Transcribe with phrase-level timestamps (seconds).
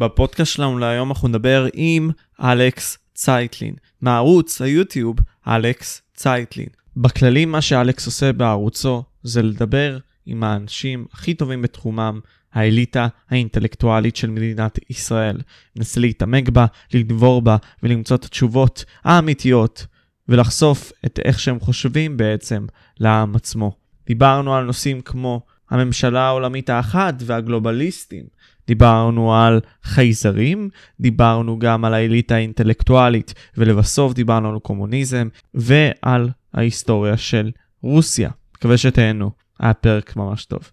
[0.00, 2.10] בפודקאסט שלנו להיום אנחנו נדבר עם
[2.40, 6.66] אלכס צייטלין, מערוץ היוטיוב אלכס צייטלין.
[6.96, 12.20] בכללי מה שאלכס עושה בערוצו זה לדבר עם האנשים הכי טובים בתחומם,
[12.52, 15.40] האליטה האינטלקטואלית של מדינת ישראל.
[15.76, 19.86] מנסה להתעמק בה, לנבור בה ולמצוא את התשובות האמיתיות
[20.28, 22.66] ולחשוף את איך שהם חושבים בעצם
[23.00, 23.76] לעם עצמו.
[24.06, 25.40] דיברנו על נושאים כמו
[25.70, 28.24] הממשלה העולמית האחת והגלובליסטים,
[28.70, 30.68] דיברנו על חייזרים,
[31.00, 37.50] דיברנו גם על האליטה האינטלקטואלית, ולבסוף דיברנו על קומוניזם ועל ההיסטוריה של
[37.82, 38.30] רוסיה.
[38.56, 39.30] מקווה שתהנו,
[39.60, 40.70] היה פרק ממש טוב.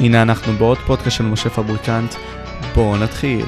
[0.00, 2.14] הנה אנחנו בעוד פודקאסט של משה פבריקנט,
[2.74, 3.46] בואו נתחיל.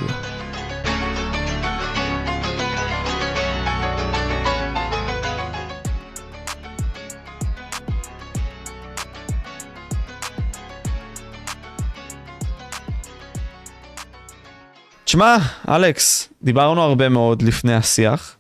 [15.08, 15.36] תשמע,
[15.68, 18.36] אלכס, דיברנו הרבה מאוד לפני השיח,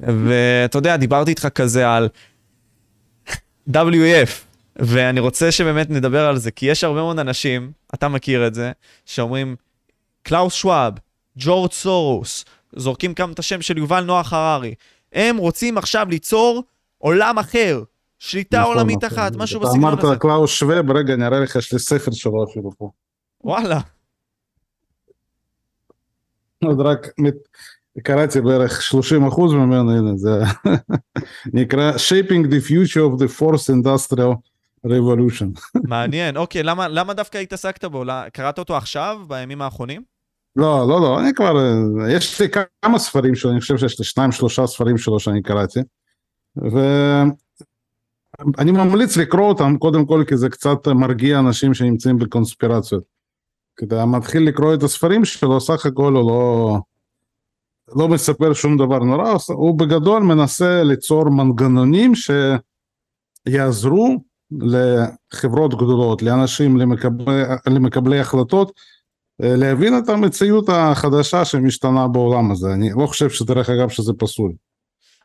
[0.00, 2.08] ואתה יודע, דיברתי איתך כזה על
[3.70, 4.30] WEF,
[4.76, 8.72] ואני רוצה שבאמת נדבר על זה, כי יש הרבה מאוד אנשים, אתה מכיר את זה,
[9.04, 9.56] שאומרים,
[10.22, 10.92] קלאוס שוואב,
[11.36, 12.44] ג'ורג' סורוס,
[12.76, 14.74] זורקים כאן את השם של יובל נוח הררי,
[15.12, 16.62] הם רוצים עכשיו ליצור
[16.98, 17.82] עולם אחר,
[18.18, 19.18] שליטה נכון, עולמית נכון.
[19.18, 20.00] אחת, משהו בסגנון הזה.
[20.00, 22.90] אתה אמרת קלאוס שוואב, רגע, אני אראה לך, יש לי ספר שלו אפילו פה.
[23.44, 23.80] וואלה.
[26.64, 27.06] עוד רק
[28.02, 30.40] קראתי בערך 30 אחוז ממנו, הנה זה
[31.54, 34.34] נקרא Shaping the Future of the Force Industrial
[34.86, 35.60] Revolution.
[35.88, 38.04] מעניין, אוקיי, למה, למה דווקא התעסקת בו?
[38.32, 40.02] קראת אותו עכשיו, בימים האחרונים?
[40.56, 41.54] לא, לא, לא, אני כבר,
[42.08, 42.48] יש לי
[42.82, 45.80] כמה ספרים שלו, אני חושב שיש לי שניים שלושה ספרים שלו שאני קראתי.
[48.56, 53.17] ואני ממליץ לקרוא אותם קודם כל כי זה קצת מרגיע אנשים שנמצאים בקונספירציות.
[53.78, 56.78] כשאתה מתחיל לקרוא את הספרים שלו, סך הכל הוא לא,
[57.96, 62.12] לא מספר שום דבר נורא, הוא בגדול מנסה ליצור מנגנונים
[63.48, 64.16] שיעזרו
[64.50, 68.72] לחברות גדולות, לאנשים, למקבלי, למקבלי החלטות,
[69.40, 72.72] להבין את המציאות החדשה שמשתנה בעולם הזה.
[72.72, 74.52] אני לא חושב שדרך אגב שזה פסול.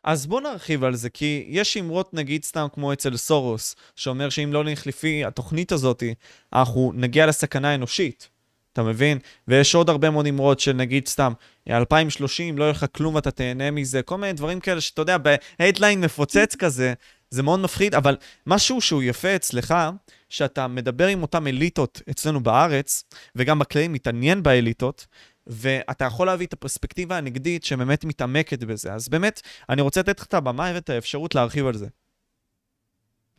[0.04, 4.52] אז בוא נרחיב על זה, כי יש אמרות נגיד סתם כמו אצל סורוס, שאומר שאם
[4.52, 6.02] לא נלך לפי התוכנית הזאת,
[6.52, 8.33] אנחנו נגיע לסכנה אנושית.
[8.74, 9.18] אתה מבין?
[9.48, 11.32] ויש עוד הרבה מאוד אמרות של נגיד סתם,
[11.70, 15.16] 2030 לא יהיה לך כלום ואתה תהנה מזה, כל מיני דברים כאלה שאתה יודע,
[15.58, 16.94] בהדליין מפוצץ כזה,
[17.30, 19.74] זה מאוד מפחיד, אבל משהו שהוא יפה אצלך,
[20.28, 23.04] שאתה מדבר עם אותן אליטות אצלנו בארץ,
[23.36, 25.06] וגם בכללי מתעניין באליטות,
[25.46, 28.92] ואתה יכול להביא את הפרספקטיבה הנגדית שבאמת מתעמקת בזה.
[28.92, 31.86] אז באמת, אני רוצה לתת לך את הבמה ואת האפשרות להרחיב על זה.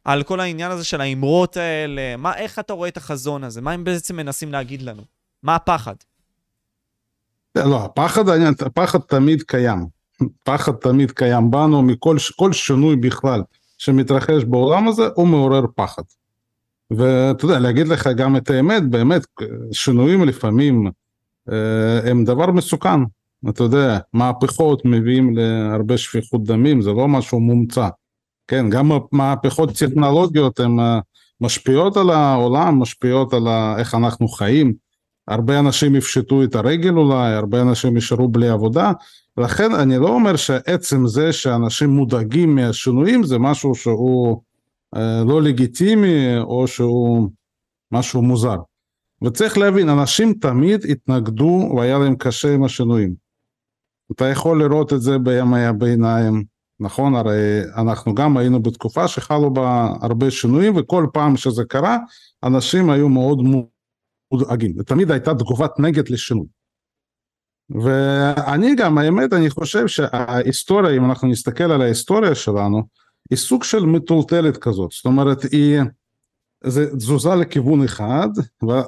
[0.04, 3.62] על כל העניין הזה של האמרות האלה, מה, איך אתה רואה את החזון הזה?
[3.62, 5.15] מה הם בעצם מנסים להגיד לנו?
[5.46, 5.96] מה הפחד?
[7.56, 8.24] לא, הפחד,
[8.66, 9.86] הפחד תמיד קיים.
[10.44, 13.42] פחד תמיד קיים בנו מכל כל שינוי בכלל
[13.78, 16.04] שמתרחש בעולם הזה, הוא מעורר פחד.
[16.92, 19.22] ואתה יודע, להגיד לך גם את האמת, באמת,
[19.72, 20.92] שינויים לפעמים
[21.52, 23.00] אה, הם דבר מסוכן.
[23.50, 27.90] אתה יודע, מהפכות מביאים להרבה שפיכות דמים, זה לא משהו מומצא.
[28.48, 31.00] כן, גם מהפכות טכנולוגיות הן אה,
[31.42, 33.48] משפיעות על העולם, משפיעות על
[33.78, 34.85] איך אנחנו חיים.
[35.28, 38.92] הרבה אנשים יפשטו את הרגל אולי, הרבה אנשים יישארו בלי עבודה,
[39.38, 44.42] לכן אני לא אומר שעצם זה שאנשים מודאגים מהשינויים זה משהו שהוא
[44.96, 47.30] אה, לא לגיטימי או שהוא
[47.92, 48.58] משהו מוזר.
[49.24, 53.14] וצריך להבין, אנשים תמיד התנגדו והיה להם קשה עם השינויים.
[54.12, 56.44] אתה יכול לראות את זה בימי הביניים,
[56.80, 57.16] נכון?
[57.16, 61.98] הרי אנחנו גם היינו בתקופה שחלו בה הרבה שינויים וכל פעם שזה קרה,
[62.44, 63.42] אנשים היו מאוד
[64.32, 66.48] מודאגים, ותמיד הייתה תגובת נגד לשינוי.
[67.70, 72.84] ואני גם, האמת, אני חושב שההיסטוריה, אם אנחנו נסתכל על ההיסטוריה שלנו,
[73.30, 75.80] היא סוג של מטולטלת כזאת, זאת אומרת, היא
[76.64, 78.30] זה תזוזה לכיוון אחד,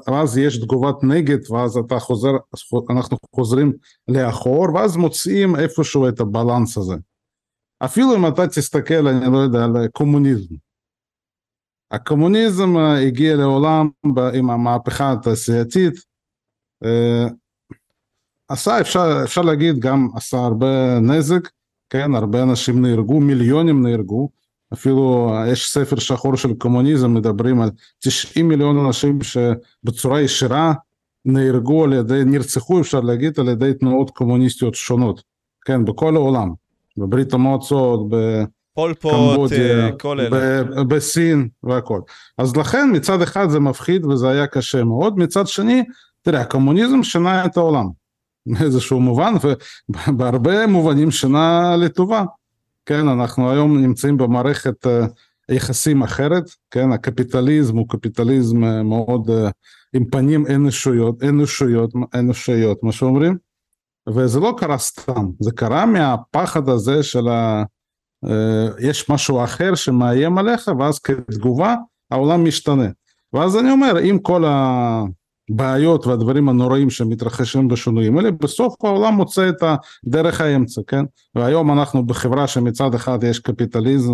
[0.07, 2.31] ואז יש תגובת נגד, ואז אתה חוזר,
[2.89, 3.73] אנחנו חוזרים
[4.07, 6.95] לאחור, ואז מוצאים איפשהו את הבלנס הזה.
[7.79, 10.55] אפילו אם אתה תסתכל, אני לא יודע, על קומוניזם,
[11.91, 13.89] הקומוניזם אה, הגיע לעולם
[14.34, 15.93] עם המהפכה התעשייתית,
[16.84, 17.28] אה,
[18.47, 21.49] עשה, אפשר, אפשר להגיד, גם עשה הרבה נזק,
[21.89, 24.29] כן, הרבה אנשים נהרגו, מיליונים נהרגו,
[24.73, 27.69] אפילו אה, יש ספר שחור של קומוניזם, מדברים על
[27.99, 30.73] 90 מיליון אנשים שבצורה ישירה
[31.25, 35.23] נהרגו על ידי, נרצחו אפשר להגיד, על ידי תנועות קומוניסטיות שונות,
[35.66, 36.53] כן, בכל העולם,
[36.97, 38.43] בברית המועצות, ב...
[38.78, 40.64] פול פוט, אה, כל אלה.
[40.84, 42.02] בסין והכל.
[42.38, 45.84] אז לכן מצד אחד זה מפחיד וזה היה קשה מאוד, מצד שני,
[46.22, 47.85] תראה, הקומוניזם שינה את העולם.
[48.59, 49.34] באיזשהו מובן,
[50.08, 52.24] ובהרבה מובנים שינה לטובה.
[52.85, 54.88] כן, אנחנו היום נמצאים במערכת
[55.52, 59.29] יחסים אחרת, כן, הקפיטליזם הוא קפיטליזם מאוד
[59.94, 63.38] עם פנים אנושיות, אנושיות, אנושיות, מה שאומרים,
[64.09, 67.64] וזה לא קרה סתם, זה קרה מהפחד הזה של ה...
[68.79, 71.75] יש משהו אחר שמאיים עליך, ואז כתגובה
[72.11, 72.87] העולם משתנה.
[73.34, 79.64] ואז אני אומר, עם כל הבעיות והדברים הנוראים שמתרחשים בשינויים האלה, בסוף העולם מוצא את
[80.05, 81.05] דרך האמצע, כן?
[81.35, 84.14] והיום אנחנו בחברה שמצד אחד יש קפיטליזם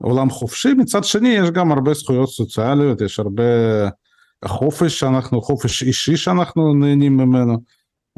[0.00, 3.42] ועולם חופשי, מצד שני יש גם הרבה זכויות סוציאליות, יש הרבה
[4.44, 7.56] חופש שאנחנו, חופש אישי שאנחנו נהנים ממנו,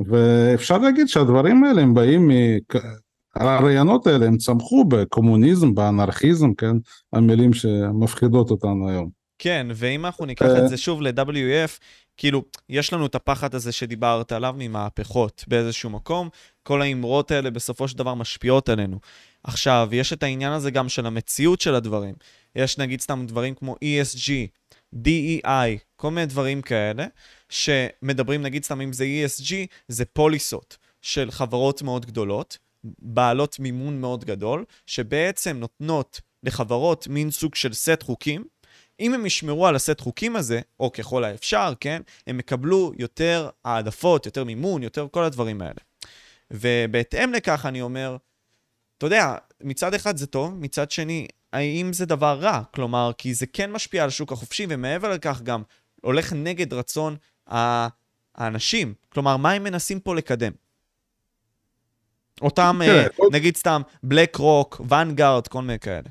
[0.06, 2.32] ואפשר להגיד שהדברים האלה הם באים מ...
[3.34, 6.76] הרעיונות האלה הם צמחו בקומוניזם, באנרכיזם, כן?
[7.12, 9.22] המילים שמפחידות אותנו היום.
[9.38, 11.78] כן, ואם אנחנו ניקח את זה שוב ל-WF,
[12.16, 16.28] כאילו, יש לנו את הפחד הזה שדיברת עליו ממהפכות באיזשהו מקום,
[16.62, 18.98] כל האמרות האלה בסופו של דבר משפיעות עלינו.
[19.44, 22.14] עכשיו, יש את העניין הזה גם של המציאות של הדברים.
[22.56, 24.30] יש נגיד סתם דברים כמו ESG,
[24.94, 27.06] DEI, כל מיני דברים כאלה,
[27.48, 29.52] שמדברים נגיד סתם אם זה ESG,
[29.88, 37.54] זה פוליסות של חברות מאוד גדולות, בעלות מימון מאוד גדול, שבעצם נותנות לחברות מין סוג
[37.54, 38.44] של סט חוקים.
[39.00, 44.26] אם הם ישמרו על הסט חוקים הזה, או ככל האפשר, כן, הם יקבלו יותר העדפות,
[44.26, 45.80] יותר מימון, יותר כל הדברים האלה.
[46.50, 48.16] ובהתאם לכך אני אומר,
[48.98, 52.62] אתה יודע, מצד אחד זה טוב, מצד שני, האם זה דבר רע?
[52.74, 55.62] כלומר, כי זה כן משפיע על השוק החופשי, ומעבר לכך גם
[56.02, 57.16] הולך נגד רצון
[58.34, 58.94] האנשים.
[59.08, 60.52] כלומר, מה הם מנסים פה לקדם?
[62.42, 66.08] אותם, תראה, uh, נגיד סתם, בלק רוק, ואנגארד, כל מיני כאלה.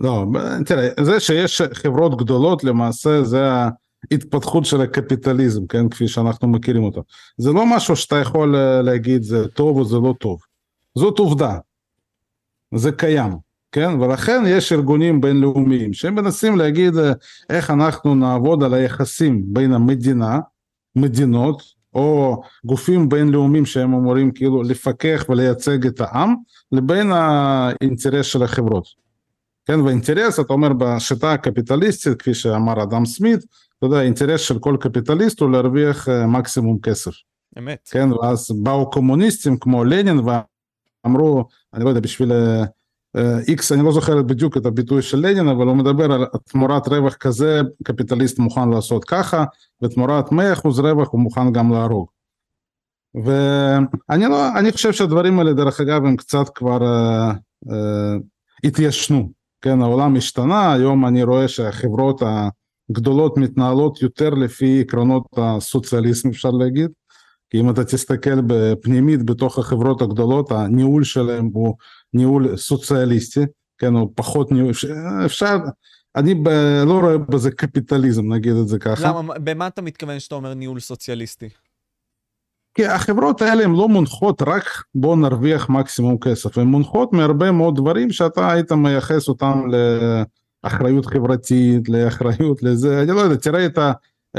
[0.00, 0.26] לא,
[0.66, 3.48] תראה, זה שיש חברות גדולות למעשה זה
[4.10, 7.02] ההתפתחות של הקפיטליזם, כן, כפי שאנחנו מכירים אותו.
[7.36, 10.40] זה לא משהו שאתה יכול אה, להגיד זה טוב או זה לא טוב.
[10.94, 11.58] זאת עובדה.
[12.74, 13.32] זה קיים,
[13.72, 17.12] כן, ולכן יש ארגונים בינלאומיים שמנסים להגיד אה,
[17.50, 20.38] איך אנחנו נעבוד על היחסים בין המדינה,
[20.96, 21.62] מדינות,
[21.94, 26.34] או גופים בינלאומיים שהם אמורים כאילו לפקח ולייצג את העם,
[26.72, 28.84] לבין האינטרס של החברות.
[29.66, 33.40] כן, והאינטרס, אתה אומר, בשיטה הקפיטליסטית, כפי שאמר אדם סמית,
[33.78, 37.12] אתה יודע, האינטרס של כל קפיטליסט הוא להרוויח אה, מקסימום כסף.
[37.58, 37.88] אמת.
[37.90, 40.20] כן, ואז באו קומוניסטים כמו לנין
[41.04, 41.44] ואמרו,
[41.74, 42.32] אני לא יודע, בשביל
[43.48, 47.14] איקס, אני לא זוכר בדיוק את הביטוי של לנין, אבל הוא מדבר על תמורת רווח
[47.14, 49.44] כזה, קפיטליסט מוכן לעשות ככה,
[49.82, 50.34] ותמורת 100%
[50.64, 52.06] רווח הוא מוכן גם להרוג.
[53.24, 57.34] ואני לא, אני חושב שהדברים האלה, דרך אגב, הם קצת כבר uh,
[57.66, 57.72] uh,
[58.64, 59.30] התיישנו.
[59.62, 62.22] כן, העולם השתנה, היום אני רואה שהחברות
[62.90, 66.90] הגדולות מתנהלות יותר לפי עקרונות הסוציאליסם, אפשר להגיד.
[67.50, 68.40] כי אם אתה תסתכל
[68.82, 71.74] פנימית בתוך החברות הגדולות, הניהול שלהם הוא
[72.14, 73.40] ניהול סוציאליסטי,
[73.78, 74.72] כן, הוא פחות ניהול,
[75.24, 75.56] אפשר,
[76.16, 76.48] אני ב,
[76.86, 79.08] לא רואה בזה קפיטליזם, נגיד את זה ככה.
[79.08, 81.48] למה, במה אתה מתכוון שאתה אומר ניהול סוציאליסטי?
[82.74, 87.76] כי החברות האלה הן לא מונחות רק בוא נרוויח מקסימום כסף, הן מונחות מהרבה מאוד
[87.76, 89.62] דברים שאתה היית מייחס אותם
[90.64, 93.78] לאחריות חברתית, לאחריות לזה, אני לא יודע, תראה את.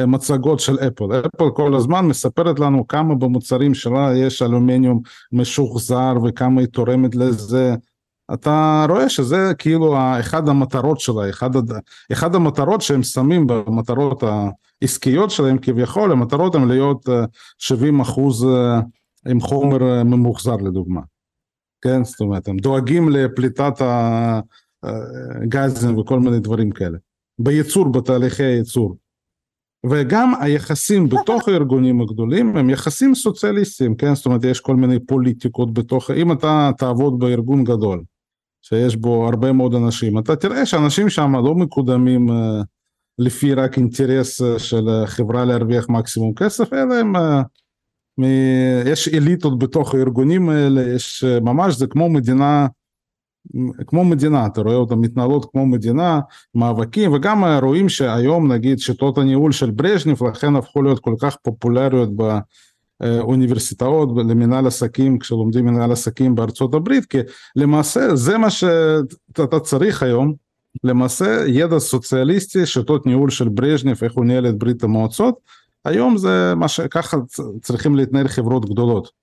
[0.07, 1.05] מצגות של אפל.
[1.35, 5.01] אפל כל הזמן מספרת לנו כמה במוצרים שלה יש אלומיניום
[5.31, 7.75] משוחזר וכמה היא תורמת לזה.
[8.33, 11.49] אתה רואה שזה כאילו אחד המטרות שלה, אחד,
[12.11, 14.23] אחד המטרות שהם שמים במטרות
[14.81, 17.09] העסקיות שלהם כביכול, המטרות הן להיות
[17.57, 18.79] 70 אחוז אה,
[19.27, 21.01] עם חומר אה, ממוחזר לדוגמה.
[21.81, 23.81] כן, זאת אומרת, הם דואגים לפליטת
[24.83, 26.97] הגזים אה, וכל מיני דברים כאלה.
[27.39, 28.95] בייצור, בתהליכי הייצור.
[29.85, 34.15] וגם היחסים בתוך הארגונים הגדולים הם יחסים סוציאליסטיים, כן?
[34.15, 38.03] זאת אומרת, יש כל מיני פוליטיקות בתוך, אם אתה תעבוד בארגון גדול,
[38.61, 42.33] שיש בו הרבה מאוד אנשים, אתה תראה שאנשים שם לא מקודמים uh,
[43.19, 47.15] לפי רק אינטרס uh, של החברה להרוויח מקסימום כסף, אלא הם,
[48.19, 48.23] מ...
[48.85, 52.67] יש אליטות בתוך הארגונים האלה, יש ממש, זה כמו מדינה
[53.87, 56.19] כמו מדינה, אתה רואה אותן מתנהלות כמו מדינה,
[56.55, 62.09] מאבקים, וגם רואים שהיום נגיד שיטות הניהול של ברז'ניב לכן הפכו להיות כל כך פופולריות
[63.01, 67.17] באוניברסיטאות למנהל עסקים, כשלומדים מנהל עסקים בארצות הברית, כי
[67.55, 70.33] למעשה זה מה שאתה צריך היום,
[70.83, 75.35] למעשה ידע סוציאליסטי, שיטות ניהול של ברז'ניב, איך הוא ניהל את ברית המועצות,
[75.85, 77.17] היום זה מה שככה
[77.61, 79.18] צריכים להתנהל חברות גדולות.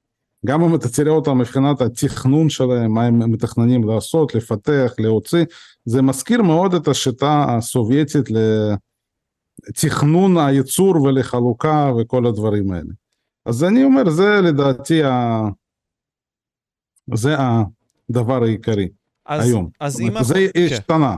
[0.47, 5.45] גם אם אתה תראה אותם מבחינת התכנון שלהם, מה הם מתכננים לעשות, לפתח, להוציא,
[5.85, 8.27] זה מזכיר מאוד את השיטה הסובייטית
[9.69, 12.91] לתכנון הייצור ולחלוקה וכל הדברים האלה.
[13.47, 15.41] אז אני אומר, זה לדעתי, ה...
[17.15, 18.89] זה הדבר העיקרי
[19.27, 19.69] אז, היום.
[19.81, 20.11] אז אם...
[20.11, 20.75] זה אנחנו- כן.
[20.75, 21.17] השתנה.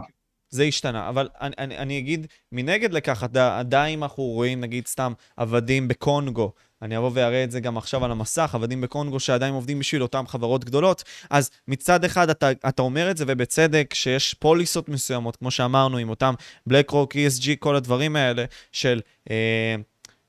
[0.51, 5.13] זה השתנה, אבל אני, אני, אני אגיד, מנגד לכך, עד- עדיין אנחנו רואים, נגיד, סתם
[5.37, 6.53] עבדים בקונגו.
[6.83, 10.27] אני אבוא ואראה את זה גם עכשיו על המסך, עבדים בקונגו שעדיין עובדים בשביל אותן
[10.27, 11.05] חברות גדולות.
[11.31, 16.09] אז מצד אחד אתה, אתה אומר את זה, ובצדק, שיש פוליסות מסוימות, כמו שאמרנו, עם
[16.11, 16.35] אותם
[16.67, 19.75] בלק רוק, ESG, כל הדברים האלה, של אה,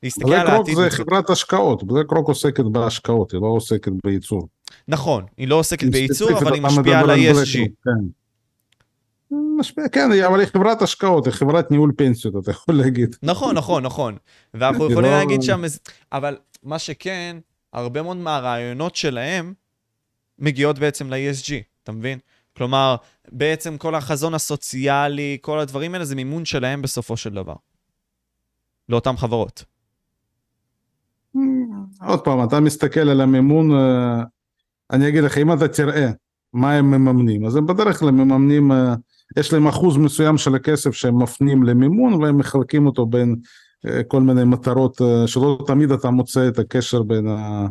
[0.04, 0.76] להסתכל על בלק רוק העתיד.
[0.76, 4.48] זה מצד- חברת השקעות, בלק רוק עוסקת בהשקעות, היא לא עוסקת בייצור.
[4.88, 7.58] נכון, היא לא עוסקת בייצור, אבל היא משפיעה על בלק ה-ESG.
[7.84, 8.19] כן.
[9.32, 13.16] משפיע, כן, אבל היא חברת השקעות, היא חברת ניהול פנסיות, אתה יכול להגיד.
[13.24, 14.18] נכון, נכון, נכון.
[14.54, 15.62] ואנחנו יכולים לא- להגיד שם...
[16.12, 17.38] אבל מה שכן,
[17.74, 19.54] הרבה מאוד מהרעיונות שלהם
[20.40, 22.20] מגיעות בעצם ל-ESG, אתה מבין?
[22.58, 22.96] כלומר,
[23.32, 27.56] בעצם כל החזון הסוציאלי, כל הדברים האלה, זה מימון שלהם בסופו של דבר.
[28.90, 29.64] לאותן חברות.
[32.08, 34.24] עוד פעם, אתה מסתכל על המימון, אה,
[34.92, 36.10] אני אגיד לך, אם אתה תראה
[36.54, 38.96] מה הם מממנים, אז הם בדרך כלל מממנים, אה,
[39.38, 43.36] יש להם אחוז מסוים של הכסף שהם מפנים למימון והם מחלקים אותו בין
[43.86, 47.68] אה, כל מיני מטרות, אה, שלא תמיד אתה מוצא את הקשר בין, ה,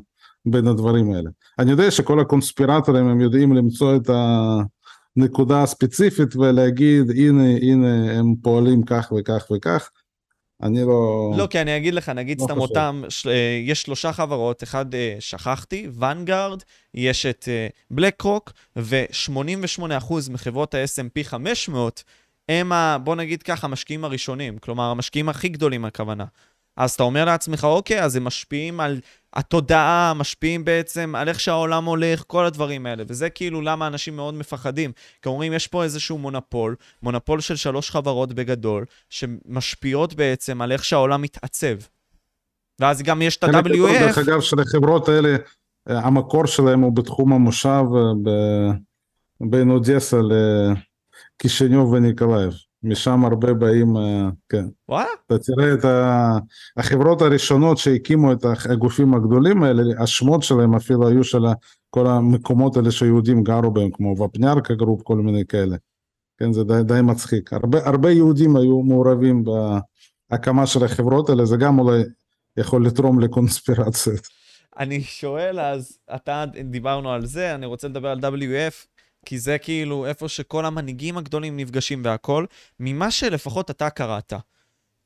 [0.46, 1.30] בין הדברים האלה.
[1.58, 4.10] אני יודע שכל הקונספירטורים הם יודעים למצוא את
[5.16, 9.90] הנקודה הספציפית ולהגיד הנה הנה הם פועלים כך וכך וכך,
[10.62, 11.32] אני לא...
[11.36, 12.68] לא, כי אני אגיד לך, נגיד לא סתם חושב.
[12.70, 16.62] אותם, של- אה, יש שלושה חברות, אחד אה, שכחתי, ונגארד,
[16.94, 17.48] יש את
[17.90, 19.90] בלק רוק, ו-88%
[20.30, 22.04] מחברות ה-S&P 500
[22.48, 26.24] הם, ה, בוא נגיד ככה, המשקיעים הראשונים, כלומר, המשקיעים הכי גדולים הכוונה.
[26.76, 29.00] אז אתה אומר לעצמך, אוקיי, אז הם משפיעים על
[29.34, 33.04] התודעה, משפיעים בעצם על איך שהעולם הולך, כל הדברים האלה.
[33.08, 34.92] וזה כאילו למה אנשים מאוד מפחדים.
[35.22, 40.84] כי אומרים, יש פה איזשהו מונופול, מונופול של שלוש חברות בגדול, שמשפיעות בעצם על איך
[40.84, 41.76] שהעולם מתעצב.
[42.80, 45.36] ואז גם יש את ה-WEF, דרך אגב, של החברות האלה,
[45.90, 48.72] אה, המקור שלהם הוא בתחום המושב אה, ב-
[49.50, 50.16] בין אודסה
[51.36, 52.52] לקישניוב וניקולאייב.
[52.82, 54.64] משם הרבה באים, אה, כן.
[54.88, 56.38] וואלה, אתה תראה את ה...
[56.76, 61.42] החברות הראשונות שהקימו את הגופים הגדולים האלה, השמות שלהם אפילו היו של
[61.90, 65.76] כל המקומות האלה שיהודים גרו בהם, כמו ופניארקה Group, כל מיני כאלה.
[66.38, 67.52] כן, זה די, די מצחיק.
[67.52, 69.44] הרבה, הרבה יהודים היו מעורבים
[70.30, 72.02] בהקמה של החברות האלה, זה גם אולי
[72.56, 74.28] יכול לתרום לקונספירציות.
[74.78, 78.86] אני שואל, אז אתה, דיברנו על זה, אני רוצה לדבר על WF,
[79.28, 82.44] כי זה כאילו איפה שכל המנהיגים הגדולים נפגשים והכל.
[82.80, 84.32] ממה שלפחות אתה קראת,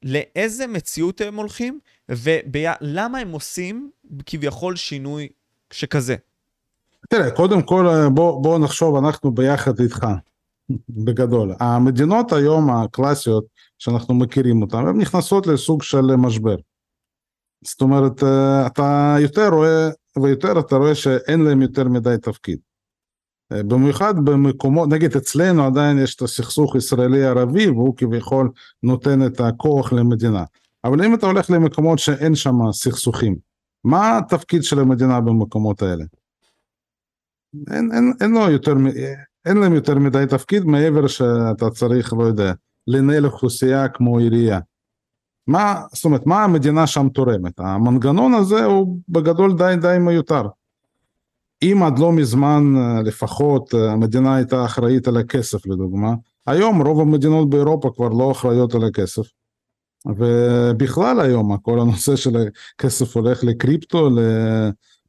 [0.02, 3.90] לאיזה מציאות הם הולכים, ולמה הם עושים
[4.26, 5.28] כביכול שינוי
[5.72, 6.16] שכזה?
[7.08, 10.06] תראה, קודם כל אה, בוא, בוא נחשוב, אנחנו ביחד איתך,
[11.04, 11.54] בגדול.
[11.60, 13.44] המדינות היום הקלאסיות
[13.78, 16.56] שאנחנו מכירים אותן, הן נכנסות לסוג של משבר.
[17.64, 19.88] זאת אומרת, אה, אתה יותר רואה
[20.22, 22.58] ויותר אתה רואה שאין להם יותר מדי תפקיד.
[23.66, 28.50] במיוחד במקומות, נגיד אצלנו עדיין יש את הסכסוך ישראלי-ערבי והוא כביכול
[28.82, 30.44] נותן את הכוח למדינה.
[30.84, 33.36] אבל אם אתה הולך למקומות שאין שם סכסוכים,
[33.84, 36.04] מה התפקיד של המדינה במקומות האלה?
[37.70, 38.74] אין, אין, אין, לו יותר,
[39.46, 42.52] אין להם יותר מדי תפקיד מעבר שאתה צריך, לא יודע,
[42.86, 44.60] לנהל אוכלוסייה כמו עירייה.
[45.46, 47.60] מה, זאת אומרת, מה המדינה שם תורמת?
[47.60, 50.42] המנגנון הזה הוא בגדול די די מיותר.
[51.62, 56.14] אם עד לא מזמן אה, לפחות אה, המדינה הייתה אחראית על הכסף לדוגמה,
[56.46, 59.22] היום רוב המדינות באירופה כבר לא אחראיות על הכסף.
[60.06, 62.36] ובכלל היום כל הנושא של
[62.76, 64.08] הכסף הולך לקריפטו,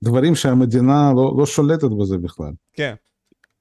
[0.02, 2.52] לדברים שהמדינה לא, לא שולטת בזה בכלל.
[2.74, 2.94] כן.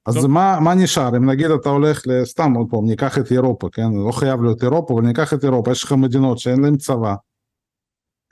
[0.06, 0.28] אז לא.
[0.28, 1.16] מה, מה נשאר?
[1.16, 3.92] אם נגיד אתה הולך לסתם עוד פעם, ניקח את אירופה, כן?
[4.06, 7.14] לא חייב להיות אירופה, אבל ניקח את אירופה, יש לך מדינות שאין להם צבא,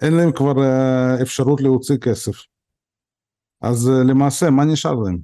[0.02, 2.49] אין להם כבר אה, אפשרות להוציא כסף.
[3.62, 5.18] אז אה, למעשה, מה נשאר להם?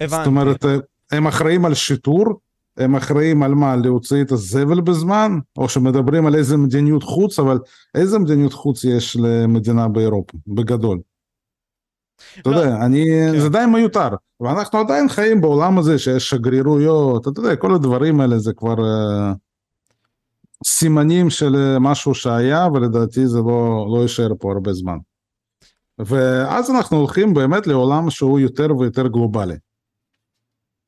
[0.00, 0.16] הבנתי.
[0.16, 0.76] זאת אומרת, אה,
[1.12, 2.40] הם אחראים על שיטור,
[2.76, 3.76] הם אחראים על מה?
[3.76, 7.58] להוציא את הזבל בזמן, או שמדברים על איזה מדיניות חוץ, אבל
[7.94, 10.98] איזה מדיניות חוץ יש למדינה באירופה, בגדול?
[12.40, 13.40] אתה לא, יודע, אני, כן.
[13.40, 14.08] זה די מיותר,
[14.40, 19.34] ואנחנו עדיין חיים בעולם הזה שיש שגרירויות, אתה יודע, כל הדברים האלה זה כבר uh,
[20.66, 24.96] סימנים של משהו שהיה, ולדעתי זה לא, לא יישאר פה הרבה זמן.
[26.06, 29.54] ואז אנחנו הולכים באמת לעולם שהוא יותר ויותר גלובלי.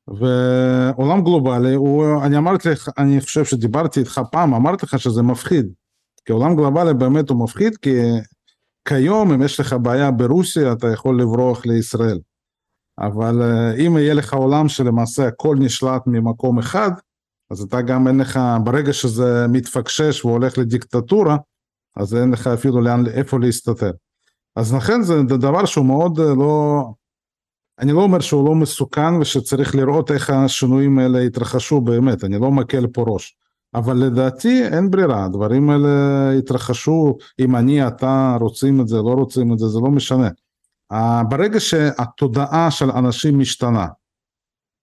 [0.07, 5.67] ועולם גלובלי, הוא, אני אמרתי לך, אני חושב שדיברתי איתך פעם, אמרתי לך שזה מפחיד.
[6.25, 7.99] כי עולם גלובלי באמת הוא מפחיד, כי
[8.87, 12.19] כיום אם יש לך בעיה ברוסיה אתה יכול לברוח לישראל.
[12.99, 16.91] אבל אה, אם יהיה לך עולם שלמעשה הכל נשלט ממקום אחד,
[17.51, 21.37] אז אתה גם אין לך, ברגע שזה מתפקשש והולך לדיקטטורה,
[21.97, 23.91] אז אין לך אפילו לאן, איפה להסתתר.
[24.55, 26.83] אז לכן זה דבר שהוא מאוד לא,
[27.79, 32.51] אני לא אומר שהוא לא מסוכן ושצריך לראות איך השינויים האלה יתרחשו באמת, אני לא
[32.51, 33.37] מקל פה ראש.
[33.75, 35.89] אבל לדעתי אין ברירה, הדברים האלה
[36.37, 40.29] יתרחשו, אם אני, אתה רוצים את זה, לא רוצים את זה, זה לא משנה.
[41.29, 43.87] ברגע שהתודעה של אנשים משתנה,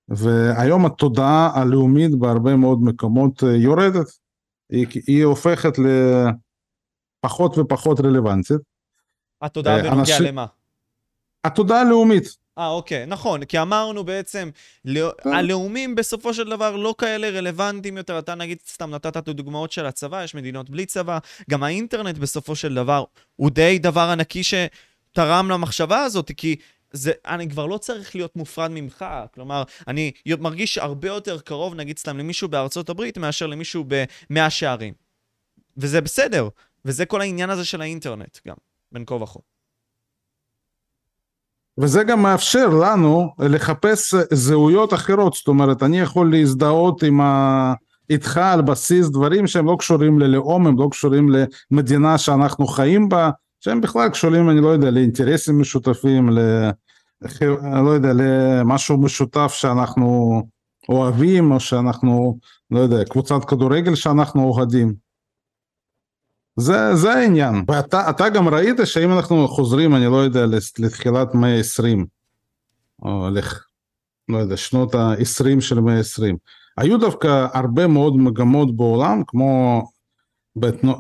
[0.09, 4.07] והיום התודעה הלאומית בהרבה מאוד מקומות אה, יורדת,
[4.71, 5.73] היא, היא הופכת
[7.25, 8.72] לפחות ופחות רלוונטית.
[9.43, 10.27] התודעה אה, בנוגע אנשים...
[10.27, 10.47] למה?
[11.45, 12.37] התודעה הלאומית.
[12.59, 14.51] אה, אוקיי, נכון, כי אמרנו בעצם,
[14.85, 18.19] לא, הלאומים בסופו של דבר לא כאלה רלוונטיים יותר.
[18.19, 21.19] אתה נגיד, סתם נתת את הדוגמאות של הצבא, יש מדינות בלי צבא,
[21.51, 23.05] גם האינטרנט בסופו של דבר
[23.37, 26.57] הוא די דבר ענקי שתרם למחשבה הזאת, כי
[26.93, 29.05] זה, אני כבר לא צריך להיות מופרד ממך.
[29.35, 34.95] כלומר, אני מרגיש הרבה יותר קרוב, נגיד סתם, למישהו בארצות הברית, מאשר למישהו במאה שערים.
[35.77, 36.49] וזה בסדר,
[36.85, 38.57] וזה כל העניין הזה של האינטרנט גם,
[38.93, 39.39] בין כה וכה.
[41.79, 47.75] וזה גם מאפשר לנו לחפש זהויות אחרות, זאת אומרת, אני יכול להזדהות עם ה...
[48.11, 51.29] איתך על בסיס דברים שהם לא קשורים ללאום, הם לא קשורים
[51.71, 53.31] למדינה שאנחנו חיים בה,
[53.61, 56.39] שהם בכלל קשורים, אני לא יודע, לאינטרסים משותפים, ל...
[57.85, 60.43] לא יודע, למשהו משותף שאנחנו
[60.89, 62.39] אוהבים, או שאנחנו,
[62.71, 64.95] לא יודע, קבוצת כדורגל שאנחנו אוהדים.
[66.57, 70.47] זה, זה העניין, ואתה גם ראית שאם אנחנו חוזרים, אני לא יודע,
[70.79, 71.99] לתחילת מאה ה-20,
[73.03, 73.65] או לך,
[74.29, 76.37] לא יודע, שנות ה-20 של מאה ה-20,
[76.77, 79.83] היו דווקא הרבה מאוד מגמות בעולם, כמו
[80.57, 80.95] בתנו,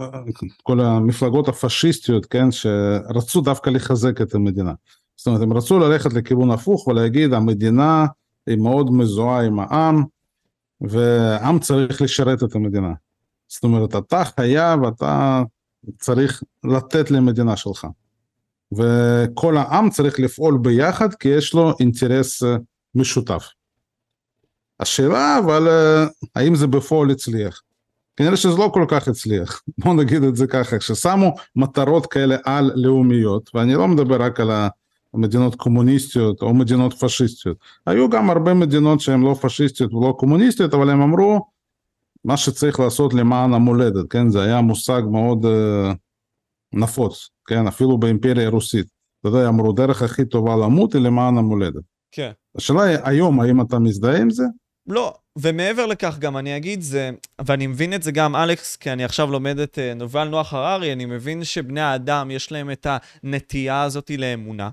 [0.62, 4.73] כל המפלגות הפשיסטיות, כן, שרצו דווקא לחזק את המדינה.
[5.16, 8.06] זאת אומרת, הם רצו ללכת לכיוון הפוך ולהגיד, המדינה
[8.47, 10.04] היא מאוד מזוהה עם העם,
[10.80, 12.92] והעם צריך לשרת את המדינה.
[13.54, 15.42] זאת אומרת, אתה חייב, אתה
[15.99, 17.87] צריך לתת למדינה שלך.
[18.76, 22.56] וכל העם צריך לפעול ביחד כי יש לו אינטרס אה,
[22.95, 23.49] משותף.
[24.80, 27.62] השאלה אבל אה, האם זה בפועל הצליח?
[28.17, 32.73] כנראה שזה לא כל כך הצליח, בוא נגיד את זה ככה, כששמו מטרות כאלה על
[32.75, 34.50] לאומיות, ואני לא מדבר רק על
[35.15, 40.91] המדינות קומוניסטיות או מדינות פשיסטיות, היו גם הרבה מדינות שהן לא פשיסטיות ולא קומוניסטיות, אבל
[40.91, 41.51] הם אמרו
[42.25, 45.95] מה שצריך לעשות למען המולדת, כן, זה היה מושג מאוד uh,
[46.73, 48.87] נפוץ, כן, אפילו באימפריה הרוסית.
[49.21, 51.82] אתה יודע, אמרו, דרך הכי טובה למות היא למען המולדת.
[52.13, 52.30] כן.
[52.56, 54.45] השאלה היא, היום, האם אתה מזדהה עם זה?
[54.87, 57.11] לא, ומעבר לכך גם אני אגיד זה,
[57.47, 60.93] ואני מבין את זה גם, אלכס, כי אני עכשיו לומד את uh, נובל נוח הררי,
[60.93, 62.87] אני מבין שבני האדם יש להם את
[63.23, 64.71] הנטייה הזאת לאמונה.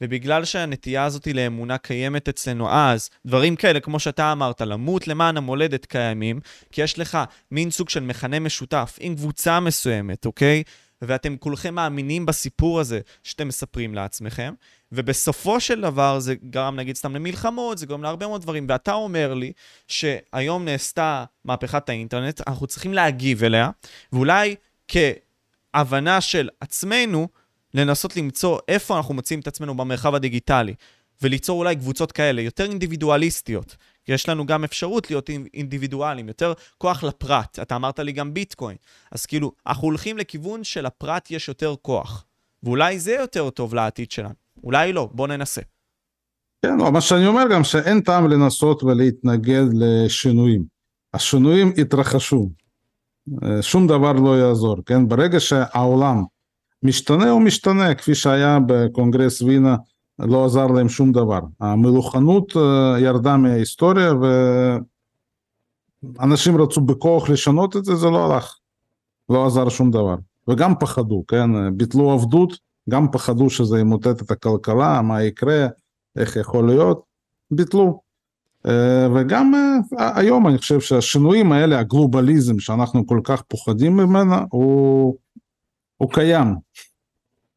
[0.00, 5.86] ובגלל שהנטייה הזאת לאמונה קיימת אצלנו אז, דברים כאלה, כמו שאתה אמרת, למות למען המולדת
[5.86, 6.40] קיימים,
[6.72, 7.18] כי יש לך
[7.50, 10.62] מין סוג של מכנה משותף עם קבוצה מסוימת, אוקיי?
[11.02, 14.54] ואתם כולכם מאמינים בסיפור הזה שאתם מספרים לעצמכם,
[14.92, 19.34] ובסופו של דבר זה גרם נגיד סתם למלחמות, זה גורם להרבה מאוד דברים, ואתה אומר
[19.34, 19.52] לי
[19.88, 23.70] שהיום נעשתה מהפכת האינטרנט, אנחנו צריכים להגיב אליה,
[24.12, 24.54] ואולי
[24.88, 27.28] כהבנה של עצמנו,
[27.74, 30.74] לנסות למצוא איפה אנחנו מוצאים את עצמנו במרחב הדיגיטלי,
[31.22, 33.76] וליצור אולי קבוצות כאלה, יותר אינדיבידואליסטיות.
[34.08, 37.58] יש לנו גם אפשרות להיות אינדיבידואלים, יותר כוח לפרט.
[37.62, 38.76] אתה אמרת לי גם ביטקוין.
[39.12, 42.24] אז כאילו, אנחנו הולכים לכיוון שלפרט יש יותר כוח.
[42.62, 44.34] ואולי זה יותר טוב לעתיד שלנו.
[44.64, 45.60] אולי לא, בוא ננסה.
[46.62, 50.64] כן, לא, מה שאני אומר גם שאין טעם לנסות ולהתנגד לשינויים.
[51.14, 52.50] השינויים יתרחשו.
[53.42, 55.08] אה, שום דבר לא יעזור, כן?
[55.08, 56.24] ברגע שהעולם
[56.82, 59.76] משתנה הוא משתנה, כפי שהיה בקונגרס וינה,
[60.18, 61.40] לא עזר להם שום דבר.
[61.60, 64.12] המלוכנות אה, ירדה מההיסטוריה
[66.02, 68.56] ואנשים רצו בכוח לשנות את זה, זה לא הלך.
[69.28, 70.16] לא עזר שום דבר.
[70.48, 71.76] וגם פחדו, כן?
[71.76, 72.58] ביטלו עבדות,
[72.90, 75.66] גם פחדו שזה ימוטט את הכלכלה, מה יקרה,
[76.16, 77.02] איך יכול להיות,
[77.50, 78.00] ביטלו.
[78.66, 79.52] אה, וגם
[79.98, 85.16] אה, היום אני חושב שהשינויים האלה, הגלובליזם שאנחנו כל כך פוחדים ממנה, הוא...
[85.98, 86.54] הוא קיים.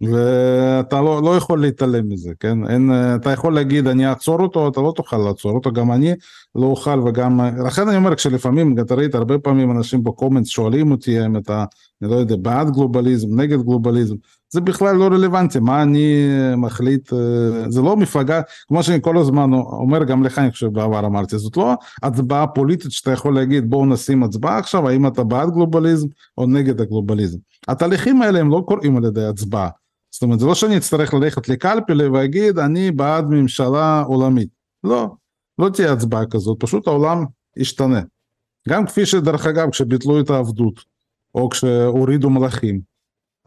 [0.02, 2.68] ואתה לא, לא יכול להתעלם מזה, כן?
[2.68, 6.14] אין, אתה יכול להגיד אני אעצור אותו, אתה לא תוכל לעצור אותו, גם אני
[6.56, 7.42] לא אוכל וגם...
[7.66, 11.66] לכן אני אומר, כשלפעמים, אתה ראית הרבה פעמים אנשים בקומנטס שואלים אותי אם אתה,
[12.02, 14.16] אני לא יודע, בעד גלובליזם, נגד גלובליזם,
[14.50, 17.10] זה בכלל לא רלוונטי, מה אני מחליט,
[17.70, 21.58] זה לא מפלגה, כמו שאני כל הזמן אומר, גם לך אני חושב בעבר אמרתי, זאת
[21.58, 26.46] לא הצבעה פוליטית שאתה יכול להגיד בואו נשים הצבעה עכשיו, האם אתה בעד גלובליזם או
[26.46, 27.38] נגד הגלובליזם.
[27.68, 29.70] התהליכים האלה הם לא קורים על ידי הצבעה.
[30.12, 34.50] זאת אומרת, זה לא שאני אצטרך ללכת לקלפי ולהגיד אני בעד ממשלה עולמית.
[34.84, 35.10] לא,
[35.60, 37.26] לא תהיה הצבעה כזאת, פשוט העולם
[37.58, 38.02] ישתנה.
[38.70, 40.91] גם כפי שדרך אגב, כשביטלו את העבדות,
[41.36, 42.82] או כשהורידו מלאכים,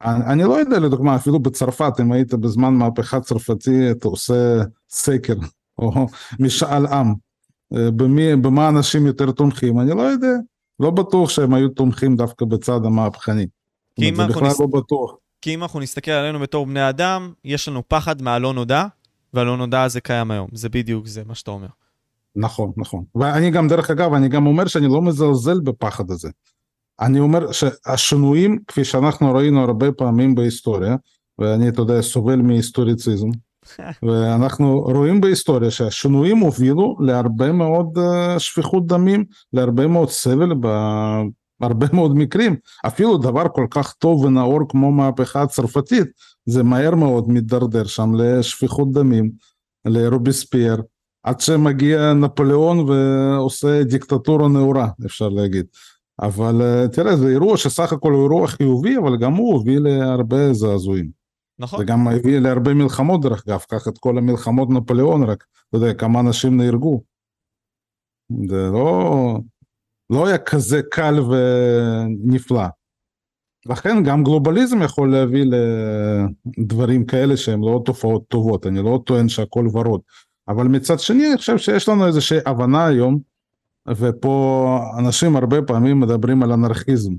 [0.04, 5.34] אני, אני לא יודע לדוגמה אפילו בצרפת אם היית בזמן מהפכה צרפתי אתה עושה סקר
[5.78, 6.06] או
[6.40, 7.14] משאל עם
[7.76, 10.32] אה, במי, במה אנשים יותר תומכים אני לא יודע
[10.80, 13.46] לא בטוח שהם היו תומכים דווקא בצד המהפכני.
[13.96, 15.14] כי אם אנחנו נס- לא בטוח.
[15.40, 18.86] כי אם אנחנו נסתכל עלינו בתור בני אדם, יש לנו פחד מהלא נודע,
[19.34, 20.48] והלא נודע הזה קיים היום.
[20.52, 21.66] זה בדיוק זה, מה שאתה אומר.
[22.36, 26.30] נכון נכון ואני גם דרך אגב אני גם אומר שאני לא מזלזל בפחד הזה.
[27.00, 30.96] אני אומר שהשינויים כפי שאנחנו ראינו הרבה פעמים בהיסטוריה
[31.38, 33.28] ואני אתה יודע סובל מהיסטוריציזם
[34.06, 40.52] ואנחנו רואים בהיסטוריה שהשינויים הובילו להרבה מאוד uh, שפיכות דמים להרבה מאוד סבל
[41.60, 46.06] בהרבה מאוד מקרים אפילו דבר כל כך טוב ונאור כמו מהפכה הצרפתית
[46.46, 49.30] זה מהר מאוד מידרדר שם לשפיכות דמים
[49.84, 50.82] לרוביספייר
[51.22, 55.66] עד שמגיע נפוליאון ועושה דיקטטורה נאורה אפשר להגיד.
[56.20, 60.52] אבל אה, תראה זה אירוע שסך הכל הוא אירוע חיובי אבל גם הוא הוביל להרבה
[60.52, 61.10] זעזועים.
[61.58, 61.78] נכון?
[61.78, 65.94] זה גם הביא להרבה מלחמות דרך אגב, קח את כל המלחמות נפוליאון רק, אתה יודע
[65.94, 67.02] כמה אנשים נהרגו.
[68.48, 69.38] זה לא,
[70.10, 72.66] לא היה כזה קל ונפלא.
[73.66, 75.44] לכן גם גלובליזם יכול להביא
[76.58, 80.00] לדברים כאלה שהם לא תופעות טובות, אני לא טוען שהכל ורוד.
[80.48, 83.18] אבל מצד שני אני חושב שיש לנו איזושהי הבנה היום,
[83.88, 87.12] ופה אנשים הרבה פעמים מדברים על אנרכיזם.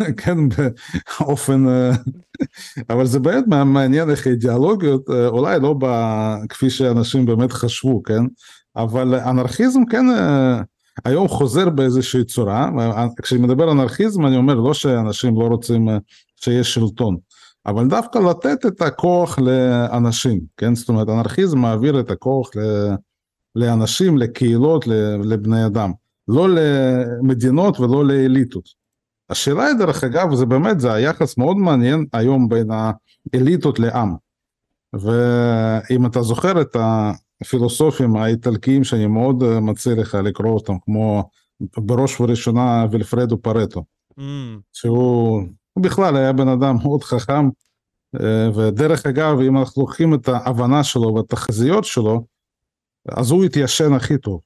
[0.24, 0.36] כן,
[1.20, 1.90] באופן, אה,
[2.90, 8.22] אבל זה באמת מעניין איך אידיאולוגיות, אה, אולי לא ב- כפי שאנשים באמת חשבו, כן,
[8.76, 10.62] אבל אנרכיזם כן אה,
[11.04, 12.70] היום חוזר באיזושהי צורה,
[13.22, 15.88] כשאני מדבר אנרכיזם אני אומר לא שאנשים לא רוצים
[16.40, 17.16] שיש שלטון,
[17.66, 22.94] אבל דווקא לתת את הכוח לאנשים, כן, זאת אומרת אנרכיזם מעביר את הכוח ל-
[23.56, 24.86] לאנשים, לקהילות,
[25.24, 25.92] לבני אדם,
[26.28, 28.64] לא למדינות ולא לאליטות.
[29.30, 32.68] השאלה היא דרך אגב זה באמת זה היחס מאוד מעניין היום בין
[33.34, 34.14] האליטות לעם.
[34.92, 36.76] ואם אתה זוכר את
[37.40, 41.30] הפילוסופים האיטלקיים שאני מאוד מציע לך לקרוא אותם כמו
[41.76, 43.84] בראש ובראשונה וילפרדו פרטו
[44.18, 47.48] Mm, שהוא הוא בכלל היה בן אדם מאוד חכם.
[48.54, 52.24] ודרך אגב אם אנחנו לוקחים את ההבנה שלו והתחזיות שלו
[53.08, 54.40] אז הוא התיישן הכי טוב.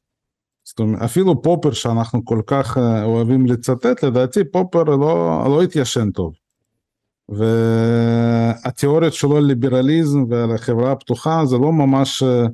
[0.65, 6.11] זאת אומרת, אפילו פופר שאנחנו כל כך אה, אוהבים לצטט, לדעתי פופר לא, לא התיישן
[6.11, 6.33] טוב.
[7.29, 12.47] והתיאוריות שלו על ליברליזם ועל החברה הפתוחה זה לא ממש אה,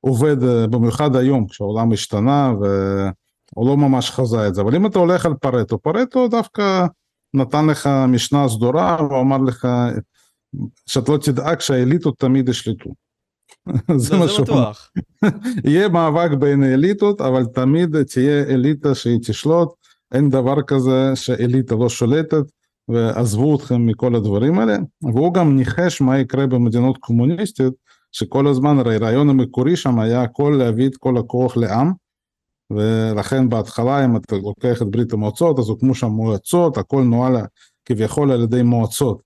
[0.00, 4.60] עובד, אה, במיוחד היום כשהעולם השתנה והוא לא ממש חזה את זה.
[4.60, 6.86] אבל אם אתה הולך על פרטו, פרטו דווקא
[7.34, 9.68] נתן לך משנה סדורה ואמר לך
[10.86, 12.90] שאת לא תדאג שהאליטות תמיד ישלטו.
[13.96, 14.46] זה, מה זה שהוא.
[14.46, 14.90] בטוח.
[15.64, 19.68] יהיה מאבק בין אליטות, אבל תמיד תהיה אליטה שהיא תשלוט,
[20.12, 22.44] אין דבר כזה שאליטה לא שולטת,
[22.88, 27.74] ועזבו אתכם מכל הדברים האלה, והוא גם ניחש מה יקרה במדינות קומוניסטיות,
[28.12, 31.92] שכל הזמן, הרי הרעיון המקורי שם היה הכל להביא את כל הכוח לעם,
[32.70, 37.36] ולכן בהתחלה אם אתה לוקח את ברית המועצות, אז הוקמו שם מועצות, הכל נוהל
[37.84, 39.22] כביכול על ידי מועצות.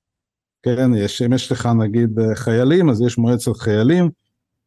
[0.63, 4.11] כן, יש, אם יש לך נגיד חיילים, אז יש מועצת חיילים,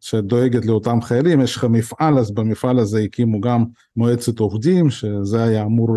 [0.01, 5.63] שדואגת לאותם חיילים, יש לך מפעל, אז במפעל הזה הקימו גם מועצת עובדים, שזה היה
[5.63, 5.89] אמור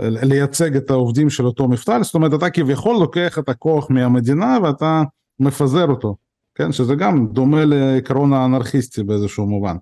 [0.00, 4.58] אה, לייצג את העובדים של אותו מפעל, זאת אומרת אתה כביכול לוקח את הכוח מהמדינה
[4.62, 5.02] ואתה
[5.40, 6.16] מפזר אותו,
[6.54, 9.76] כן, שזה גם דומה לעקרון האנרכיסטי באיזשהו מובן.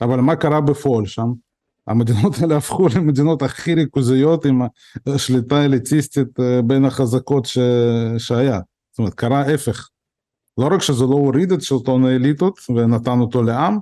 [0.00, 1.32] אבל מה קרה בפועל שם?
[1.86, 4.62] המדינות האלה הפכו למדינות הכי ריכוזיות עם
[5.16, 7.58] שליטה אליטיסטית אה, בין החזקות ש...
[8.18, 8.60] שהיה.
[8.90, 9.88] זאת אומרת, קרה ההפך.
[10.58, 13.78] לא רק שזה לא הוריד את שלטון האליטות ונתן אותו לעם,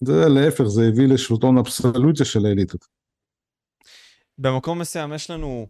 [0.00, 2.86] זה להפך, זה הביא לשלטון אבסולוטי של האליטות.
[4.38, 5.66] במקום מסוים יש לנו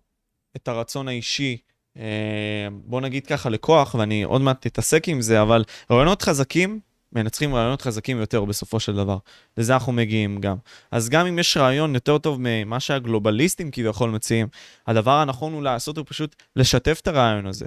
[0.56, 1.56] את הרצון האישי,
[1.96, 6.80] אה, בוא נגיד ככה, לכוח, ואני עוד מעט אתעסק עם זה, אבל רעיונות חזקים
[7.12, 9.18] מנצחים רעיונות חזקים יותר בסופו של דבר.
[9.58, 10.56] לזה אנחנו מגיעים גם.
[10.90, 14.46] אז גם אם יש רעיון יותר טוב ממה שהגלובליסטים כביכול מציעים,
[14.86, 17.66] הדבר הנכון הוא לעשות הוא פשוט לשתף את הרעיון הזה.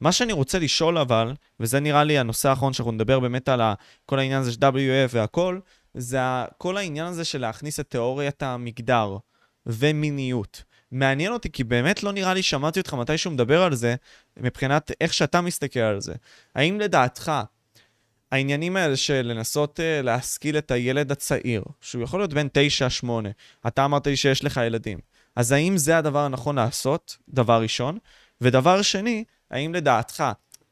[0.00, 3.60] מה שאני רוצה לשאול אבל, וזה נראה לי הנושא האחרון שאנחנו נדבר באמת על
[4.06, 5.58] כל העניין הזה של WF והכל,
[5.94, 6.18] זה
[6.58, 9.16] כל העניין הזה של להכניס את תיאוריית המגדר
[9.66, 10.62] ומיניות.
[10.92, 13.94] מעניין אותי, כי באמת לא נראה לי שמעתי אותך מתישהו מדבר על זה,
[14.36, 16.14] מבחינת איך שאתה מסתכל על זה.
[16.54, 17.32] האם לדעתך,
[18.32, 22.46] העניינים האלה של לנסות uh, להשכיל את הילד הצעיר, שהוא יכול להיות בן
[23.04, 23.06] 9-8,
[23.66, 24.98] אתה אמרת לי שיש לך ילדים,
[25.36, 27.98] אז האם זה הדבר הנכון לעשות, דבר ראשון?
[28.40, 30.24] ודבר שני, האם לדעתך,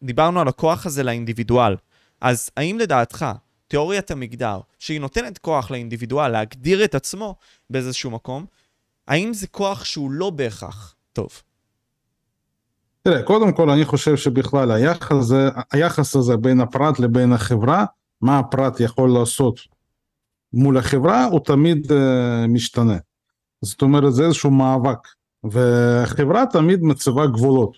[0.02, 1.76] דיברנו על הכוח הזה לאינדיבידואל,
[2.20, 3.26] אז האם לדעתך,
[3.68, 7.34] תיאוריית המגדר, שהיא נותנת כוח לאינדיבידואל להגדיר את עצמו
[7.70, 8.46] באיזשהו מקום,
[9.08, 11.28] האם זה כוח שהוא לא בהכרח טוב?
[13.02, 17.84] תראה, קודם כל אני חושב שבכלל היחס הזה, היחס הזה בין הפרט לבין החברה,
[18.20, 19.60] מה הפרט יכול לעשות
[20.52, 21.94] מול החברה, הוא תמיד uh,
[22.48, 22.96] משתנה.
[23.62, 24.98] זאת אומרת, זה איזשהו מאבק,
[25.44, 27.76] והחברה תמיד מציבה גבולות.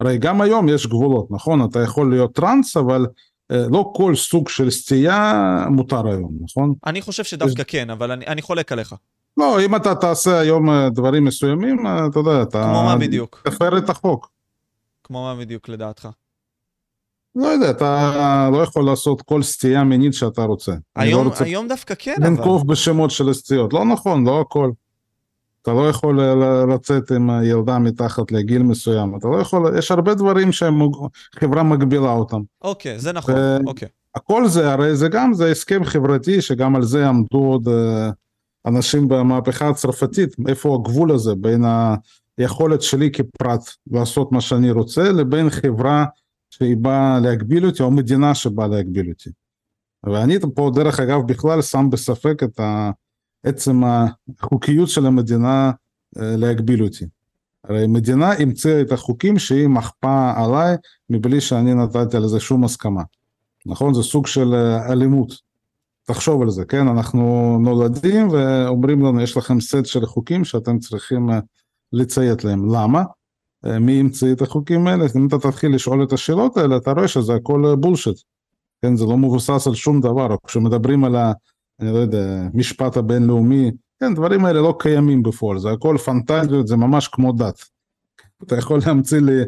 [0.00, 1.64] הרי גם היום יש גבולות, נכון?
[1.64, 3.06] אתה יכול להיות טראנס, אבל
[3.52, 6.74] uh, לא כל סוג של סטייה מותר היום, נכון?
[6.86, 7.66] אני חושב שדווקא יש...
[7.68, 8.94] כן, אבל אני, אני חולק עליך.
[9.36, 12.62] לא, אם אתה תעשה היום דברים מסוימים, אתה יודע, אתה...
[12.62, 13.42] כמו מה בדיוק?
[13.44, 14.30] תפר את החוק.
[15.04, 16.08] כמו מה בדיוק לדעתך?
[17.36, 20.72] לא יודע, אתה לא יכול לעשות כל סטייה מינית שאתה רוצה.
[20.96, 22.26] היום, לא רוצה היום דווקא כן, אבל...
[22.26, 23.72] לנקוב בשמות של הסטיות.
[23.72, 24.70] לא נכון, לא הכל.
[25.66, 26.20] אתה לא יכול
[26.74, 32.40] לצאת עם ילדה מתחת לגיל מסוים, אתה לא יכול, יש הרבה דברים שחברה מגבילה אותם.
[32.62, 33.34] אוקיי, זה נכון.
[33.66, 33.88] אוקיי.
[34.14, 38.10] הכל זה, הרי זה גם, זה הסכם חברתי שגם על זה עמדו עוד אה,
[38.66, 41.64] אנשים במהפכה הצרפתית, איפה הגבול הזה בין
[42.38, 46.04] היכולת שלי כפרט לעשות מה שאני רוצה לבין חברה
[46.50, 49.30] שהיא באה להגביל אותי או מדינה שבאה להגביל אותי.
[50.06, 52.60] ואני פה דרך אגב בכלל שם בספק את
[53.42, 55.72] עצם החוקיות של המדינה
[56.18, 57.04] אה, להגביל אותי.
[57.64, 60.76] הרי מדינה המציאה את החוקים שהיא מחפה עליי
[61.10, 63.02] מבלי שאני נתתי על זה שום הסכמה.
[63.66, 63.94] נכון?
[63.94, 65.32] זה סוג של אה, אלימות.
[66.04, 66.88] תחשוב על זה, כן?
[66.88, 71.38] אנחנו נולדים ואומרים לנו יש לכם סט של חוקים שאתם צריכים אה,
[71.92, 72.74] לציית להם.
[72.74, 73.02] למה?
[73.80, 75.04] מי המציא את החוקים האלה?
[75.16, 78.16] אם אתה תתחיל לשאול את השאלות האלה, אתה רואה שזה הכל בולשיט.
[78.82, 81.16] כן, זה לא מבוסס על שום דבר, כשמדברים על.
[81.80, 86.76] אני לא יודע, משפט הבינלאומי, כן, דברים האלה לא קיימים בפועל, זה הכל פנטזיות, זה
[86.76, 87.64] ממש כמו דת.
[88.42, 89.40] אתה יכול להמציא לי,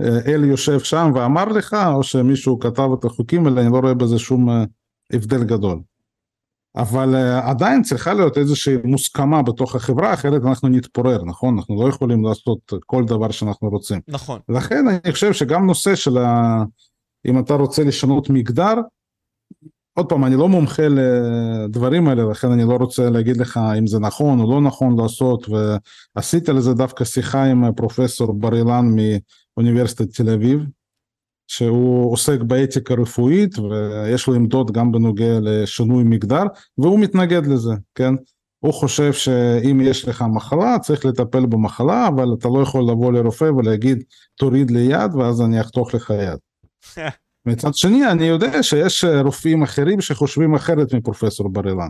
[0.00, 3.94] אה, אל יושב שם ואמר לך, או שמישהו כתב את החוקים האלה, אני לא רואה
[3.94, 4.64] בזה שום אה,
[5.12, 5.80] הבדל גדול.
[6.76, 11.56] אבל uh, עדיין צריכה להיות איזושהי מוסכמה בתוך החברה, אחרת אנחנו נתפורר, נכון?
[11.56, 14.00] אנחנו לא יכולים לעשות כל דבר שאנחנו רוצים.
[14.08, 14.40] נכון.
[14.48, 16.62] לכן אני חושב שגם נושא של ה...
[17.26, 18.74] אם אתה רוצה לשנות מגדר,
[19.94, 23.98] עוד פעם, אני לא מומחה לדברים האלה, לכן אני לא רוצה להגיד לך אם זה
[23.98, 25.46] נכון או לא נכון לעשות,
[26.16, 28.86] ועשיתי לזה דווקא שיחה עם פרופסור בר אילן
[29.56, 30.60] מאוניברסיטת תל אביב,
[31.46, 36.42] שהוא עוסק באתיקה רפואית ויש לו עמדות גם בנוגע לשינוי מגדר
[36.78, 38.14] והוא מתנגד לזה, כן?
[38.58, 43.44] הוא חושב שאם יש לך מחלה צריך לטפל במחלה אבל אתה לא יכול לבוא לרופא
[43.44, 44.02] ולהגיד
[44.34, 46.38] תוריד לי יד ואז אני אחתוך לך יד.
[47.46, 51.88] מצד שני אני יודע שיש רופאים אחרים שחושבים אחרת מפרופסור בר אילן.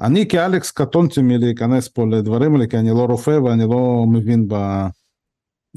[0.00, 4.54] אני כאלכס קטונתי מלהיכנס פה לדברים האלה כי אני לא רופא ואני לא מבין ב...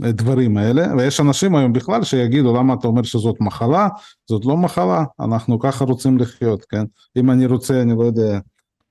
[0.01, 3.87] הדברים האלה, ויש אנשים היום בכלל שיגידו למה אתה אומר שזאת מחלה,
[4.29, 6.83] זאת לא מחלה, אנחנו ככה רוצים לחיות, כן?
[7.17, 8.39] אם אני רוצה, אני לא יודע,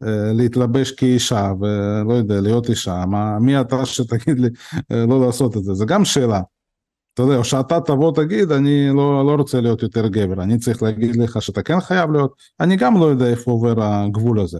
[0.02, 4.48] אה, להתלבש כאישה ולא יודע, להיות אישה, מה, מי אתה שתגיד לי
[4.92, 6.40] אה, לא לעשות את זה, זה גם שאלה.
[7.14, 10.82] אתה יודע, או שאתה תבוא תגיד, אני לא, לא רוצה להיות יותר גבר, אני צריך
[10.82, 14.58] להגיד לך שאתה כן חייב להיות, אני גם לא יודע איפה עובר הגבול הזה.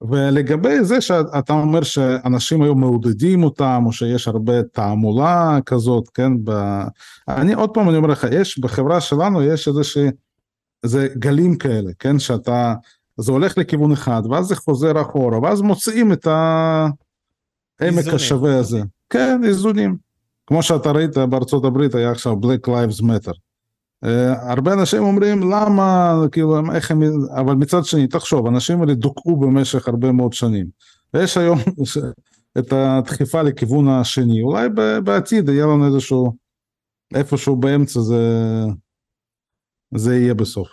[0.00, 6.50] ולגבי זה שאתה אומר שאנשים היום מעודדים אותם, או שיש הרבה תעמולה כזאת, כן, ב...
[7.28, 9.98] אני עוד פעם אני אומר לך, יש, בחברה שלנו יש איזה ש...
[10.84, 12.74] זה גלים כאלה, כן, שאתה,
[13.16, 18.82] זה הולך לכיוון אחד, ואז זה חוזר אחורה, ואז מוצאים את העמק השווה הזה.
[19.10, 20.07] כן, איזונים.
[20.48, 23.32] כמו שאתה ראית בארצות הברית היה עכשיו Black Lives Matter.
[24.04, 27.02] אה, הרבה אנשים אומרים למה, כאילו, איך הם,
[27.40, 30.66] אבל מצד שני, תחשוב, אנשים האלה דוכאו במשך הרבה מאוד שנים.
[31.14, 31.58] ויש היום
[32.58, 34.68] את הדחיפה לכיוון השני, אולי
[35.04, 36.32] בעתיד יהיה לנו איזשהו,
[37.14, 38.22] איפשהו באמצע זה,
[39.94, 40.68] זה יהיה בסוף.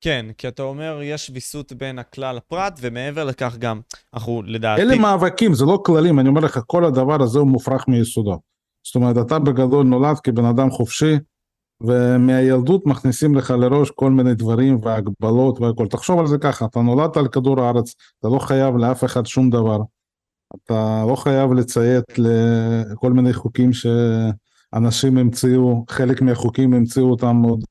[0.00, 3.80] כן, כי אתה אומר, יש ויסות בין הכלל לפרט, ומעבר לכך גם,
[4.14, 4.82] אנחנו לדעתי...
[4.82, 8.38] אלה מאבקים, זה לא כללים, אני אומר לך, כל הדבר הזה הוא מופרך מיסודו.
[8.88, 11.16] זאת אומרת, אתה בגדול נולד כבן אדם חופשי,
[11.80, 15.86] ומהילדות מכניסים לך לראש כל מיני דברים והגבלות והכל.
[15.86, 19.50] תחשוב על זה ככה, אתה נולדת על כדור הארץ, אתה לא חייב לאף אחד שום
[19.50, 19.78] דבר.
[20.54, 27.64] אתה לא חייב לציית לכל מיני חוקים שאנשים המציאו, חלק מהחוקים המציאו אותם עוד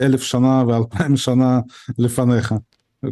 [0.00, 1.60] אלף שנה ואלפיים שנה
[1.98, 2.54] לפניך.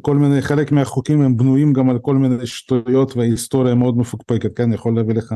[0.02, 4.72] כל מיני, חלק מהחוקים הם בנויים גם על כל מיני שטויות והיסטוריה מאוד מפוקפקת, כן,
[4.72, 5.34] יכול להביא לך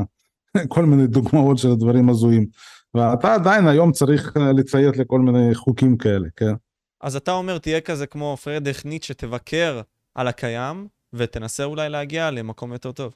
[0.73, 2.47] כל מיני דוגמאות של דברים הזויים.
[2.93, 6.53] ואתה עדיין היום צריך אה, לציית לכל מיני חוקים כאלה, כן?
[7.01, 9.81] אז אתה אומר, תהיה כזה כמו פרדך ניט שתבקר
[10.15, 13.15] על הקיים, ותנסה אולי להגיע למקום יותר טוב.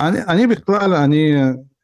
[0.00, 1.34] אני, אני בכלל, אני,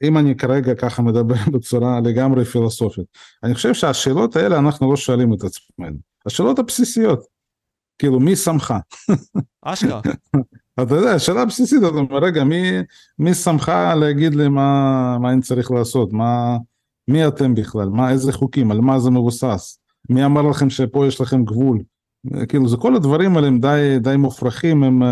[0.03, 3.07] אם אני כרגע ככה מדבר בצורה לגמרי פילוסופית,
[3.42, 5.97] אני חושב שהשאלות האלה אנחנו לא שואלים את עצמנו.
[6.27, 7.27] השאלות הבסיסיות,
[7.99, 8.75] כאילו מי שמך?
[9.62, 10.01] אשכרה.
[10.83, 12.62] אתה יודע, שאלה בסיסית, אתה אומר, רגע, מי,
[13.19, 16.12] מי שמך להגיד לי מה, מה אני צריך לעשות?
[16.12, 16.57] מה,
[17.09, 17.89] מי אתם בכלל?
[17.89, 18.71] מה, איזה חוקים?
[18.71, 19.79] על מה זה מבוסס?
[20.11, 21.83] מי אמר לכם שפה יש לכם גבול?
[22.49, 25.03] כאילו, זה כל הדברים האלה הם די, די מופרכים, הם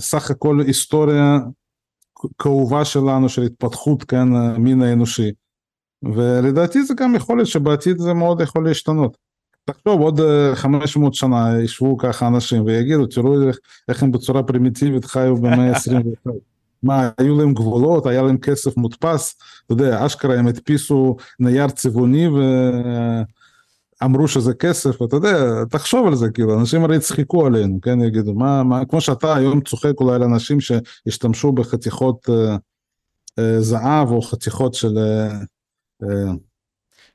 [0.00, 1.38] סך הכל היסטוריה
[2.38, 5.30] כאובה שלנו של התפתחות, כן, המין האנושי.
[6.02, 9.16] ולדעתי זה גם יכול להיות שבעתיד זה מאוד יכול להשתנות.
[9.64, 10.20] תחשוב עוד
[10.54, 16.30] 500 שנה ישבו ככה אנשים ויגידו תראו איך, איך הם בצורה פרימיטיבית חיו במאה ה-21.
[16.82, 18.06] מה היו להם גבולות?
[18.06, 19.36] היה להם כסף מודפס?
[19.66, 22.28] אתה יודע אשכרה הם הדפיסו נייר צבעוני
[24.02, 28.00] ואמרו שזה כסף אתה יודע תחשוב על זה כאילו אנשים הרי יצחקו עלינו כן?
[28.00, 28.84] יגידו מה, מה?
[28.84, 32.56] כמו שאתה היום צוחק אולי על אנשים שהשתמשו בחתיכות אה,
[33.38, 35.30] אה, זהב או חתיכות של אה,
[36.02, 36.32] אה,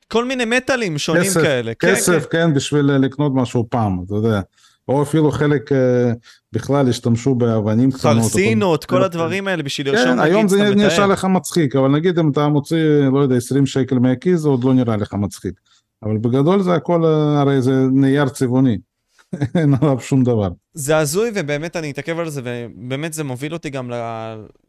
[0.08, 1.74] כל מיני מטאלים שונים כסף, כאלה.
[1.74, 4.40] כסף, כן, כן, בשביל אה, לקנות משהו פעם, אתה יודע.
[4.88, 6.12] או אפילו חלק אה,
[6.52, 8.22] בכלל השתמשו באבנים קטנות.
[8.22, 12.30] חרסינות, כל הדברים האלה בשביל לרשום כן, היום זה נשאר לך מצחיק, אבל נגיד אם
[12.30, 12.76] אתה מוציא,
[13.12, 15.54] לא יודע, 20 שקל מהכיס, זה עוד לא נראה לך מצחיק.
[16.02, 17.04] אבל בגדול זה הכל,
[17.36, 18.78] הרי זה נייר צבעוני.
[19.54, 20.48] אין עליו שום דבר.
[20.74, 23.90] זה הזוי ובאמת אני אתעכב על זה ובאמת זה מוביל אותי גם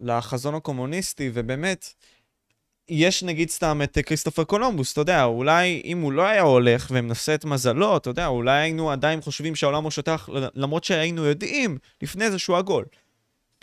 [0.02, 1.86] לחזון הקומוניסטי ובאמת
[2.90, 7.36] יש נגיד סתם את כריסטופר קולומבוס, אתה יודע, אולי אם הוא לא היה הולך ומנסה
[7.36, 12.32] את מזלו, אתה יודע, אולי היינו עדיין חושבים שהעולם הוא שטח, למרות שהיינו יודעים לפני
[12.32, 12.86] זה שהוא עגול.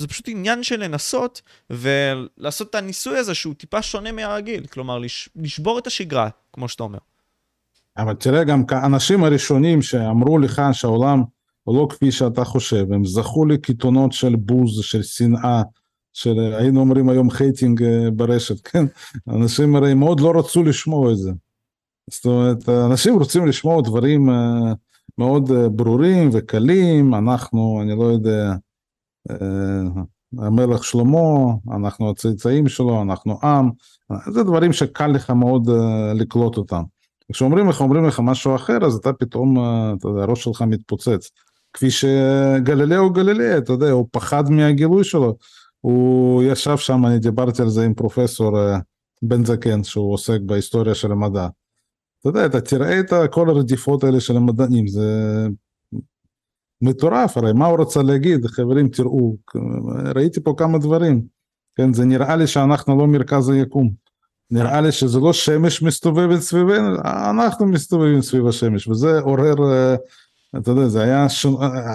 [0.01, 5.29] זה פשוט עניין של לנסות ולעשות את הניסוי הזה שהוא טיפה שונה מהרגיל, כלומר לש,
[5.37, 6.99] לשבור את השגרה, כמו שאתה אומר.
[7.97, 11.23] אבל תראה, גם האנשים הראשונים שאמרו לך שהעולם
[11.65, 15.63] הוא לא כפי שאתה חושב, הם זכו לקיתונות של בוז, של שנאה,
[16.15, 18.85] של היינו אומרים היום חייטינג אה, ברשת, כן?
[19.29, 21.33] אנשים הרי מאוד לא רצו לשמוע את זה.
[22.11, 24.73] זאת אומרת, אנשים רוצים לשמוע דברים אה,
[25.19, 28.55] מאוד אה, ברורים וקלים, אנחנו, אני לא יודע,
[30.39, 33.71] המלך שלמה, אנחנו הצאצאים שלו, אנחנו עם,
[34.33, 35.71] זה דברים שקל לך מאוד
[36.15, 36.83] לקלוט אותם.
[37.33, 39.59] כשאומרים לך, אומרים לך משהו אחר, אז אתה פתאום,
[39.99, 41.31] אתה יודע, הראש שלך מתפוצץ.
[41.73, 45.37] כפי שגלילאו גלילאי, אתה יודע, הוא פחד מהגילוי שלו.
[45.85, 48.79] הוא ישב שם, אני דיברתי על זה עם פרופסור אה,
[49.23, 51.49] בן זקן, שהוא עוסק בהיסטוריה של המדע.
[52.21, 55.09] אתה יודע, אתה תראה את כל הרדיפות האלה של המדענים, זה
[56.83, 59.37] מטורף, הרי מה הוא רצה להגיד, חברים תראו,
[60.15, 61.23] ראיתי פה כמה דברים,
[61.75, 63.91] כן, זה נראה לי שאנחנו לא מרכז היקום,
[64.51, 69.97] נראה לי שזה לא שמש מסתובבת סביבנו, אנחנו מסתובבים סביב השמש, וזה עורר, אה,
[70.59, 71.47] אתה יודע, זה היה, ש...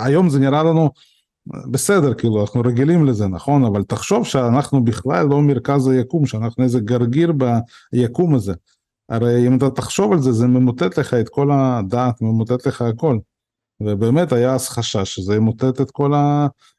[0.06, 0.89] היום זה נראה לנו
[1.47, 3.65] בסדר, כאילו, אנחנו רגילים לזה, נכון?
[3.65, 7.34] אבל תחשוב שאנחנו בכלל לא מרכז היקום, שאנחנו איזה גרגיר
[7.93, 8.54] ביקום הזה.
[9.10, 13.17] הרי אם אתה תחשוב על זה, זה ממוטט לך את כל הדעת, ממוטט לך הכל.
[13.82, 16.13] ובאמת היה אז חשש שזה ימוטט את כל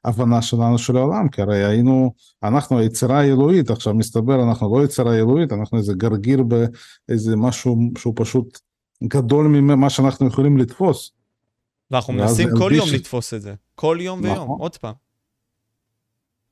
[0.05, 5.15] ההבנה שלנו של העולם, כי הרי היינו, אנחנו היצירה האלוהית, עכשיו מסתבר אנחנו לא יצירה
[5.15, 8.59] אלוהית, אנחנו איזה גרגיר באיזה משהו שהוא פשוט
[9.05, 11.13] גדול ממה שאנחנו יכולים לתפוס.
[11.91, 13.55] ואנחנו מנסים כל יום לתפוס את זה.
[13.75, 14.61] כל יום ויום, נכון.
[14.61, 14.95] עוד פעם.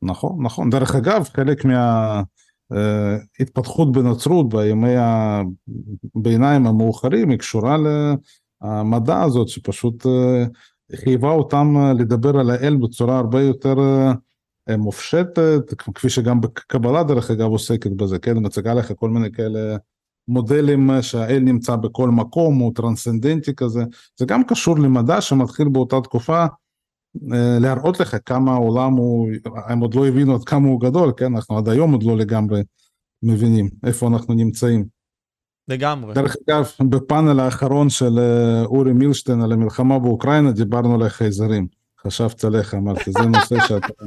[0.03, 0.71] נכון, נכון.
[0.71, 1.65] דרך אגב, חלק
[2.71, 4.95] מההתפתחות אה, בנצרות בימי
[6.15, 7.77] הביניים המאוחרים היא קשורה
[8.63, 10.45] למדע הזאת, שפשוט אה,
[10.97, 13.75] חייבה אותם אה, לדבר על האל בצורה הרבה יותר
[14.79, 18.37] מופשטת, כפי שגם בקבלה דרך אגב עוסקת בזה, כן?
[18.37, 19.77] מצגה לך כל מיני כאלה
[20.29, 23.85] מודלים שהאל נמצא בכל מקום, הוא טרנסצנדנטי כזה,
[24.17, 26.47] זה גם קשור למדע שמתחיל באותה תקופה
[27.33, 29.31] אה, להראות לך כמה העולם הוא,
[29.67, 32.63] הם עוד לא הבינו עד כמה הוא גדול, כן, אנחנו עד היום עוד לא לגמרי
[33.23, 34.85] מבינים איפה אנחנו נמצאים.
[35.69, 36.15] לגמרי.
[36.15, 41.67] דרך אגב, בפאנל האחרון של אה, אורי מילשטיין על המלחמה באוקראינה דיברנו על החייזרים.
[42.03, 44.05] חשבתי עליך, אמרתי, זה נושא שאתה...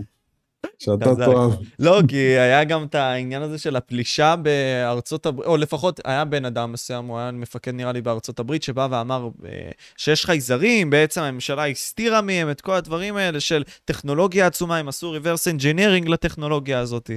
[0.80, 1.52] שאתה תאהב.
[1.80, 6.46] לא, כי היה גם את העניין הזה של הפלישה בארצות הברית, או לפחות היה בן
[6.46, 9.50] אדם מסוים, הוא היה מפקד נראה לי בארצות הברית, שבא ואמר אה,
[9.98, 15.16] שיש חייזרים, בעצם הממשלה הסתירה מהם את כל הדברים האלה של טכנולוגיה עצומה, הם עשו
[15.16, 17.12] reverse engineering לטכנולוגיה הזאת.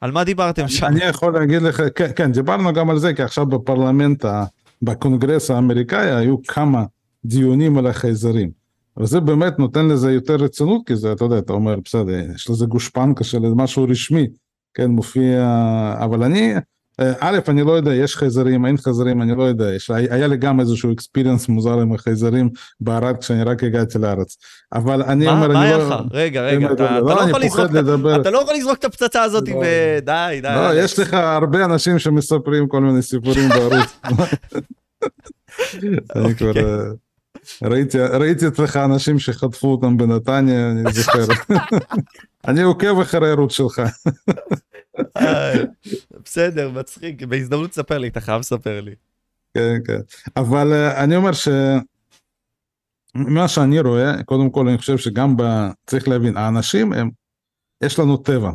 [0.00, 0.86] על מה דיברתם שם?
[0.86, 4.24] אני יכול להגיד לך, כן, כן, דיברנו גם על זה, כי עכשיו בפרלמנט,
[4.82, 6.84] בקונגרס האמריקאי, היו כמה
[7.24, 8.59] דיונים על החייזרים.
[8.98, 12.66] וזה באמת נותן לזה יותר רצינות, כי זה, אתה יודע, אתה אומר, בסדר, יש לזה
[12.66, 14.26] גושפנקה של משהו רשמי,
[14.74, 15.44] כן, מופיע,
[15.98, 16.54] אבל אני,
[17.00, 20.36] אה, א', אני לא יודע, יש חייזרים, אין חייזרים, אני לא יודע, יש, היה לי
[20.36, 24.36] גם איזשהו אקספיריאנס מוזר עם החייזרים בערד כשאני רק הגעתי לארץ,
[24.72, 25.88] אבל אני מה, אומר, מה אני לא...
[25.88, 26.12] מה היה לך?
[26.12, 28.20] רגע, רגע, אתה, אתה, לא, לא יכול לזרוק, לדבר...
[28.20, 29.64] אתה לא יכול לזרוק את הפצצה הזאת לא, ו...
[30.02, 30.48] די, די.
[30.54, 34.00] לא, יש לך הרבה אנשים שמספרים כל מיני סיפורים בערוץ.
[36.16, 36.52] אני כבר...
[37.62, 41.24] ראיתי, ראיתי אצלך אנשים שחטפו אותם בנתניה, אני זוכר.
[42.48, 43.82] אני עוקב אחרי הערוץ שלך.
[46.24, 48.94] בסדר, מצחיק, בהזדמנות תספר לי, אתה חייב לספר לי.
[49.54, 50.00] כן, כן.
[50.36, 51.48] אבל אה, אני אומר ש...
[53.14, 55.42] מה שאני רואה, קודם כל אני חושב שגם ב...
[55.86, 57.10] צריך להבין, האנשים הם,
[57.84, 58.50] יש לנו טבע,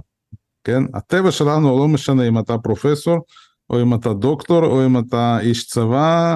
[0.63, 0.83] כן?
[0.93, 3.17] הטבע שלנו לא משנה אם אתה פרופסור,
[3.69, 6.35] או אם אתה דוקטור, או אם אתה איש צבא,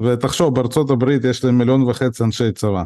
[0.00, 2.84] ותחשוב, בארצות הברית יש להם מיליון וחצי אנשי צבא.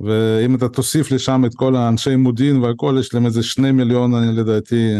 [0.00, 4.36] ואם אתה תוסיף לשם את כל האנשי מודיעין והכל, יש להם איזה שני מיליון, אני
[4.36, 4.94] לדעתי,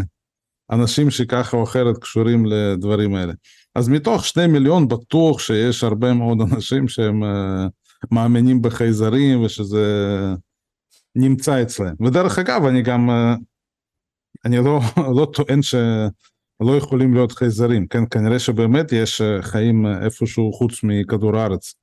[0.71, 3.33] אנשים שככה או אחרת קשורים לדברים האלה.
[3.75, 9.85] אז מתוך שני מיליון בטוח שיש הרבה מאוד אנשים שהם uh, מאמינים בחייזרים ושזה
[11.17, 11.95] נמצא אצלם.
[12.07, 13.39] ודרך אגב, אני גם, uh,
[14.45, 14.81] אני לא,
[15.17, 15.63] לא טוען
[16.63, 18.03] שלא יכולים להיות חייזרים, כן?
[18.11, 21.75] כנראה שבאמת יש uh, חיים איפשהו חוץ מכדור הארץ.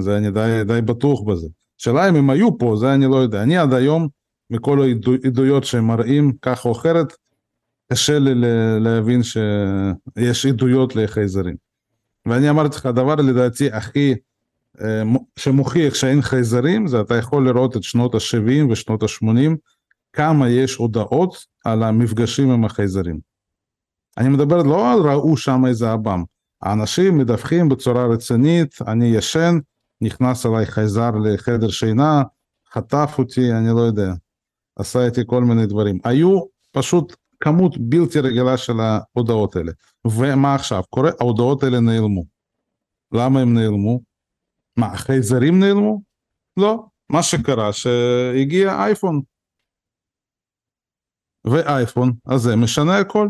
[0.00, 1.48] זה אני די, די בטוח בזה.
[1.78, 3.42] שאלה אם הם היו פה, זה אני לא יודע.
[3.42, 4.08] אני עד היום,
[4.50, 7.12] מכל העדויות שהם מראים כך או אחרת,
[7.92, 8.30] קשה לי
[8.80, 11.56] להבין שיש עדויות לחייזרים.
[12.26, 14.14] ואני אמרתי לך, הדבר לדעתי הכי
[14.80, 15.02] אה,
[15.38, 19.56] שמוכיח שאין חייזרים, זה אתה יכול לראות את שנות ה-70 ושנות ה-80,
[20.12, 23.31] כמה יש הודעות על המפגשים עם החייזרים.
[24.18, 26.24] אני מדבר לא על ראו שם איזה עב"ם,
[26.62, 29.58] האנשים מדווחים בצורה רצינית, אני ישן,
[30.00, 32.22] נכנס אליי חייזר לחדר שינה,
[32.72, 34.12] חטף אותי, אני לא יודע,
[34.76, 35.98] עשה איתי כל מיני דברים.
[36.04, 36.40] היו
[36.72, 39.72] פשוט כמות בלתי רגילה של ההודעות האלה.
[40.06, 41.10] ומה עכשיו קורה?
[41.20, 42.24] ההודעות האלה נעלמו.
[43.12, 44.00] למה הם נעלמו?
[44.76, 46.02] מה, החייזרים נעלמו?
[46.56, 46.84] לא.
[47.10, 49.20] מה שקרה שהגיע אייפון.
[51.44, 53.28] ואייפון הזה משנה הכל.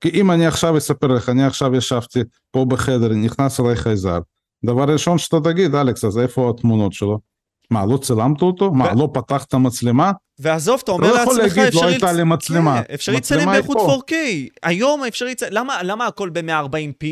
[0.00, 2.20] כי אם אני עכשיו אספר לך, אני עכשיו ישבתי
[2.50, 4.18] פה בחדר, נכנס אליי חייזר,
[4.64, 7.18] דבר ראשון שאתה תגיד, אלכס, אז איפה התמונות שלו?
[7.70, 8.72] מה, לא צילמת אותו?
[8.72, 10.12] מה, לא פתחת מצלמה?
[10.38, 11.42] ועזוב, אתה אומר לעצמך, אפשר...
[11.42, 12.82] לא יכול להגיד, לא הייתה לי מצלמה.
[12.82, 14.12] כן, אפשר לצלם באיכות 4K.
[14.62, 17.06] היום אפשר לצלם, למה, למה הכל ב-140p?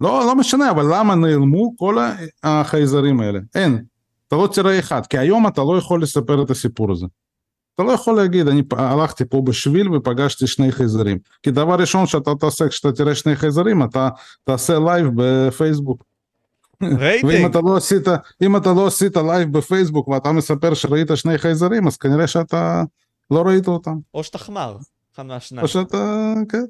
[0.00, 1.98] לא, לא משנה, אבל למה נעלמו כל
[2.42, 3.38] החייזרים האלה?
[3.54, 3.84] אין.
[4.28, 7.06] אתה לא תראה אחד, כי היום אתה לא יכול לספר את הסיפור הזה.
[7.74, 11.18] אתה לא יכול להגיד, אני הלכתי פה בשביל ופגשתי שני חייזרים.
[11.42, 14.08] כי דבר ראשון שאתה תעשה כשאתה תראה שני חייזרים, אתה
[14.44, 16.04] תעשה לייב בפייסבוק.
[16.82, 17.32] רייטינג.
[17.32, 18.08] ואם אתה לא עשית,
[18.42, 22.82] אם אתה לא עשית לייב בפייסבוק ואתה מספר שראית שני חייזרים, אז כנראה שאתה
[23.30, 23.94] לא ראית אותם.
[24.14, 24.76] או שאתה חמר,
[25.14, 25.62] אחד מהשניים.
[25.62, 26.64] או שאתה, כן.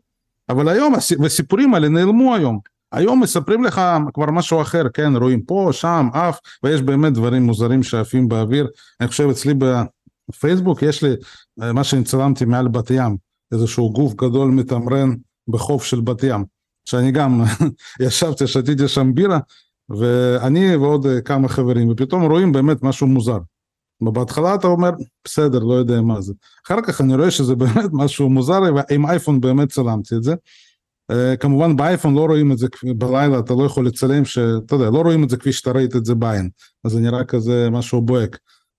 [0.48, 2.58] אבל היום, וסיפורים האלה נעלמו היום.
[2.92, 3.80] היום מספרים לך
[4.14, 8.66] כבר משהו אחר, כן, רואים פה, שם, אף, ויש באמת דברים מוזרים שעפים באוויר.
[9.00, 9.54] אני חושב אצלי
[10.28, 11.14] בפייסבוק יש לי
[11.62, 13.16] אה, מה שאני צילמתי מעל בת ים,
[13.52, 15.14] איזשהו גוף גדול מתמרן
[15.48, 16.44] בחוף של בת ים.
[16.84, 17.42] שאני גם
[18.00, 19.38] ישבתי, שתיתי שם בירה,
[19.88, 23.38] ואני ועוד אה, כמה חברים, ופתאום רואים באמת משהו מוזר.
[24.00, 24.90] בהתחלה אתה אומר,
[25.24, 26.32] בסדר, לא יודע מה זה.
[26.66, 30.34] אחר כך אני רואה שזה באמת משהו מוזר, ועם אייפון באמת צלמתי את זה.
[31.12, 32.66] Uh, כמובן באייפון לא רואים את זה
[32.96, 36.04] בלילה, אתה לא יכול לצלם, שאתה יודע, לא רואים את זה כפי שאתה ראית את
[36.04, 36.50] זה בעין.
[36.84, 38.38] אז זה נראה כזה משהו בוהק.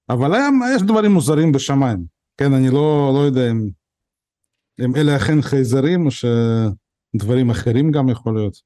[0.10, 2.06] אבל היום יש דברים מוזרים בשמיים.
[2.38, 3.70] כן, אני לא, לא יודע אם,
[4.86, 8.62] אם אלה אכן חייזרים, או שדברים אחרים גם יכול להיות.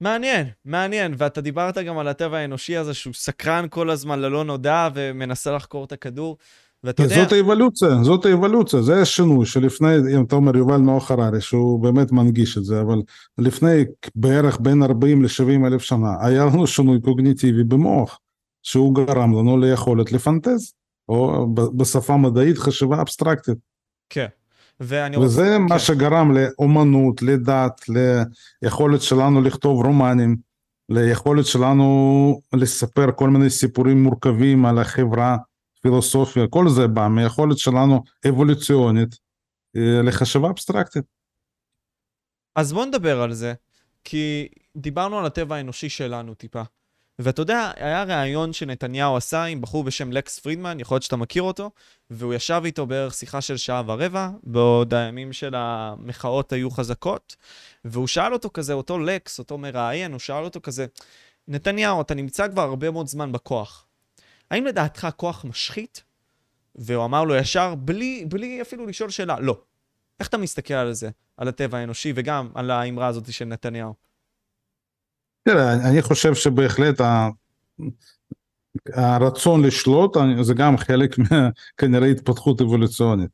[0.00, 4.88] מעניין, מעניין, ואתה דיברת גם על הטבע האנושי הזה שהוא סקרן כל הזמן ללא נודע
[4.94, 6.36] ומנסה לחקור את הכדור.
[6.84, 7.22] ואתה יודע...
[7.22, 12.12] זאת האבולוציה, זאת האבולוציה, זה השינוי שלפני, אם אתה אומר יובל נוח הררי, שהוא באמת
[12.12, 13.02] מנגיש את זה, אבל
[13.38, 13.84] לפני
[14.14, 18.20] בערך בין 40 ל-70 אלף שנה, היה לנו שינוי קוגניטיבי במוח,
[18.62, 20.74] שהוא גרם לנו ליכולת לפנטז,
[21.08, 23.58] או בשפה מדעית חשיבה אבסטרקטית.
[24.08, 24.26] כן.
[24.80, 25.58] ואני וזה רוצה...
[25.58, 25.78] מה כן.
[25.78, 27.84] שגרם לאומנות, לדת,
[28.62, 30.36] ליכולת שלנו לכתוב רומנים,
[30.88, 35.36] ליכולת שלנו לספר כל מיני סיפורים מורכבים על החברה,
[35.82, 39.16] פילוסופיה, כל זה בא מיכולת שלנו אבולוציונית
[39.76, 41.04] אה, לחשיבה אבסטרקטית.
[42.56, 43.54] אז בוא נדבר על זה,
[44.04, 46.62] כי דיברנו על הטבע האנושי שלנו טיפה.
[47.22, 51.42] ואתה יודע, היה ראיון שנתניהו עשה עם בחור בשם לקס פרידמן, יכול להיות שאתה מכיר
[51.42, 51.70] אותו,
[52.10, 57.36] והוא ישב איתו בערך שיחה של שעה ורבע, בעוד הימים של המחאות היו חזקות,
[57.84, 60.86] והוא שאל אותו כזה, אותו לקס, אותו מראיין, הוא שאל אותו כזה,
[61.48, 63.86] נתניהו, אתה נמצא כבר הרבה מאוד זמן בכוח.
[64.50, 66.02] האם לדעתך כוח משחית?
[66.74, 69.60] והוא אמר לו ישר, בלי, בלי אפילו לשאול שאלה, לא.
[70.20, 74.09] איך אתה מסתכל על זה, על הטבע האנושי, וגם על האמרה הזאת של נתניהו?
[75.42, 77.00] תראה, אני חושב שבהחלט
[78.94, 81.16] הרצון לשלוט זה גם חלק
[81.78, 83.30] כנראה התפתחות אבולוציונית.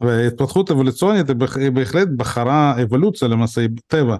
[0.00, 4.16] והתפתחות אבולוציונית היא בהחלט בחרה, אבולוציה למעשה, טבע,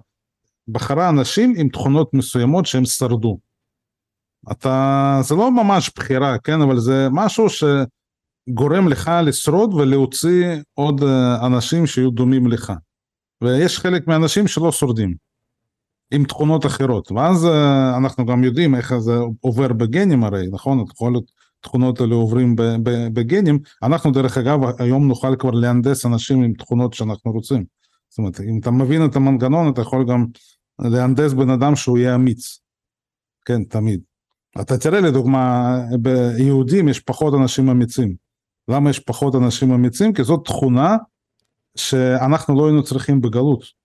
[0.69, 3.39] בחרה אנשים עם תכונות מסוימות שהם שרדו.
[4.53, 11.47] אתה, זה לא ממש בחירה, כן, אבל זה משהו שגורם לך לשרוד ולהוציא עוד אה,
[11.47, 12.73] אנשים שיהיו דומים לך.
[13.43, 15.15] ויש חלק מהאנשים שלא שורדים,
[16.13, 20.85] עם תכונות אחרות, ואז אה, אנחנו גם יודעים איך זה עובר בגנים הרי, נכון?
[20.91, 22.57] יכול להיות תכונות האלה עוברים
[23.13, 27.65] בגנים, אנחנו דרך אגב היום נוכל כבר להנדס אנשים עם תכונות שאנחנו רוצים.
[28.09, 30.27] זאת אומרת, אם אתה מבין את המנגנון, אתה יכול גם
[30.79, 32.59] להנדס בן אדם שהוא יהיה אמיץ.
[33.45, 34.01] כן, תמיד.
[34.61, 38.15] אתה תראה לדוגמה, ביהודים יש פחות אנשים אמיצים.
[38.69, 40.13] למה יש פחות אנשים אמיצים?
[40.13, 40.97] כי זאת תכונה
[41.77, 43.82] שאנחנו לא היינו צריכים בגלות.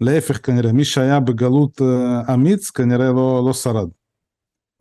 [0.00, 3.88] להפך כנראה, מי שהיה בגלות אה, אמיץ כנראה לא, לא שרד.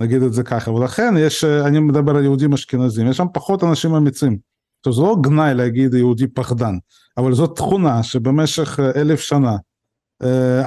[0.02, 3.64] נגיד את זה ככה, ולכן יש, אה, אני מדבר על יהודים אשכנזים, יש שם פחות
[3.64, 4.38] אנשים אמיצים.
[4.86, 6.76] זה לא גנאי להגיד יהודי פחדן,
[7.18, 9.56] אבל זאת תכונה שבמשך אה, אלף שנה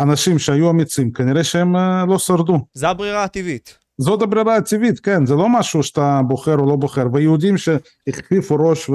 [0.03, 1.77] אנשים שהיו אמיצים כנראה שהם
[2.09, 2.59] לא שרדו.
[2.75, 3.79] זה הברירה הטבעית.
[3.99, 8.91] זאת הברירה הטבעית, כן, זה לא משהו שאתה בוחר או לא בוחר, ויהודים שהחליפו ראש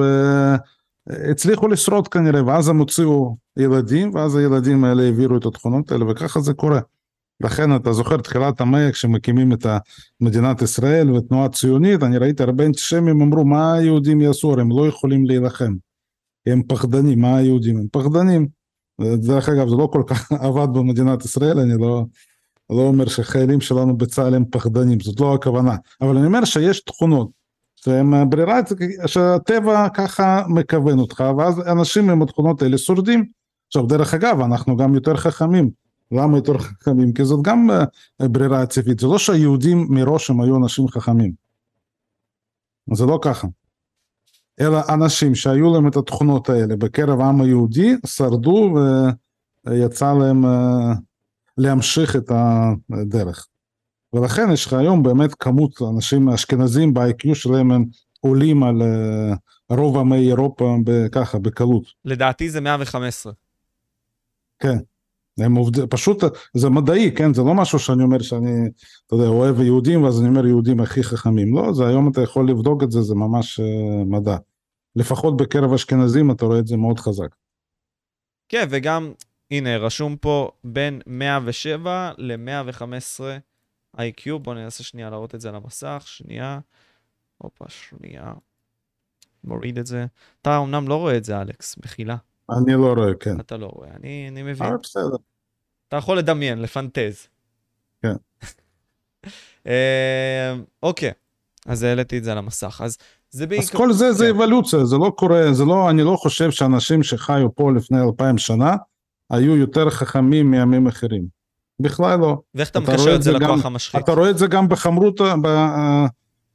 [1.07, 6.39] והצליחו לשרוד כנראה, ואז הם הוציאו ילדים, ואז הילדים האלה העבירו את התכונות האלה, וככה
[6.39, 6.79] זה קורה.
[7.43, 9.65] לכן אתה זוכר תחילת המאה כשמקימים את
[10.21, 15.25] מדינת ישראל ותנועה ציונית, אני ראיתי הרבה אנטישמים אמרו מה היהודים יעשו, הם לא יכולים
[15.25, 15.73] להילחם.
[16.45, 17.77] הם פחדנים, מה היהודים?
[17.77, 18.47] הם פחדנים.
[19.01, 22.05] דרך אגב זה לא כל כך עבד במדינת ישראל, אני לא,
[22.69, 27.29] לא אומר שחיילים שלנו בצה"ל הם פחדנים, זאת לא הכוונה, אבל אני אומר שיש תכונות,
[27.84, 28.59] שהם ברירה,
[29.05, 33.25] שהטבע ככה מכוון אותך, ואז אנשים עם התכונות האלה שורדים.
[33.67, 35.69] עכשיו דרך אגב, אנחנו גם יותר חכמים.
[36.11, 37.13] למה יותר חכמים?
[37.13, 41.34] כי זאת גם אה, ברירה טבעית, זה לא שהיהודים מראש הם היו אנשים חכמים.
[42.93, 43.47] זה לא ככה.
[44.59, 48.77] אלא אנשים שהיו להם את התכונות האלה בקרב העם היהודי, שרדו
[49.65, 50.93] ויצא להם אה,
[51.57, 52.31] להמשיך את
[52.91, 53.47] הדרך.
[54.14, 57.86] ולכן יש לך היום באמת כמות אנשים אשכנזים ב-IQ שלהם הם
[58.20, 60.76] עולים על uh, רוב עמי אירופה
[61.11, 61.84] ככה בקלות.
[62.05, 63.34] לדעתי זה 115.
[64.59, 64.78] כן.
[65.38, 67.34] הם עובדים, פשוט זה מדעי, כן?
[67.34, 68.70] זה לא משהו שאני אומר שאני,
[69.07, 71.55] אתה יודע, אוהב יהודים ואז אני אומר יהודים הכי חכמים.
[71.55, 74.38] לא, זה היום אתה יכול לבדוק את זה, זה ממש uh, מדע.
[74.95, 77.36] לפחות בקרב אשכנזים אתה רואה את זה מאוד חזק.
[78.49, 79.14] כן, וגם
[79.51, 83.24] הנה, רשום פה בין 107 ל-115
[83.97, 84.37] IQ.
[84.41, 86.03] בואו ננסה שנייה להראות את זה על המסך.
[86.05, 86.59] שנייה.
[87.37, 88.33] הופה, שנייה.
[89.43, 90.05] מוריד את זה.
[90.41, 92.17] אתה אמנם לא רואה את זה, אלכס, מחילה.
[92.49, 93.39] אני לא רואה, כן.
[93.39, 94.67] אתה לא רואה, אני, אני מבין.
[94.67, 95.15] אה, בסדר.
[95.87, 97.27] אתה יכול לדמיין, לפנטז.
[98.01, 98.15] כן.
[99.67, 101.11] אה, אוקיי,
[101.65, 102.81] אז העליתי את זה על המסך.
[102.83, 102.97] אז
[103.29, 103.63] זה בעיקר...
[103.63, 104.29] אז כל זה, זה כן.
[104.29, 108.75] אבולוציה, זה לא קורה, זה לא, אני לא חושב שאנשים שחיו פה לפני אלפיים שנה,
[109.29, 111.42] היו יותר חכמים מימים אחרים.
[111.80, 112.38] בכלל לא.
[112.55, 114.03] ואיך אתה מקשר את זה לכוח המשחית?
[114.03, 115.21] אתה רואה את זה גם בחמרות,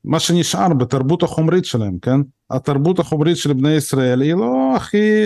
[0.04, 2.20] מה שנשאר בתרבות החומרית שלהם, כן?
[2.50, 5.24] התרבות החומרית של בני ישראל היא לא הכי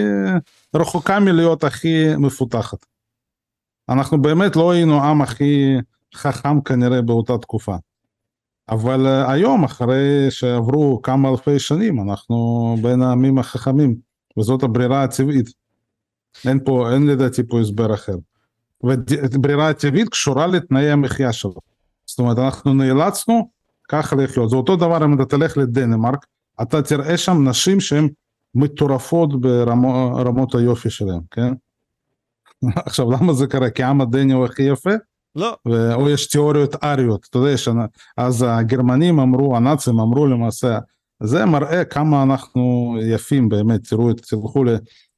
[0.76, 2.86] רחוקה מלהיות הכי מפותחת.
[3.88, 5.76] אנחנו באמת לא היינו עם הכי
[6.14, 7.76] חכם כנראה באותה תקופה.
[8.68, 13.97] אבל אה, היום אחרי שעברו כמה אלפי שנים אנחנו בין העמים החכמים
[14.38, 15.47] וזאת הברירה הטבעית.
[16.47, 18.16] אין פה, אין לדעתי פה הסבר אחר.
[18.83, 21.55] וברירה הטבעית קשורה לתנאי המחיה שלו.
[22.07, 23.49] זאת אומרת, אנחנו נאלצנו
[23.89, 24.51] ככה לחיות.
[24.51, 26.26] זה אותו דבר אם אתה תלך לדנמרק,
[26.62, 28.09] אתה תראה שם נשים שהן
[28.55, 31.53] מטורפות ברמות היופי שלהן, כן?
[32.87, 33.70] עכשיו, למה זה קרה?
[33.70, 34.91] כי העם הדני הוא הכי יפה?
[35.37, 35.57] לא.
[35.68, 35.95] ו...
[35.95, 37.87] או יש תיאוריות אריות, אתה יודע, שנה...
[38.16, 40.78] אז הגרמנים אמרו, הנאצים אמרו למעשה,
[41.22, 44.64] זה מראה כמה אנחנו יפים באמת, תראו, תלכו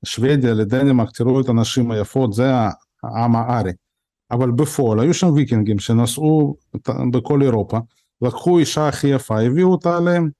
[0.05, 2.53] שוודיה, לדנמרק, תראו את הנשים היפות, זה
[3.14, 3.72] העם הארי.
[4.30, 6.57] אבל בפועל היו שם ויקינגים שנסעו
[7.11, 7.78] בכל אירופה,
[8.22, 10.30] לקחו אישה הכי יפה, הביאו אותה עליהם.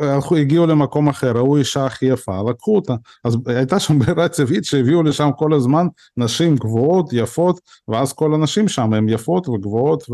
[0.00, 2.94] הלכו, הגיעו למקום אחר, ראו אישה הכי יפה, לקחו אותה.
[3.24, 8.68] אז הייתה שם ברירה טבעית שהביאו לשם כל הזמן נשים גבוהות, יפות, ואז כל הנשים
[8.68, 10.04] שם הן יפות וגבוהות,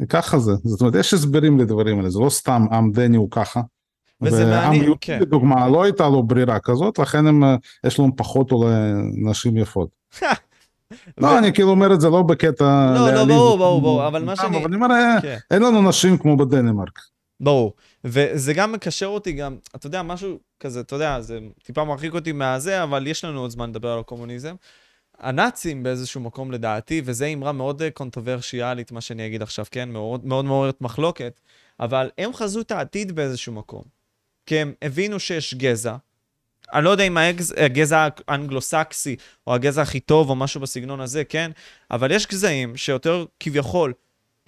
[0.00, 0.52] וככה זה.
[0.64, 3.60] זאת אומרת, יש הסברים לדברים האלה, זה לא סתם עם דני הוא ככה.
[4.22, 5.18] וזה מעניין, כן.
[5.20, 7.42] לדוגמה, לא הייתה לו ברירה כזאת, לכן הם,
[7.86, 8.74] יש לנו פחות אולי
[9.24, 9.88] נשים יפות.
[11.18, 12.92] לא, אני כאילו אומר את זה לא בקטע...
[12.94, 14.56] לא, לא, ברור, ברור, ברור, אבל מה שאני...
[14.56, 15.38] אבל אני אומר, אה, כן.
[15.50, 17.00] אין לנו נשים כמו בדנמרק.
[17.40, 17.74] ברור,
[18.04, 22.32] וזה גם מקשר אותי גם, אתה יודע, משהו כזה, אתה יודע, זה טיפה מרחיק אותי
[22.32, 24.54] מהזה, אבל יש לנו עוד זמן לדבר על הקומוניזם.
[25.18, 29.88] הנאצים באיזשהו מקום לדעתי, וזו אמרה מאוד אה, קונטרוברשיאלית, מה שאני אגיד עכשיו, כן?
[29.90, 31.40] מאוד מאוד מעוררת מחלוקת,
[31.80, 33.82] אבל הם חזו את העתיד באיזשהו מקום.
[34.46, 35.96] כי הם הבינו שיש גזע.
[36.72, 37.16] אני לא יודע אם
[37.56, 41.50] הגזע האנגלו-סקסי או הגזע הכי טוב או משהו בסגנון הזה, כן?
[41.90, 43.92] אבל יש גזעים שיותר כביכול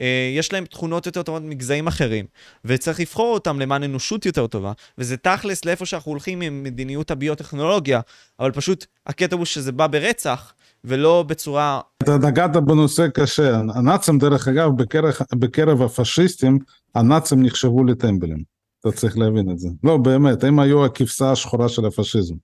[0.01, 2.25] אה, יש להם תכונות יותר טובות מגזעים אחרים,
[2.65, 8.01] וצריך לבחור אותם למען אנושות יותר טובה, וזה תכלס לאיפה שאנחנו הולכים עם מדיניות הביוטכנולוגיה,
[8.41, 10.53] אבל פשוט הקטע הוא שזה בא ברצח,
[10.85, 11.81] ולא בצורה...
[12.03, 13.57] אתה נגעת בנושא קשה.
[13.75, 16.59] הנאצים, דרך אגב, בקרב, בקרב הפשיסטים,
[16.95, 18.56] הנאצים נחשבו לטמבלים.
[18.89, 19.69] אתה צריך להבין את זה.
[19.85, 22.35] לא, באמת, הם היו הכבשה השחורה של הפשיזם.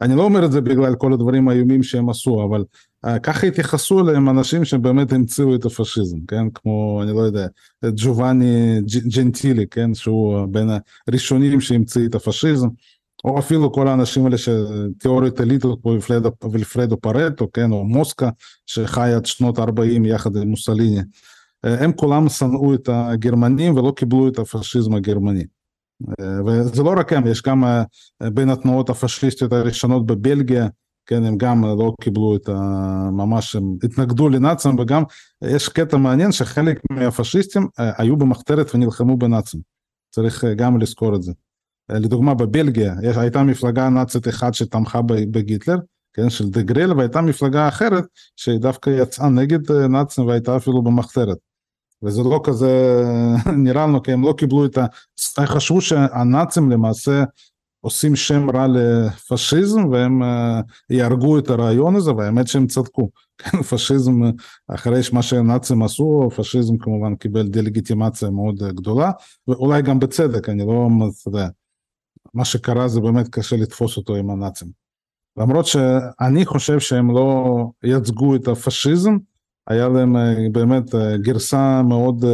[0.00, 2.64] אני לא אומר את זה בגלל כל הדברים האיומים שהם עשו, אבל
[3.06, 6.50] uh, ככה התייחסו אליהם אנשים שבאמת המציאו את הפשיזם, כן?
[6.54, 7.46] כמו, אני לא יודע,
[7.84, 8.80] ג'ובאני
[9.14, 9.94] ג'נטילי, כן?
[9.94, 10.68] שהוא בין
[11.08, 12.68] הראשונים שהמציא את הפשיזם.
[13.24, 15.96] או אפילו כל האנשים האלה שתיאוריות אליטות כמו
[16.52, 18.30] ולפרדו פרטו, כן, או מוסקה
[18.66, 21.00] שחי עד שנות 40 יחד עם מוסליני,
[21.62, 25.44] הם כולם שנאו את הגרמנים ולא קיבלו את הפשיזם הגרמני.
[26.46, 27.64] וזה לא רק הם, יש גם
[28.32, 30.68] בין התנועות הפשיסטיות הראשונות בבלגיה,
[31.06, 32.52] כן, הם גם לא קיבלו את ה...
[33.12, 35.02] ממש, הם התנגדו לנאצים וגם
[35.44, 39.60] יש קטע מעניין שחלק מהפשיסטים היו במחתרת ונלחמו בנאצים,
[40.10, 41.32] צריך גם לזכור את זה.
[41.88, 45.76] לדוגמה בבלגיה הייתה מפלגה נאצית אחת שתמכה בגיטלר,
[46.12, 48.04] כן, של דה גריל, והייתה מפלגה אחרת
[48.36, 51.36] שדווקא יצאה נגד נאצים והייתה אפילו במחתרת.
[52.02, 53.02] וזה לא כזה
[53.64, 54.86] נראה לנו כי הם לא קיבלו את ה...
[55.46, 57.24] חשבו שהנאצים למעשה
[57.80, 60.22] עושים שם רע לפשיזם והם
[60.90, 63.10] יהרגו את הרעיון הזה והאמת שהם צדקו.
[63.38, 64.12] כן, פשיזם
[64.68, 69.10] אחרי מה שהנאצים עשו, פשיזם כמובן קיבל דה-לגיטימציה מאוד גדולה
[69.48, 70.88] ואולי גם בצדק, אני לא,
[71.22, 71.48] אתה יודע,
[72.34, 74.68] מה שקרה זה באמת קשה לתפוס אותו עם הנאצים.
[75.36, 77.44] למרות שאני חושב שהם לא
[77.84, 79.16] ייצגו את הפשיזם,
[79.66, 80.16] היה להם
[80.52, 82.24] באמת גרסה מאוד,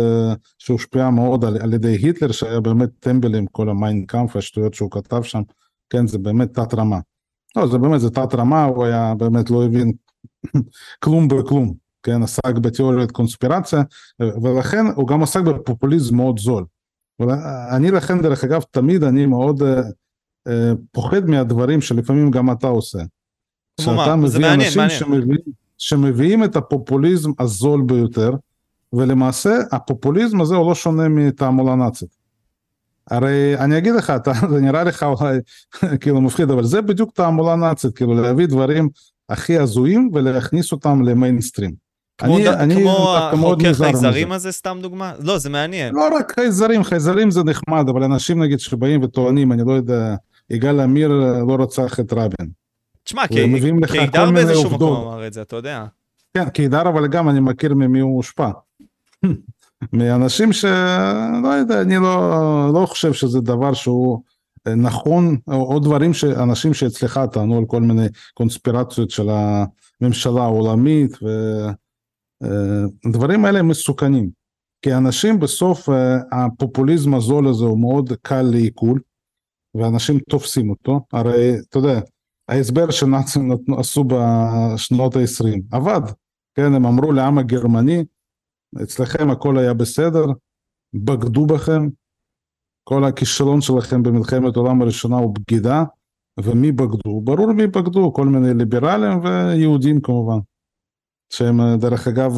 [0.58, 5.22] שהושפעה מאוד על, על ידי היטלר, שהיה באמת טמבל עם כל המיינקאמפ והשטויות שהוא כתב
[5.22, 5.42] שם,
[5.90, 6.98] כן, זה באמת תת רמה.
[7.56, 9.92] לא, זה באמת, זה תת רמה, הוא היה באמת לא הבין
[11.04, 13.82] כלום בכלום, כן, עסק בתיאוריית קונספירציה,
[14.42, 16.64] ולכן הוא גם עסק בפופוליזם מאוד זול.
[17.76, 20.52] אני לכן דרך אגב תמיד אני מאוד אה,
[20.92, 22.98] פוחד מהדברים שלפעמים גם אתה עושה.
[23.80, 25.38] שאתה מביא אנשים מעניין.
[25.82, 28.32] שמביאים, את הפופוליזם הזול ביותר
[28.92, 32.08] ולמעשה הפופוליזם הזה הוא לא שונה מתעמולה נאצית.
[33.10, 35.38] הרי אני אגיד לך, אתה, זה נראה לך אולי
[36.00, 38.88] כאילו מפחיד, אבל זה בדיוק תעמולה נאצית, כאילו להביא דברים
[39.28, 41.72] הכי הזויים ולהכניס אותם למיינסטרים.
[42.18, 42.48] כמו, אני, ד...
[42.48, 45.12] אני כמו החוקר חייזרים הזה, סתם דוגמה?
[45.20, 45.94] לא, זה מעניין.
[45.94, 50.14] לא רק חייזרים, חייזרים זה נחמד, אבל אנשים נגיד שבאים וטוענים, אני לא יודע,
[50.50, 51.08] יגאל עמיר
[51.48, 52.61] לא רצח את רבין.
[53.04, 55.86] תשמע, קידר באיזשהו מקום אמר את זה, אתה יודע.
[56.34, 58.50] כן, קידר, אבל גם אני מכיר ממי הוא הושפע.
[59.92, 60.64] מאנשים ש...
[61.42, 64.22] לא יודע, אני לא, לא חושב שזה דבר שהוא
[64.76, 71.28] נכון, או, או דברים שאנשים שאצלך טענו על כל מיני קונספירציות של הממשלה העולמית, ו...
[73.06, 74.30] הדברים האלה מסוכנים,
[74.82, 75.88] כי אנשים בסוף
[76.32, 79.00] הפופוליזם הזול הזה הוא מאוד קל לעיכול,
[79.74, 82.00] ואנשים תופסים אותו, הרי אתה יודע,
[82.48, 86.00] ההסבר שנאצים עשו בשנות ה-20 עבד,
[86.54, 88.04] כן, הם אמרו לעם הגרמני,
[88.82, 90.24] אצלכם הכל היה בסדר,
[90.94, 91.88] בגדו בכם,
[92.84, 95.84] כל הכישלון שלכם במלחמת העולם הראשונה הוא בגידה,
[96.44, 97.20] ומי בגדו?
[97.24, 100.38] ברור מי בגדו, כל מיני ליברלים ויהודים כמובן.
[101.32, 102.32] שהם דרך אגב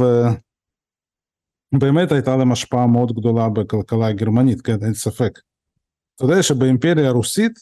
[1.78, 5.38] באמת הייתה להם השפעה מאוד גדולה בכלכלה הגרמנית, כן, אין ספק.
[6.16, 7.52] אתה יודע שבאימפריה הרוסית,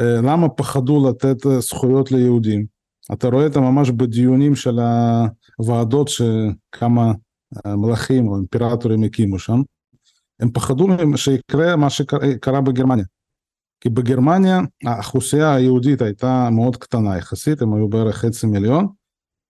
[0.00, 2.66] למה פחדו לתת זכויות ליהודים?
[3.12, 4.78] אתה רואה את זה ממש בדיונים של
[5.58, 7.12] הוועדות שכמה
[7.66, 9.62] מלכים או אימפרטורים הקימו שם,
[10.40, 10.86] הם פחדו
[11.16, 13.04] שיקרה מה שקרה בגרמניה.
[13.80, 18.88] כי בגרמניה האוכלוסייה היהודית הייתה מאוד קטנה יחסית, הם היו בערך חצי מיליון,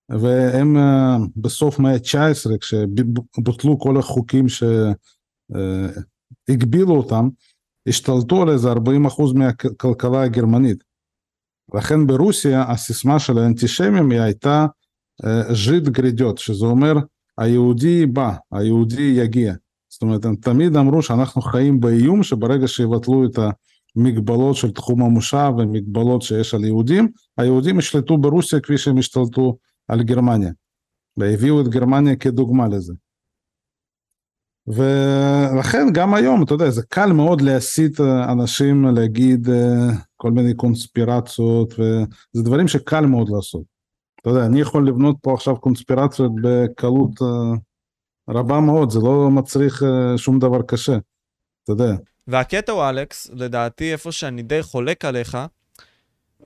[0.09, 4.45] והם אה, בסוף מאה ה-19 כשבוטלו כל החוקים
[6.49, 7.29] שהגבילו אה, אותם,
[7.87, 8.77] השתלטו על איזה 40%
[9.35, 10.83] מהכלכלה הגרמנית.
[11.75, 14.65] לכן ברוסיה הסיסמה של האנטישמים היא הייתה
[15.51, 16.93] ז'יד אה, גרידיות, שזה אומר
[17.37, 19.53] היהודי בא, היהודי יגיע.
[19.89, 23.39] זאת אומרת, הם תמיד אמרו שאנחנו חיים באיום שברגע שיבטלו את
[23.95, 27.07] המגבלות של תחום המושב ומגבלות שיש על יהודים,
[27.37, 29.57] היהודים ישלטו ברוסיה כפי שהם השתלטו
[29.87, 30.51] על גרמניה,
[31.17, 32.93] והביאו את גרמניה כדוגמה לזה.
[34.67, 37.99] ולכן גם היום, אתה יודע, זה קל מאוד להסית
[38.31, 39.47] אנשים, להגיד
[40.17, 43.63] כל מיני קונספירציות, וזה דברים שקל מאוד לעשות.
[44.21, 47.11] אתה יודע, אני יכול לבנות פה עכשיו קונספירציות בקלות
[48.29, 49.83] רבה מאוד, זה לא מצריך
[50.17, 50.97] שום דבר קשה,
[51.63, 51.95] אתה יודע.
[52.27, 55.37] והקטע הוא, אלכס, לדעתי, איפה שאני די חולק עליך,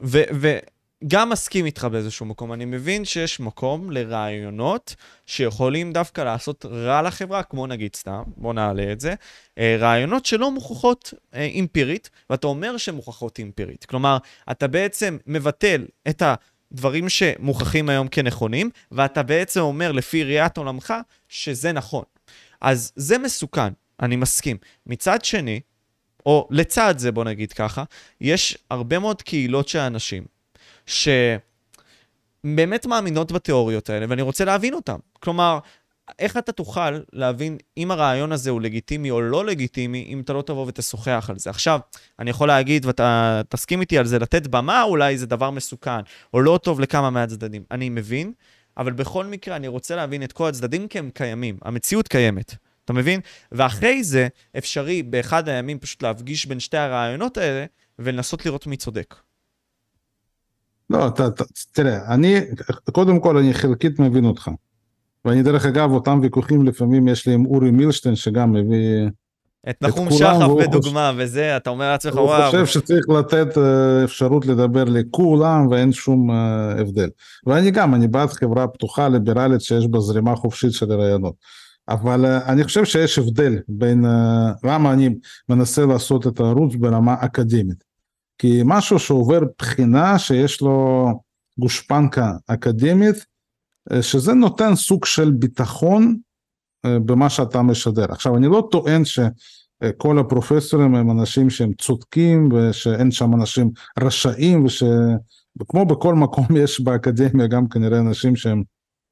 [0.04, 0.22] ו...
[0.34, 0.60] ו-
[1.08, 2.54] גם מסכים איתך באיזשהו מקום.
[2.54, 4.96] אני מבין שיש מקום לרעיונות
[5.26, 9.14] שיכולים דווקא לעשות רע לחברה, כמו נגיד סתם, בוא נעלה את זה,
[9.58, 13.86] אה, רעיונות שלא מוכחות אה, אמפירית, ואתה אומר שהן מוכחות אמפירית.
[13.86, 14.18] כלומר,
[14.52, 16.24] אתה בעצם מבטל את
[16.72, 20.94] הדברים שמוכחים היום כנכונים, ואתה בעצם אומר לפי ראיית עולמך
[21.30, 22.04] שזה נכון.
[22.62, 24.58] אז זה מסוכן, אני מסכים.
[24.86, 25.60] מצד שני,
[26.26, 27.84] או לצד זה, בוא נגיד ככה,
[28.22, 30.39] יש הרבה מאוד קהילות של אנשים
[30.90, 34.96] שבאמת מאמינות בתיאוריות האלה, ואני רוצה להבין אותן.
[35.14, 35.60] כלומר,
[36.20, 40.42] איך אתה תוכל להבין אם הרעיון הזה הוא לגיטימי או לא לגיטימי, אם אתה לא
[40.42, 41.50] תבוא ותשוחח על זה.
[41.50, 41.80] עכשיו,
[42.20, 46.00] אני יכול להגיד, ואתה תסכים איתי על זה, לתת במה אולי זה דבר מסוכן,
[46.34, 47.64] או לא טוב לכמה מהצדדים.
[47.72, 48.34] אני מבין,
[48.78, 51.58] אבל בכל מקרה אני רוצה להבין את כל הצדדים כי הם קיימים.
[51.62, 52.56] המציאות קיימת.
[52.86, 53.20] אתה מבין?
[53.52, 54.28] ואחרי זה
[54.58, 57.66] אפשרי באחד הימים פשוט להפגיש בין שתי הרעיונות האלה
[58.00, 59.16] ולנסות לראות מי צודק.
[60.90, 61.28] לא, אתה,
[61.72, 62.36] תראה, אני,
[62.92, 64.50] קודם כל אני חלקית מבין אותך.
[65.26, 69.10] ואני דרך אגב, אותם ויכוחים לפעמים יש לי עם אורי מילשטיין שגם מביא...
[69.70, 72.44] את נחום שחף בדוגמה, חושב, וזה, אתה אומר לעצמך, וואו.
[72.44, 73.60] הוא חושב שצריך לתת uh,
[74.04, 76.34] אפשרות לדבר לכולם ואין שום uh,
[76.82, 77.10] הבדל.
[77.46, 81.34] ואני גם, אני בעד חברה פתוחה, ליברלית, שיש בה זרימה חופשית של רעיונות.
[81.90, 84.06] אבל uh, אני חושב שיש הבדל בין,
[84.64, 85.10] למה אני
[85.50, 87.89] מנסה לעשות את הערוץ ברמה אקדמית.
[88.40, 91.08] כי משהו שעובר בחינה שיש לו
[91.60, 93.16] גושפנקה אקדמית,
[93.94, 96.18] uh, שזה נותן סוג של ביטחון
[96.86, 98.06] uh, במה שאתה משדר.
[98.10, 105.86] עכשיו, אני לא טוען שכל הפרופסורים הם אנשים שהם צודקים ושאין שם אנשים רשאים ושכמו
[105.86, 108.64] בכל מקום יש באקדמיה גם כנראה אנשים שהם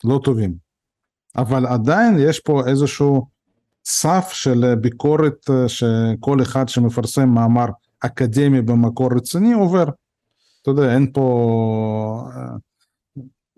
[0.03, 0.67] לא טובים.
[1.35, 3.27] אבל עדיין יש פה איזשהו
[3.85, 7.65] סף של ביקורת אה, שכל אחד שמפרסם מאמר
[7.99, 9.85] אקדמי במקור רציני עובר.
[10.61, 12.55] אתה יודע, אין פה, אה,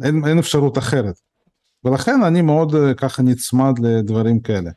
[0.08, 1.16] אין, אין אפשרות אחרת.
[1.84, 4.72] ולכן אני מאוד אה, ככה נצמד לדברים כאלה.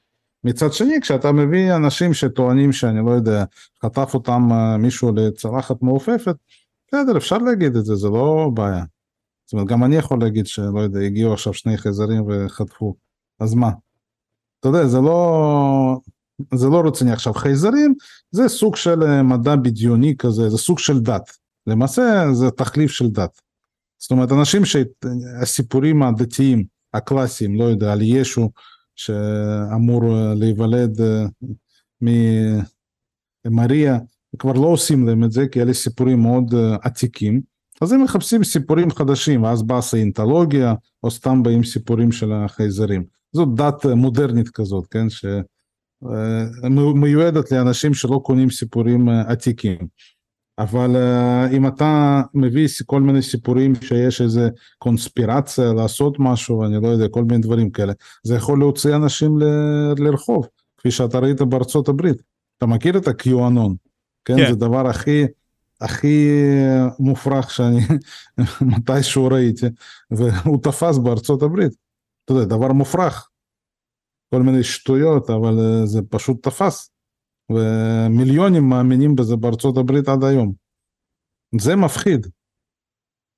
[0.44, 3.44] מצד שני, כשאתה מביא אנשים שטוענים שאני לא יודע,
[3.82, 4.48] חטף אותם
[4.78, 6.36] מישהו לצלחת מעופפת,
[6.88, 8.84] בסדר, אפשר להגיד את זה, זה לא בעיה.
[9.44, 12.94] זאת אומרת, גם אני יכול להגיד שלא יודע, הגיעו עכשיו שני חייזרים וחטפו,
[13.40, 13.70] אז מה?
[14.60, 16.00] אתה יודע, זה לא,
[16.54, 17.12] זה לא רציני.
[17.12, 17.94] עכשיו, חייזרים
[18.30, 21.30] זה סוג של אה, מדע בדיוני כזה, זה סוג של דת.
[21.66, 23.40] למעשה זה תחליף של דת.
[23.98, 26.64] זאת אומרת, אנשים שהסיפורים הדתיים
[26.94, 28.50] הקלאסיים, לא יודע, על ישו
[28.96, 31.24] שאמור אה, להיוולד אה,
[33.46, 33.98] ממריה,
[34.38, 37.40] כבר לא עושים להם את זה, כי אלה סיפורים מאוד עתיקים.
[37.80, 43.04] אז הם מחפשים סיפורים חדשים, ואז באה סיינטולוגיה, או סתם באים סיפורים של החייזרים.
[43.32, 45.10] זאת דת מודרנית כזאת, כן,
[46.62, 49.78] שמיועדת לאנשים שלא קונים סיפורים עתיקים.
[50.58, 50.96] אבל
[51.52, 54.48] אם אתה מביא כל מיני סיפורים שיש איזה
[54.78, 57.92] קונספירציה לעשות משהו, אני לא יודע, כל מיני דברים כאלה,
[58.22, 60.48] זה יכול להוציא אנשים ל- לרחוב,
[60.78, 62.22] כפי שאתה ראית בארצות הברית.
[62.58, 63.74] אתה מכיר את הקיואנון,
[64.24, 64.36] כן?
[64.36, 64.50] כן.
[64.50, 65.24] זה דבר הכי...
[65.80, 66.28] הכי
[66.98, 67.80] מופרך שאני
[68.60, 69.66] מתישהו ראיתי,
[70.10, 71.72] והוא תפס בארצות הברית.
[72.24, 73.28] אתה יודע, דבר מופרך.
[74.32, 76.90] כל מיני שטויות, אבל אה, זה פשוט תפס.
[77.50, 80.52] ומיליונים מאמינים בזה בארצות הברית עד היום.
[81.60, 82.26] זה מפחיד.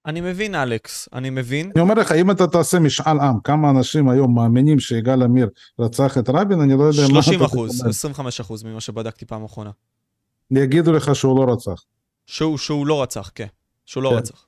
[0.07, 1.71] אני מבין, אלכס, אני מבין.
[1.75, 6.19] אני אומר לך, אם אתה תעשה משאל עם, כמה אנשים היום מאמינים שיגאל עמיר רצח
[6.19, 7.23] את רבין, אני לא יודע 30 מה...
[7.23, 9.71] 30 אחוז, 25 אחוז ממה שבדקתי פעם אחרונה.
[10.51, 11.85] יגידו לך שהוא לא רצח.
[12.27, 13.47] שהוא, שהוא לא רצח, כן.
[13.87, 14.17] שהוא לא כן.
[14.17, 14.47] רצח.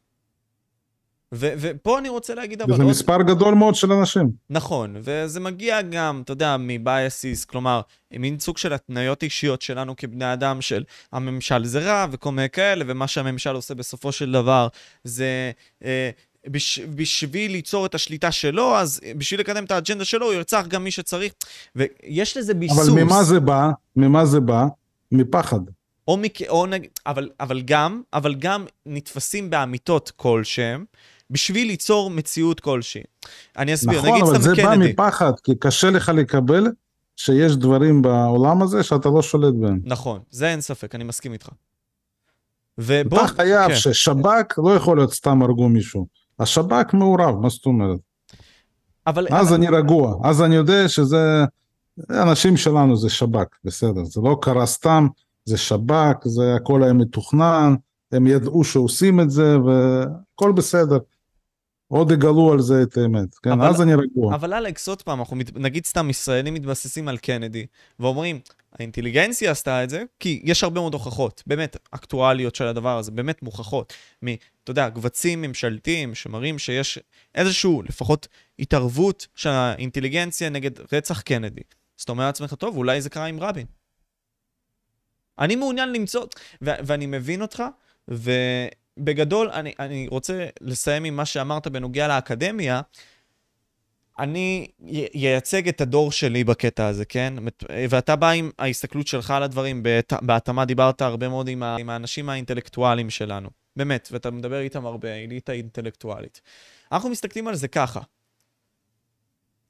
[1.34, 2.76] ו- ופה אני רוצה להגיד אבל...
[2.76, 2.90] זה עוד...
[2.90, 4.30] מספר גדול מאוד של אנשים.
[4.50, 7.80] נכון, וזה מגיע גם, אתה יודע, מבייסיס, כלומר,
[8.12, 12.84] מין סוג של התניות אישיות שלנו כבני אדם, של הממשל זה רע וכל מיני כאלה,
[12.88, 14.68] ומה שהממשל עושה בסופו של דבר
[15.04, 15.50] זה...
[15.84, 16.10] אה,
[16.48, 20.84] בש, בשביל ליצור את השליטה שלו, אז בשביל לקדם את האג'נדה שלו, הוא ירצח גם
[20.84, 21.32] מי שצריך.
[21.76, 22.88] ויש לזה ביסוס.
[22.88, 23.68] אבל ממה זה בא?
[23.96, 24.64] ממה זה בא?
[25.12, 25.60] מפחד.
[26.08, 26.42] או, מק...
[26.42, 26.86] או נג...
[27.06, 30.84] אבל, אבל גם, אבל גם נתפסים באמיתות כלשהם,
[31.30, 33.02] בשביל ליצור מציאות כלשהי.
[33.58, 34.62] אני אסביר, נכון, נגיד סתם קנדי.
[34.62, 36.66] נכון, אבל זה בא מפחד, כי קשה לך לקבל
[37.16, 39.80] שיש דברים בעולם הזה שאתה לא שולט בהם.
[39.84, 41.48] נכון, זה אין ספק, אני מסכים איתך.
[42.78, 43.18] ובוא...
[43.18, 43.76] אתה חייב כן.
[43.76, 46.06] ששב"כ לא יכול להיות סתם הרגו מישהו.
[46.40, 48.00] השב"כ מעורב, מה זאת אומרת?
[49.06, 49.26] אבל...
[49.30, 49.56] אז אבל...
[49.56, 51.44] אני רגוע, אז אני יודע שזה...
[52.10, 55.06] אנשים שלנו זה שב"כ, בסדר, זה לא קרה סתם.
[55.44, 57.74] זה שב"כ, זה הכל היה מתוכנן,
[58.12, 60.98] הם ידעו שעושים את זה והכל בסדר.
[61.88, 63.50] עוד יגלו על זה את האמת, כן?
[63.50, 64.34] אבל, אז אני רגוע.
[64.34, 67.66] אבל אלכס, עוד פעם, אנחנו נגיד סתם ישראלים מתבססים על קנדי,
[68.00, 68.40] ואומרים,
[68.72, 73.42] האינטליגנציה עשתה את זה, כי יש הרבה מאוד הוכחות, באמת, אקטואליות של הדבר הזה, באמת
[73.42, 73.92] מוכחות.
[74.24, 74.28] מ,
[74.64, 76.98] אתה יודע, קבצים ממשלתיים שמראים שיש
[77.34, 78.28] איזשהו, לפחות
[78.58, 81.62] התערבות של האינטליגנציה נגד רצח קנדי.
[81.98, 83.66] אז אתה אומר לעצמך, טוב, אולי זה קרה עם רבין.
[85.38, 86.24] אני מעוניין למצוא,
[86.62, 87.62] ו- ואני מבין אותך,
[88.96, 92.80] ובגדול, אני, אני רוצה לסיים עם מה שאמרת בנוגע לאקדמיה.
[94.18, 94.68] אני
[95.14, 97.34] ייצג את הדור שלי בקטע הזה, כן?
[97.90, 99.82] ואתה בא עם ההסתכלות שלך על הדברים,
[100.22, 103.48] בהתאמה דיברת הרבה מאוד עם, עם האנשים האינטלקטואליים שלנו.
[103.76, 106.40] באמת, ואתה מדבר איתם הרבה, אליטה אינטלקטואלית.
[106.92, 108.00] אנחנו מסתכלים על זה ככה.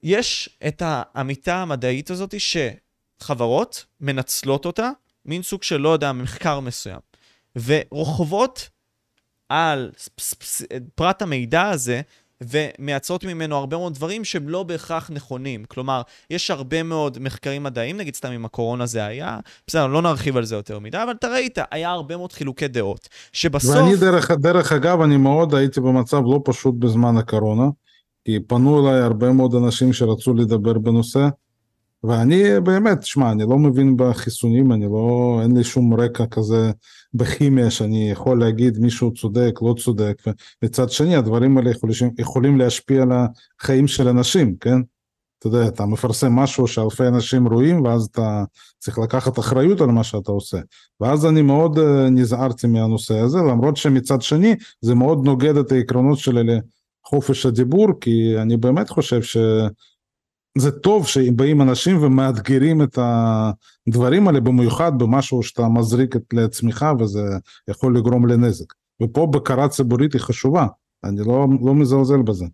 [0.03, 4.91] יש את האמיתה המדעית הזאת שחברות מנצלות אותה,
[5.24, 7.01] מין סוג של, לא יודע, מחקר מסוים,
[7.57, 8.68] ורוכבות
[9.49, 9.91] על
[10.95, 12.01] פרט המידע הזה
[12.41, 15.65] ומייצרות ממנו הרבה מאוד דברים שהם לא בהכרח נכונים.
[15.65, 20.37] כלומר, יש הרבה מאוד מחקרים מדעיים, נגיד סתם אם הקורונה זה היה, בסדר, לא נרחיב
[20.37, 23.77] על זה יותר מדי, אבל אתה ראית, היה הרבה מאוד חילוקי דעות, שבסוף...
[23.77, 27.67] ואני דרך, דרך אגב, אני מאוד הייתי במצב לא פשוט בזמן הקורונה,
[28.25, 31.29] כי פנו אליי הרבה מאוד אנשים שרצו לדבר בנושא,
[32.09, 36.71] ואני באמת, שמע, אני לא מבין בחיסונים, אני לא, אין לי שום רקע כזה
[37.15, 40.23] בכימיה שאני יכול להגיד מישהו צודק, לא צודק,
[40.63, 43.09] ומצד שני הדברים האלה יכולים, יכולים להשפיע על
[43.61, 44.81] החיים של אנשים, כן?
[45.39, 48.45] אתה יודע, אתה מפרסם משהו שאלפי אנשים רואים, ואז אתה
[48.79, 50.59] צריך לקחת אחריות על מה שאתה עושה.
[51.01, 56.19] ואז אני מאוד uh, נזהרתי מהנושא הזה, למרות שמצד שני זה מאוד נוגד את העקרונות
[56.19, 56.41] שלי
[57.07, 59.37] לחופש הדיבור, כי אני באמת חושב ש...
[60.59, 62.99] זה טוב שבאים אנשים ומאתגרים את
[63.89, 67.23] הדברים האלה, במיוחד במשהו שאתה מזריק לעצמך וזה
[67.69, 68.67] יכול לגרום לנזק.
[69.03, 70.67] ופה בקרה ציבורית היא חשובה,
[71.05, 72.45] אני לא, לא מזלזל בזה.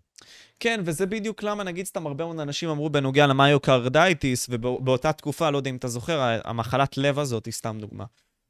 [0.59, 5.57] כן, וזה בדיוק למה, נגיד סתם הרבה מאוד אנשים אמרו בנוגע למיוקרדייטיס, ובאותה תקופה, לא
[5.57, 8.03] יודע אם אתה זוכר, המחלת לב הזאת היא סתם דוגמה.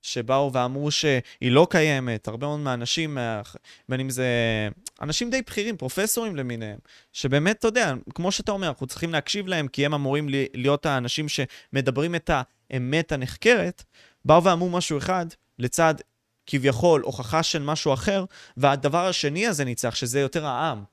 [0.03, 3.17] שבאו ואמרו שהיא לא קיימת, הרבה מאוד מהאנשים,
[3.89, 4.27] בין אם זה
[5.01, 6.77] אנשים די בכירים, פרופסורים למיניהם,
[7.13, 11.25] שבאמת, אתה יודע, כמו שאתה אומר, אנחנו צריכים להקשיב להם, כי הם אמורים להיות האנשים
[11.29, 12.29] שמדברים את
[12.69, 13.83] האמת הנחקרת,
[14.25, 15.25] באו ואמרו משהו אחד,
[15.59, 15.95] לצד
[16.45, 18.25] כביכול הוכחה של משהו אחר,
[18.57, 20.83] והדבר השני הזה ניצח, שזה יותר העם,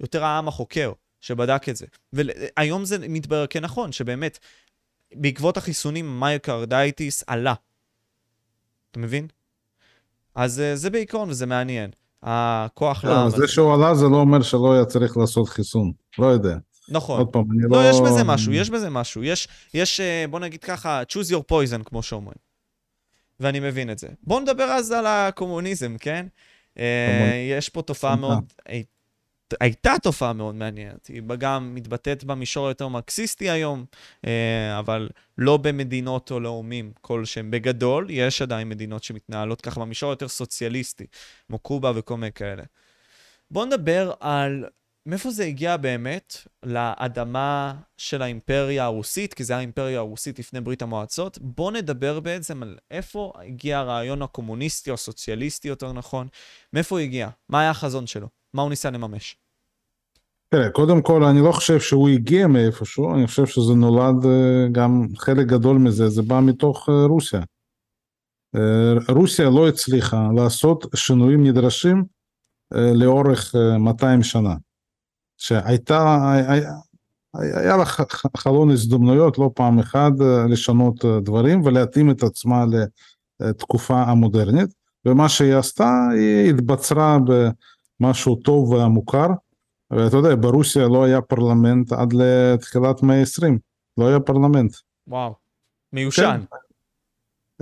[0.00, 1.86] יותר העם החוקר, שבדק את זה.
[2.12, 4.38] והיום זה מתברר כנכון, שבאמת,
[5.14, 7.54] בעקבות החיסונים מיוקרדייטיס עלה.
[8.94, 9.26] אתה מבין?
[10.34, 11.90] אז אה, זה בעיקרון וזה מעניין.
[12.22, 13.30] הכוח לא, לעם.
[13.30, 16.56] זה שהוא עלה זה לא אומר שלא היה צריך לעשות חיסון, לא יודע.
[16.88, 17.18] נכון.
[17.18, 17.82] עוד פעם, אני לא...
[17.82, 19.24] לא, יש בזה משהו, יש בזה משהו.
[19.24, 22.38] יש, יש, אה, בוא נגיד ככה, choose your poison, כמו שאומרים.
[23.40, 24.08] ואני מבין את זה.
[24.22, 26.26] בוא נדבר אז על הקומוניזם, כן?
[27.50, 28.44] יש פה תופעה מאוד
[29.60, 33.84] הייתה תופעה מאוד מעניינת, היא גם מתבטאת במישור היותר מרקסיסטי היום,
[34.26, 37.50] אה, אבל לא במדינות או לאומים כלשהם.
[37.50, 41.06] בגדול, יש עדיין מדינות שמתנהלות ככה במישור היותר סוציאליסטי,
[41.46, 42.62] כמו קובה וכל מיני כאלה.
[43.50, 44.64] בואו נדבר על
[45.06, 50.82] מאיפה זה הגיע באמת לאדמה של האימפריה הרוסית, כי זה היה האימפריה הרוסית לפני ברית
[50.82, 51.38] המועצות.
[51.38, 56.28] בואו נדבר בעצם על איפה הגיע הרעיון הקומוניסטי או הסוציאליסטי, יותר נכון,
[56.72, 59.36] מאיפה הוא הגיע, מה היה החזון שלו, מה הוא ניסה לממש.
[60.54, 65.06] תראה, קודם כל אני לא חושב שהוא הגיע מאיפשהו, אני חושב שזה נולד אה, גם
[65.16, 67.40] חלק גדול מזה, זה בא מתוך אה, רוסיה.
[68.56, 72.04] אה, רוסיה לא הצליחה לעשות שינויים נדרשים
[72.94, 74.54] לאורך 200 שנה.
[75.36, 76.72] שהייתה, היה,
[77.34, 77.84] היה לה
[78.36, 80.12] חלון הזדמנויות לא פעם אחת
[80.48, 82.64] לשנות דברים ולהתאים את עצמה
[83.40, 84.74] לתקופה המודרנית,
[85.06, 87.18] ומה שהיא עשתה, היא התבצרה
[88.00, 89.28] במשהו טוב ומוכר.
[89.90, 93.58] ואתה יודע, ברוסיה לא היה פרלמנט עד לתחילת מאה ה-20,
[93.98, 94.74] לא היה פרלמנט.
[95.06, 95.34] וואו,
[95.92, 96.40] מיושן.
[96.50, 96.56] כן.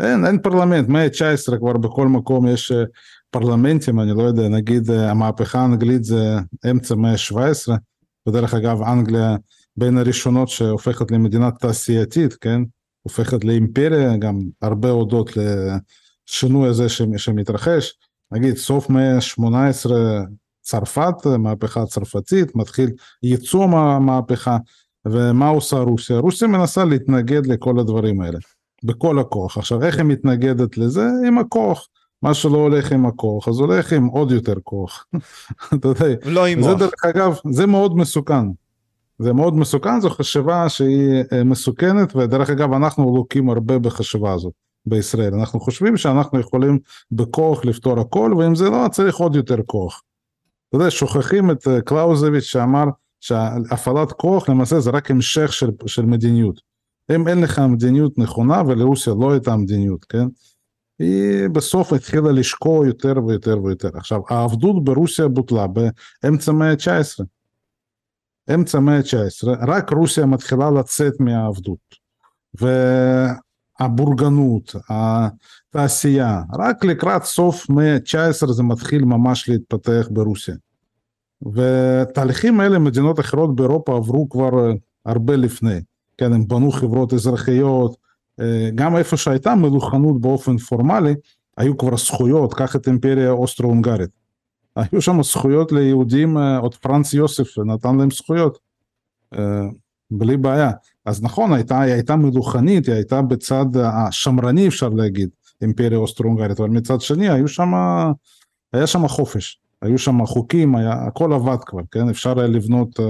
[0.05, 2.85] אין, אין פרלמנט, מאה ה-19 כבר בכל מקום יש אה,
[3.31, 6.39] פרלמנטים, אני לא יודע, נגיד אה, המהפכה האנגלית זה
[6.71, 7.73] אמצע מאה ה-17,
[8.29, 9.37] ודרך אגב אנגליה
[9.77, 12.63] בין הראשונות שהופכת למדינה תעשייתית, כן?
[13.03, 17.95] הופכת לאימפריה, גם הרבה הודות לשינוי הזה שמתרחש.
[18.33, 19.91] נגיד סוף מאה ה-18
[20.63, 22.91] צרפת, מהפכה צרפתית, מתחיל
[23.23, 24.57] ייצוא מהמהפכה,
[25.07, 26.19] ומה עושה רוסיה?
[26.19, 28.39] רוסיה מנסה להתנגד לכל הדברים האלה,
[28.85, 29.59] בכל הכוח.
[29.59, 31.07] עכשיו, איך היא מתנגדת לזה?
[31.27, 31.89] עם הכוח.
[32.23, 35.07] מה שלא הולך עם הכוח, אז הולך עם עוד יותר כוח.
[35.75, 38.47] אתה יודע, לא עם זה דרך אגב, זה מאוד מסוכן.
[39.19, 44.53] זה מאוד מסוכן, זו חשיבה שהיא אה, מסוכנת, ודרך אגב, אנחנו לוקים הרבה בחשיבה הזאת
[44.87, 45.35] בישראל.
[45.35, 46.79] אנחנו חושבים שאנחנו יכולים
[47.13, 50.03] בכוח לפתור הכל, ואם זה לא, צריך עוד יותר כוח.
[50.73, 52.85] אתה יודע, שוכחים את אה, קלאוזביץ' שאמר
[53.21, 56.61] שהפעלת כוח למעשה זה רק המשך של, של מדיניות.
[57.15, 60.27] אם אין לך מדיניות נכונה ולרוסיה לא הייתה מדיניות, כן?
[60.99, 63.91] היא בסוף התחילה לשקוע יותר ויותר ויותר.
[63.95, 67.25] עכשיו, העבדות ברוסיה בוטלה באמצע המאה ה-19.
[68.55, 72.03] אמצע המאה ה-19, רק רוסיה מתחילה לצאת מהעבדות.
[73.81, 74.75] והבורגנות,
[75.75, 80.55] התעשייה, רק לקראת סוף מאה ה-19 זה מתחיל ממש להתפתח ברוסיה.
[81.53, 84.51] ותהליכים האלה מדינות אחרות באירופה עברו כבר
[85.07, 85.81] הרבה לפני.
[86.19, 87.97] כן, הם בנו חברות אזרחיות,
[88.41, 91.15] אה, גם איפה שהייתה מלוכנות באופן פורמלי,
[91.57, 94.11] היו כבר זכויות, קח את אימפריה אוסטרו-הונגרית.
[94.77, 98.59] היו שם זכויות ליהודים, אה, עוד פרנס יוסף נתן להם זכויות,
[99.35, 99.63] אה,
[100.11, 100.71] בלי בעיה.
[101.07, 105.29] אז נכון, הייתה, היא הייתה מלוכנית, היא הייתה בצד השמרני אפשר להגיד,
[105.63, 107.73] אימפריה אוסטרו-הונגרית, אבל מצד שני היו שם,
[108.73, 112.09] היה שם חופש, היו שם חוקים, היה, הכל עבד כבר, כן?
[112.09, 113.01] אפשר היה לבנות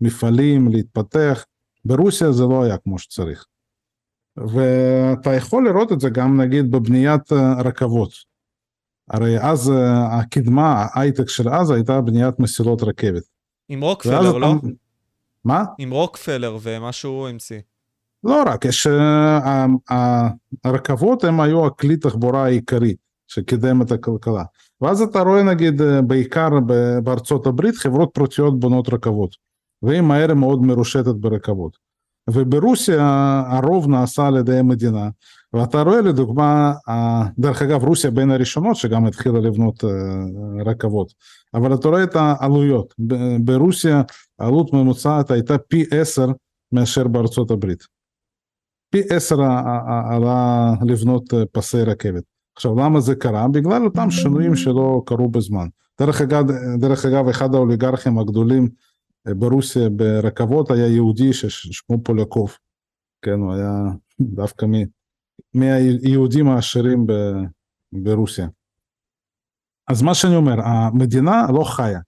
[0.00, 1.44] מפעלים, להתפתח.
[1.84, 3.44] ברוסיה זה לא היה כמו שצריך.
[4.36, 8.10] ואתה יכול לראות את זה גם נגיד בבניית אה, רכבות.
[9.10, 13.22] הרי אז אה, הקדמה, ההייטק של אז הייתה בניית מסילות רכבת.
[13.68, 14.54] עם רוקפלר, לא?
[14.60, 14.66] אתה...
[15.44, 15.64] מה?
[15.78, 17.60] עם רוקפלר ומה שהוא המציא.
[18.26, 18.86] לא רק, יש...
[18.86, 20.28] אה,
[20.64, 22.94] הרכבות הם היו הכלי תחבורה העיקרי
[23.28, 24.44] שקידם את הכלכלה.
[24.80, 26.48] ואז אתה רואה נגיד בעיקר
[27.02, 29.36] בארצות הברית חברות פרטיות בונות רכבות.
[29.82, 31.86] והיא מהר מאוד מרושתת ברכבות.
[32.30, 35.08] וברוסיה הרוב נעשה על ידי המדינה,
[35.52, 36.72] ואתה רואה לדוגמה,
[37.38, 39.90] דרך אגב רוסיה בין הראשונות שגם התחילה לבנות אה,
[40.66, 41.12] רכבות,
[41.54, 42.94] אבל אתה רואה את העלויות,
[43.40, 44.02] ברוסיה
[44.38, 46.26] עלות ממוצעת הייתה פי עשר
[46.72, 47.95] מאשר בארצות הברית.
[48.96, 49.36] פי עשר
[50.10, 52.22] עלה לבנות אה, פסי רכבת.
[52.56, 53.48] עכשיו למה זה קרה?
[53.48, 55.66] בגלל אותם שינויים שלא קרו בזמן.
[56.00, 56.44] דרך אגב,
[56.78, 58.68] דרך אגב אחד האוליגרכים הגדולים
[59.28, 62.56] ברוסיה ברכבות היה יהודי ששמו פולקוב,
[63.22, 63.82] כן, הוא היה
[64.20, 64.66] דווקא
[65.54, 67.06] מהיהודים העשירים
[67.92, 68.48] ברוסיה.
[69.88, 72.00] אז מה שאני אומר, המדינה לא חיה.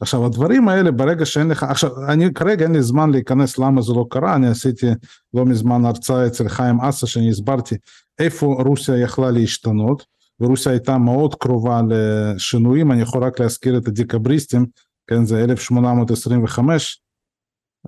[0.00, 3.92] עכשיו הדברים האלה ברגע שאין לך, עכשיו אני כרגע אין לי זמן להיכנס למה זה
[3.92, 4.86] לא קרה, אני עשיתי
[5.34, 7.74] לא מזמן הרצאה אצל חיים אסה שאני הסברתי
[8.18, 10.06] איפה רוסיה יכלה להשתנות,
[10.40, 14.66] ורוסיה הייתה מאוד קרובה לשינויים, אני יכול רק להזכיר את הדיקבריסטים
[15.06, 17.00] כן, זה 1825,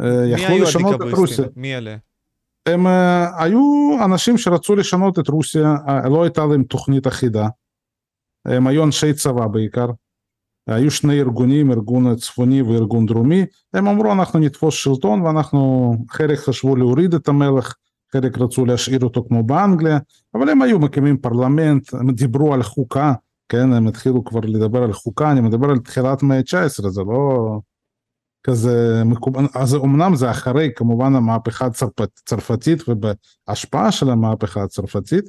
[0.01, 1.45] אה, יכלו לשנות את רוסיה.
[1.57, 1.97] מי אלה?
[2.69, 7.49] הם uh, היו אנשים שרצו לשנות את רוסיה, uh, לא הייתה להם תוכנית אחידה.
[8.47, 9.87] הם היו אנשי צבא בעיקר.
[10.69, 13.45] היו שני ארגונים, ארגון צפוני וארגון דרומי,
[13.75, 17.75] הם אמרו אנחנו נתפוס שלטון ואנחנו, חלק חשבו להוריד את המלך,
[18.13, 19.99] חלק רצו להשאיר אותו כמו באנגליה,
[20.35, 23.13] אבל הם היו מקימים פרלמנט, הם דיברו על חוקה,
[23.49, 27.61] כן, הם התחילו כבר לדבר על חוקה, אני מדבר על תחילת מאה ה-19, זה לא
[28.45, 35.25] כזה מקובל, אז אמנם זה אחרי כמובן המהפכה הצרפת, הצרפתית ובהשפעה של המהפכה הצרפתית,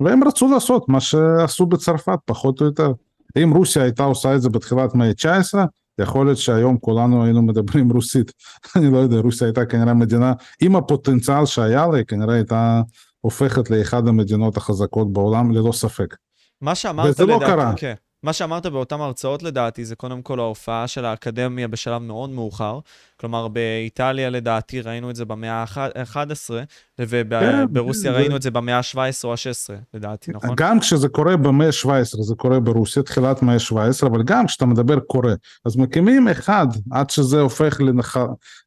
[0.00, 2.92] והם רצו לעשות מה שעשו בצרפת פחות או יותר.
[3.36, 5.58] אם רוסיה הייתה עושה את זה בתחילת מאה ה-19,
[6.00, 8.32] יכול להיות שהיום כולנו היינו מדברים רוסית.
[8.76, 12.82] אני לא יודע, רוסיה הייתה כנראה מדינה עם הפוטנציאל שהיה לה, כנראה הייתה
[13.20, 16.16] הופכת לאחד המדינות החזקות בעולם ללא ספק.
[16.60, 17.72] מה שאמרת וזה לא לדעתי, לא קרה.
[17.76, 17.94] כן.
[18.22, 22.78] מה שאמרת באותן הרצאות לדעתי זה קודם כל ההופעה של האקדמיה בשלב מאוד מאוחר.
[23.20, 26.50] כלומר, באיטליה לדעתי ראינו את זה במאה ה-11,
[26.98, 28.36] וברוסיה כן, ראינו.
[28.36, 30.50] את זה במאה ה-17 או ה-16 לדעתי, נכון?
[30.56, 35.00] גם כשזה קורה במאה ה-17, זה קורה ברוסיה, תחילת מאה ה-17, אבל גם כשאתה מדבר
[35.00, 35.34] קורה.
[35.64, 38.16] אז מקימים אחד, עד שזה הופך לנח...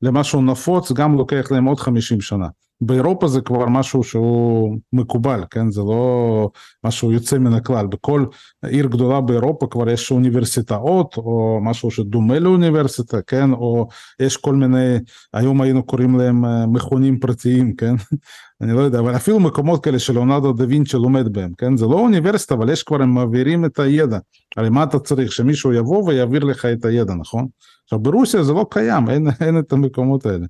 [0.01, 2.47] למשהו נפוץ, גם לוקח להם עוד 50 שנה.
[2.81, 5.71] באירופה זה כבר משהו שהוא מקובל, כן?
[5.71, 6.49] זה לא
[6.83, 7.87] משהו יוצא מן הכלל.
[7.87, 8.25] בכל
[8.65, 13.51] עיר גדולה באירופה כבר יש אוניברסיטאות, או משהו שדומה לאוניברסיטה, כן?
[13.51, 13.87] או
[14.19, 14.97] יש כל מיני,
[15.33, 17.95] היום היינו קוראים להם אה, מכונים פרטיים, כן?
[18.61, 21.77] אני לא יודע, אבל אפילו מקומות כאלה שלאונרדו דה וינצ'י לומד בהם, כן?
[21.77, 24.17] זה לא אוניברסיטה, אבל יש כבר, הם מעבירים את הידע.
[24.57, 25.31] הרי מה אתה צריך?
[25.31, 27.47] שמישהו יבוא ויעביר לך את הידע, נכון?
[27.83, 30.45] עכשיו ברוסיה זה לא קיים, אין, אין את המקומות האלה.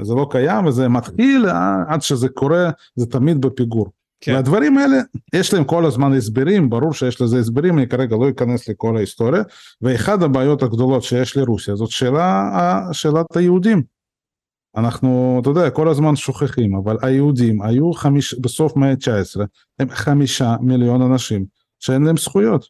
[0.00, 3.92] זה לא קיים וזה מתחיל אה, עד שזה קורה זה תמיד בפיגור.
[4.20, 4.34] כן.
[4.34, 4.96] והדברים האלה
[5.34, 9.42] יש להם כל הזמן הסברים ברור שיש לזה הסברים אני כרגע לא אכנס לכל ההיסטוריה
[9.80, 12.50] ואחד הבעיות הגדולות שיש לרוסיה זאת שאלה
[12.92, 13.82] שאלת היהודים.
[14.76, 19.40] אנחנו אתה יודע כל הזמן שוכחים אבל היהודים היו חמיש בסוף מאה ה-19
[19.78, 21.44] הם חמישה מיליון אנשים
[21.78, 22.66] שאין להם זכויות.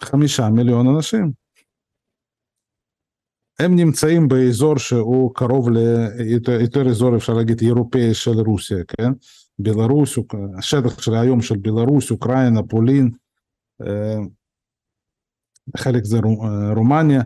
[0.00, 1.39] חמישה מיליון אנשים.
[3.60, 9.12] הם נמצאים באזור שהוא קרוב ליותר אזור אפשר להגיד אירופאי של רוסיה, כן?
[9.58, 10.18] בלרוס,
[10.58, 13.10] השטח של היום של בלרוס, אוקראינה, פולין,
[13.82, 14.18] אה,
[15.76, 16.18] חלק זה
[16.76, 17.22] רומניה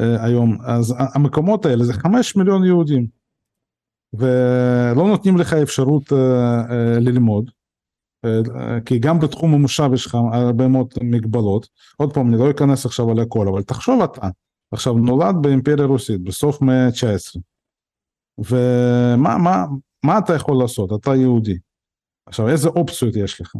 [0.00, 3.06] אה, היום, אז המקומות האלה זה חמש מיליון יהודים.
[4.12, 6.12] ולא נותנים לך אפשרות
[7.00, 7.50] ללמוד.
[8.86, 11.68] כי גם בתחום המושב יש לך הרבה מאוד מגבלות.
[11.96, 14.28] עוד פעם, אני לא אכנס עכשיו על הכל, אבל תחשוב אתה,
[14.72, 17.40] עכשיו נולד באימפריה הרוסית בסוף מאה ה-19,
[18.38, 19.64] ומה מה,
[20.04, 20.90] מה אתה יכול לעשות?
[21.00, 21.58] אתה יהודי.
[22.26, 23.52] עכשיו, איזה אופציות יש לך?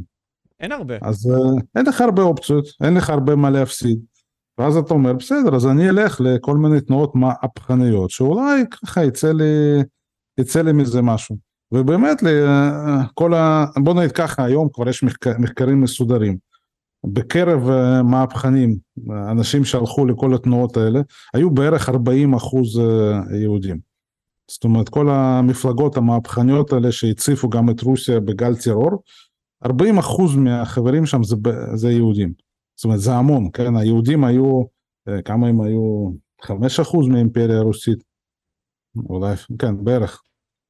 [0.61, 0.95] אין הרבה.
[1.03, 4.01] אז uh, אין לך הרבה אופציות, אין לך הרבה מה להפסיד.
[4.59, 9.83] ואז אתה אומר, בסדר, אז אני אלך לכל מיני תנועות מהפכניות, שאולי ככה יצא לי,
[10.39, 11.37] יצא לי מזה משהו.
[11.73, 12.23] ובאמת,
[13.15, 13.67] כל ה...
[13.77, 16.39] בוא נגיד ככה, היום כבר יש מחקר, מחקרים מסודרים.
[17.05, 18.77] בקרב uh, מהפכנים,
[19.31, 21.01] אנשים שהלכו לכל התנועות האלה,
[21.35, 23.79] היו בערך 40 אחוז uh, יהודים.
[24.51, 29.03] זאת אומרת, כל המפלגות המהפכניות האלה שהציפו גם את רוסיה בגל טרור,
[29.65, 31.37] 40 אחוז מהחברים שם זה,
[31.75, 32.33] זה יהודים.
[32.77, 33.77] זאת אומרת, זה המון, כן?
[33.77, 34.63] היהודים היו,
[35.09, 36.11] אה, כמה הם היו?
[36.43, 38.05] 5 אחוז מהאימפריה הרוסית.
[38.97, 40.23] אולי, כן, בערך.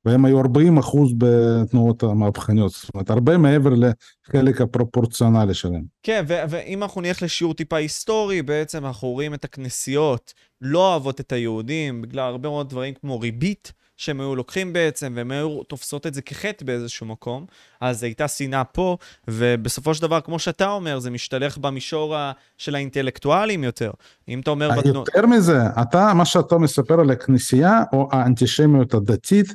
[0.04, 5.82] והם היו 40 אחוז בתנועות המהפכניות, זאת אומרת הרבה מעבר לחלק הפרופורציונלי שלהם.
[6.02, 11.20] כן, ו- ואם אנחנו נלך לשיעור טיפה היסטורי, בעצם אנחנו רואים את הכנסיות לא אוהבות
[11.20, 13.72] את היהודים, בגלל הרבה מאוד דברים כמו ריבית.
[13.98, 17.46] שהם היו לוקחים בעצם, והם היו תופסות את זה כחטא באיזשהו מקום,
[17.80, 18.96] אז הייתה שנאה פה,
[19.28, 22.16] ובסופו של דבר, כמו שאתה אומר, זה משתלך במישור
[22.58, 23.90] של האינטלקטואלים יותר.
[24.28, 24.70] אם אתה אומר...
[24.84, 29.54] יותר מזה, אתה, מה שאתה מספר על הכנסייה, או האנטישמיות הדתית,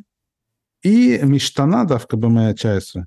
[0.84, 3.02] היא משתנה דווקא במאה ה-19.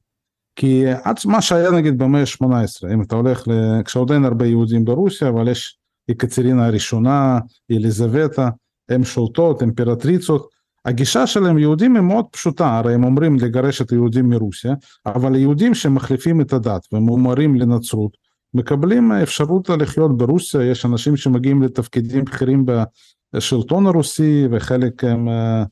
[0.56, 3.82] כי עד מה שהיה נגיד במאה ה-18, אם אתה הולך, ל...
[3.82, 7.38] כשעוד אין הרבה יהודים ברוסיה, אבל יש יקצרינה הראשונה,
[7.70, 8.48] אליזבטה,
[8.88, 10.48] הן שולטות, אימפרטריצות,
[10.84, 14.74] הגישה שלהם יהודים היא מאוד פשוטה, הרי הם אומרים לגרש את היהודים מרוסיה,
[15.06, 18.16] אבל היהודים שמחליפים את הדת ומומרים לנצרות,
[18.54, 22.66] מקבלים אפשרות לחיות ברוסיה, יש אנשים שמגיעים לתפקידים בכירים
[23.34, 25.64] בשלטון הרוסי וחלק הם אה,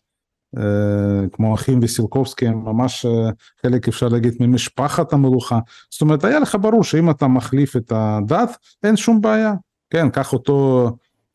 [1.32, 3.30] כמו אחים וסילקובסקי הם ממש אה,
[3.62, 5.59] חלק אפשר להגיד ממשפחת המלוכה.
[5.90, 9.55] זאת אומרת היה לך ברור שאם אתה מחליף את הדת אין שום בעיה.
[9.90, 10.90] כן קח אותו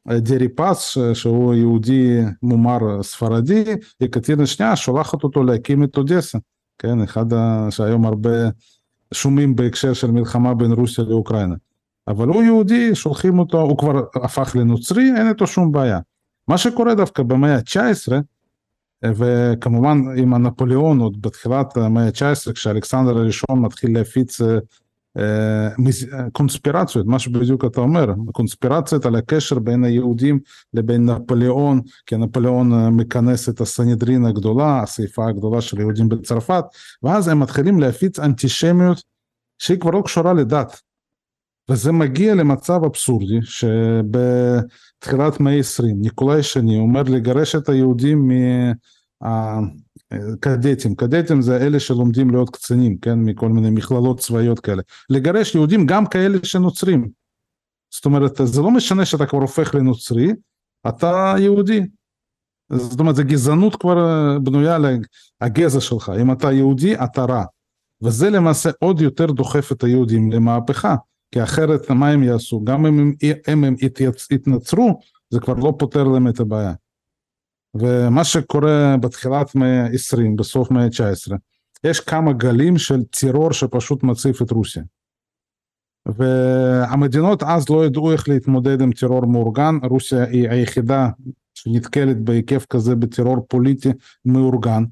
[0.10, 3.64] אה, דרי פס שהוא יהודי מומר ספרדי
[4.02, 6.38] יקטינה שנייה שולחת אותו להקים את אודסה.
[6.78, 7.26] כן אחד.
[7.70, 8.50] שהיום הרבה
[9.14, 11.56] שומעים בהקשר של מלחמה בין רוסיה לאוקראינה.
[12.08, 16.00] אבל הוא יהודי שולחים אותו הוא כבר הפך לנוצרי אין איתו שום בעיה.
[16.48, 18.12] מה שקורה דווקא במאה ה-19
[19.06, 24.58] וכמובן עם הנפוליאון עוד בתחילת המאה ה-19 כשאלכסנדר הראשון מתחיל להפיץ אה,
[25.18, 30.40] אה, קונספירציות, מה שבדיוק אתה אומר, קונספירציות על הקשר בין היהודים
[30.74, 36.64] לבין נפוליאון, כי נפוליאון אה, מכנס את הסנהדרין הגדולה, הסעיפה הגדולה של היהודים בצרפת,
[37.04, 39.04] ואז הם מתחילים להפיץ אנטישמיות
[39.58, 40.82] שהיא כבר לא קשורה לדת.
[41.70, 48.32] וזה מגיע למצב אבסורדי שבתחילת מאה ה-20 ניקולאי שני אומר לגרש את היהודים
[49.22, 55.86] מהקדטים, קדטים זה אלה שלומדים להיות קצינים, כן, מכל מיני מכללות צבאיות כאלה, לגרש יהודים
[55.86, 57.10] גם כאלה שנוצרים.
[57.94, 60.34] זאת אומרת, זה לא משנה שאתה כבר הופך לנוצרי,
[60.88, 61.82] אתה יהודי.
[62.72, 64.78] זאת אומרת, גזענות כבר בנויה
[65.42, 67.44] לגזע שלך, אם אתה יהודי אתה רע.
[68.04, 70.96] וזה למעשה עוד יותר דוחף את היהודים למהפכה.
[71.32, 72.64] כי אחרת מה הם יעשו?
[72.64, 73.14] גם אם הם,
[73.48, 73.76] אם הם
[74.32, 75.00] יתנצרו,
[75.30, 76.74] זה כבר לא פותר להם את הבעיה.
[77.76, 81.36] ומה שקורה בתחילת מאה ה-20, בסוף מאה ה-19,
[81.84, 84.84] יש כמה גלים של טרור שפשוט מציף את רוסיה.
[86.06, 91.10] והמדינות אז לא ידעו איך להתמודד עם טרור מאורגן, רוסיה היא היחידה
[91.54, 93.90] שנתקלת בהיקף כזה בטרור פוליטי
[94.26, 94.84] מאורגן,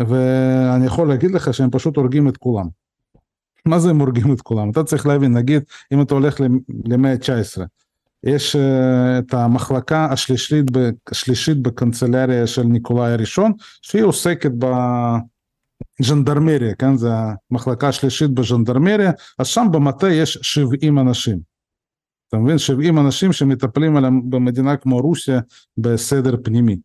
[0.00, 2.79] ואני יכול להגיד לך שהם פשוט הורגים את כולם.
[3.66, 4.70] מה זה הם הורגים את כולם?
[4.70, 5.62] אתה צריך להבין, נגיד,
[5.92, 6.40] אם אתה הולך
[6.84, 7.60] למאה ה-19,
[8.24, 8.58] יש uh,
[9.18, 10.64] את המחלקה השלישית,
[11.10, 14.50] השלישית בקנצלריה של ניקולאי הראשון, שהיא עוסקת
[16.00, 16.96] בז'נדרמריה, כן?
[16.96, 17.08] זה
[17.50, 21.38] המחלקה השלישית בז'נדרמריה, אז שם במטה יש 70 אנשים.
[22.28, 22.58] אתה מבין?
[22.58, 25.40] 70 אנשים שמטפלים עליהם במדינה כמו רוסיה
[25.78, 26.76] בסדר פנימי.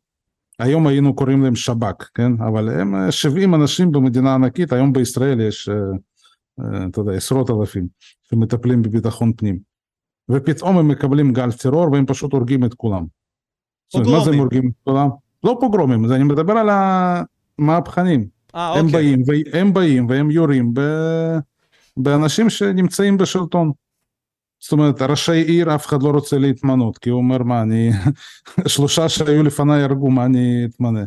[0.60, 2.32] היום היינו קוראים להם שב"כ, כן?
[2.48, 5.70] אבל הם 70 אנשים במדינה ענקית, היום בישראל יש...
[5.70, 5.76] אה,
[6.60, 7.88] אתה יודע, עשרות אלפים
[8.30, 9.60] שמטפלים בביטחון פנים.
[10.30, 13.06] ופתאום הם מקבלים גל טרור והם פשוט הורגים את כולם.
[13.92, 14.18] פוגרומים.
[14.20, 15.10] מה זה הם הורגים את כולם?
[15.44, 16.70] לא פוגרומים, אני מדבר על
[17.60, 18.28] המהפכנים.
[18.56, 19.18] אה, הם אוקיי.
[19.18, 20.82] באים, הם באים והם יורים ב...
[21.98, 23.72] באנשים שנמצאים בשלטון.
[24.60, 27.90] זאת אומרת, ראשי עיר אף אחד לא רוצה להתמנות, כי הוא אומר, מה, אני...
[28.68, 31.04] שלושה שהיו לפניי הרגו, מה אני אתמנה?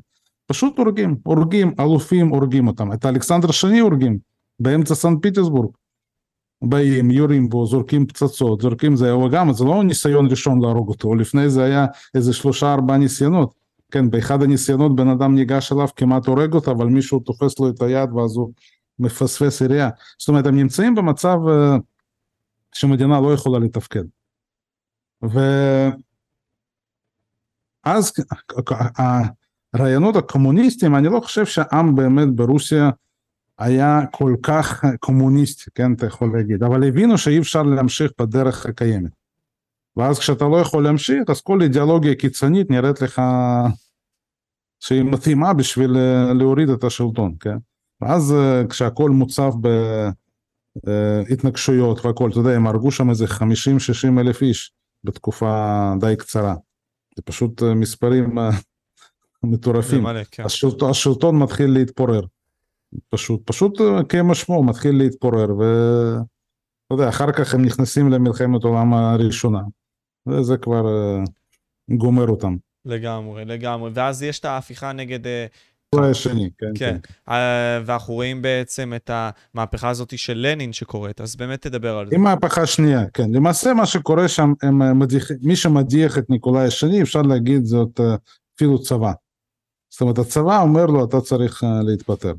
[0.47, 2.93] פשוט הורגים, הורגים, אלופים הורגים אותם.
[2.93, 4.19] את אלכסנדר שני הורגים.
[4.60, 5.70] באמצע סנט פיטרסבורג.
[6.62, 11.51] באים, יורים בו, זורקים פצצות, זורקים זה, וגם זה לא ניסיון ראשון להרוג אותו, לפני
[11.51, 13.52] זה היה איזה שלושה ארבעה ניסיונות.
[13.90, 17.82] כן, באחד הניסיונות בן אדם ניגש אליו, כמעט הורג אותו, אבל מישהו תופס לו את
[17.82, 18.52] היד ואז הוא
[18.98, 19.90] מפספס עירייה.
[20.18, 21.76] זאת אומרת, הם נמצאים במצב אה,
[22.72, 24.05] שמדינה לא יכולה לתפקד.
[27.85, 28.12] ואז
[29.74, 32.90] הרעיונות הקומוניסטיים, אני לא חושב שהעם באמת ברוסיה
[33.59, 39.10] היה כל כך קומוניסטי, כן, אתה יכול להגיד, אבל הבינו שאי אפשר להמשיך בדרך הקיימת.
[39.97, 43.22] ואז כשאתה לא יכול להמשיך, אז כל אידיאולוגיה קיצונית נראית לך
[44.80, 47.56] שהיא מתאימה בשביל אה, להוריד את השלטון, כן?
[48.01, 49.52] ואז אה, כשהכול מוצף
[50.85, 53.30] בהתנגשויות והכל, אתה יודע, הם הרגו שם איזה 50-60
[54.20, 54.72] אלף איש
[55.05, 56.55] בתקופה די קצרה.
[57.16, 58.39] זה פשוט אה, מספרים
[59.43, 60.02] מטורפים.
[60.02, 60.43] מלא, כן.
[60.43, 62.20] השלטון, השלטון מתחיל להתפורר.
[63.10, 66.23] פשוט, פשוט כמשמעו מתחיל להתפורר, ואתה
[66.90, 69.60] יודע, אחר כך הם נכנסים למלחמת העולם הראשונה.
[70.28, 72.56] וזה כבר uh, גומר אותם.
[72.85, 73.90] לגמרי, לגמרי.
[73.94, 75.20] ואז יש את ההפיכה נגד...
[75.94, 76.97] אולי השני, כן, כן.
[77.02, 77.32] כן.
[77.86, 79.10] ואנחנו רואים בעצם את
[79.55, 82.16] המהפכה הזאת של לנין שקורית, אז באמת תדבר על זה.
[82.16, 83.31] היא מהפכה שנייה, כן.
[83.32, 88.01] למעשה מה שקורה שם, הם מדיח, מי שמדיח את ניקולאי השני, אפשר להגיד זאת
[88.56, 89.12] אפילו צבא.
[89.90, 92.32] זאת אומרת, הצבא אומר לו, אתה צריך להתפטר.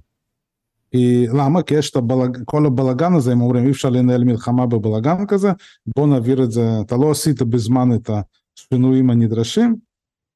[0.91, 1.64] כי, למה?
[1.64, 2.38] כי יש את הבלג...
[2.45, 5.52] כל הבלגן הזה, הם אומרים, אי אפשר לנהל מלחמה בבלגן כזה,
[5.95, 8.10] בוא נעביר את זה, אתה לא עשית בזמן את
[8.57, 9.76] השינויים הנדרשים,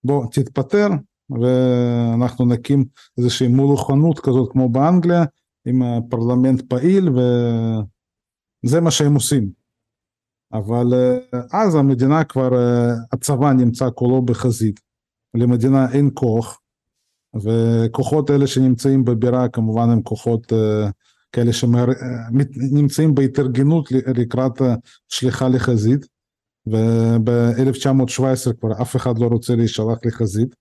[0.03, 0.87] בוא תתפטר,
[1.29, 2.85] ואנחנו נקים
[3.17, 5.23] איזושהי מולוכנות כזאת כמו באנגליה,
[5.67, 9.63] עם פרלמנט פעיל, וזה מה שהם עושים.
[10.53, 14.79] אבל אה, אז המדינה כבר, אה, הצבא נמצא כולו בחזית,
[15.33, 16.59] למדינה אין כוח,
[17.41, 20.55] וכוחות אלה שנמצאים בבירה כמובן הם כוחות uh,
[21.31, 24.61] כאלה שנמצאים בהתארגנות לקראת
[25.09, 26.05] שליחה לחזית
[26.67, 30.55] וב-1917 כבר אף אחד לא רוצה להישלח לחזית,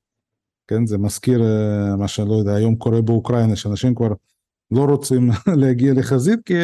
[0.68, 4.12] כן, זה מזכיר uh, מה שלא יודע, היום קורה באוקראינה, שאנשים כבר
[4.70, 5.30] לא רוצים
[5.60, 6.54] להגיע לחזית כי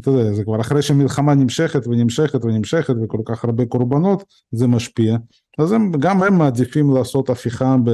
[0.00, 5.16] אתה יודע, זה כבר אחרי שמלחמה נמשכת ונמשכת ונמשכת וכל כך הרבה קורבנות, זה משפיע.
[5.58, 7.90] אז הם, גם הם מעדיפים לעשות הפיכה ב...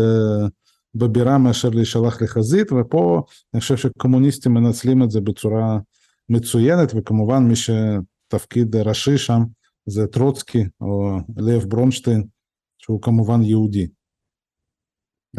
[0.95, 3.23] בבירה מאשר להישלח לחזית, ופה
[3.55, 5.79] אני חושב שקומוניסטים מנצלים את זה בצורה
[6.29, 9.41] מצוינת, וכמובן מי שתפקיד ראשי שם
[9.87, 12.25] זה טרוצקי או לב ברונשטיין,
[12.79, 13.87] שהוא כמובן יהודי.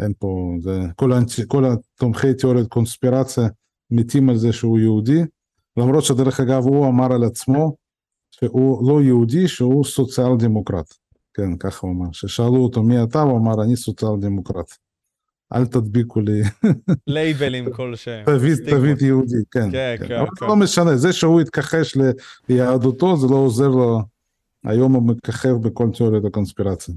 [0.00, 3.44] אין פה, זה, כל, האנטי, כל התומכי תיאוריית קונספירציה
[3.90, 5.20] מתים על זה שהוא יהודי,
[5.76, 7.76] למרות שדרך אגב הוא אמר על עצמו
[8.30, 10.94] שהוא לא יהודי, שהוא סוציאל דמוקרט.
[11.34, 12.10] כן, ככה הוא אמר.
[12.10, 14.76] כששאלו אותו מי אתה, הוא אמר אני סוציאל דמוקרט.
[15.54, 16.42] אל תדביקו לי.
[17.06, 18.24] לייבלים כלשהם.
[18.70, 19.70] תווית יהודי, כן.
[19.72, 20.14] כן, כן.
[20.14, 20.46] אבל כן.
[20.46, 21.96] לא משנה, זה שהוא התכחש
[22.48, 24.02] ליהדותו, זה לא עוזר לו.
[24.64, 26.94] היום הוא מככב בכל תיאוריית הקונספירציה.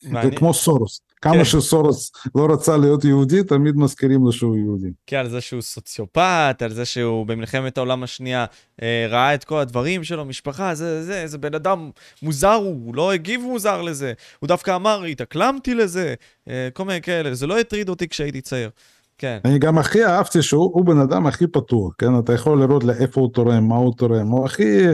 [0.00, 1.00] זה כמו סורוס.
[1.22, 1.44] כמה כן.
[1.44, 4.88] שסורוס לא רצה להיות יהודי, תמיד מזכירים לו שהוא יהודי.
[5.06, 8.44] כן, על זה שהוא סוציופט, על זה שהוא במלחמת העולם השנייה
[8.82, 11.90] אה, ראה את כל הדברים שלו, משפחה, זה, זה, זה בן אדם
[12.22, 14.12] מוזר, הוא לא הגיב מוזר לזה.
[14.38, 16.14] הוא דווקא אמר, התאקלמתי לזה,
[16.48, 18.70] אה, כל מיני כאלה, זה לא הטריד אותי כשהייתי צעיר.
[19.18, 19.38] כן.
[19.44, 22.18] אני גם הכי אהבתי שהוא בן אדם הכי פתוח, כן?
[22.18, 24.86] אתה יכול לראות לאיפה הוא תורם, מה הוא תורם, הוא הכי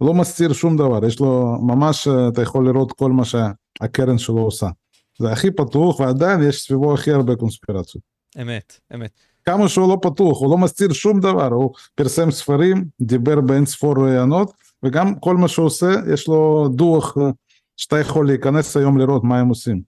[0.00, 4.68] לא מסתיר שום דבר, יש לו ממש, אתה יכול לראות כל מה שהקרן שלו עושה.
[5.18, 8.04] זה הכי פתוח ועדיין יש סביבו הכי הרבה קונספירציות.
[8.42, 9.10] אמת, אמת.
[9.44, 13.94] כמה שהוא לא פתוח, הוא לא מסתיר שום דבר, הוא פרסם ספרים, דיבר באין ספור
[14.04, 14.52] רעיונות,
[14.82, 17.16] וגם כל מה שהוא עושה, יש לו דוח
[17.76, 19.80] שאתה יכול להיכנס היום לראות מה הם עושים.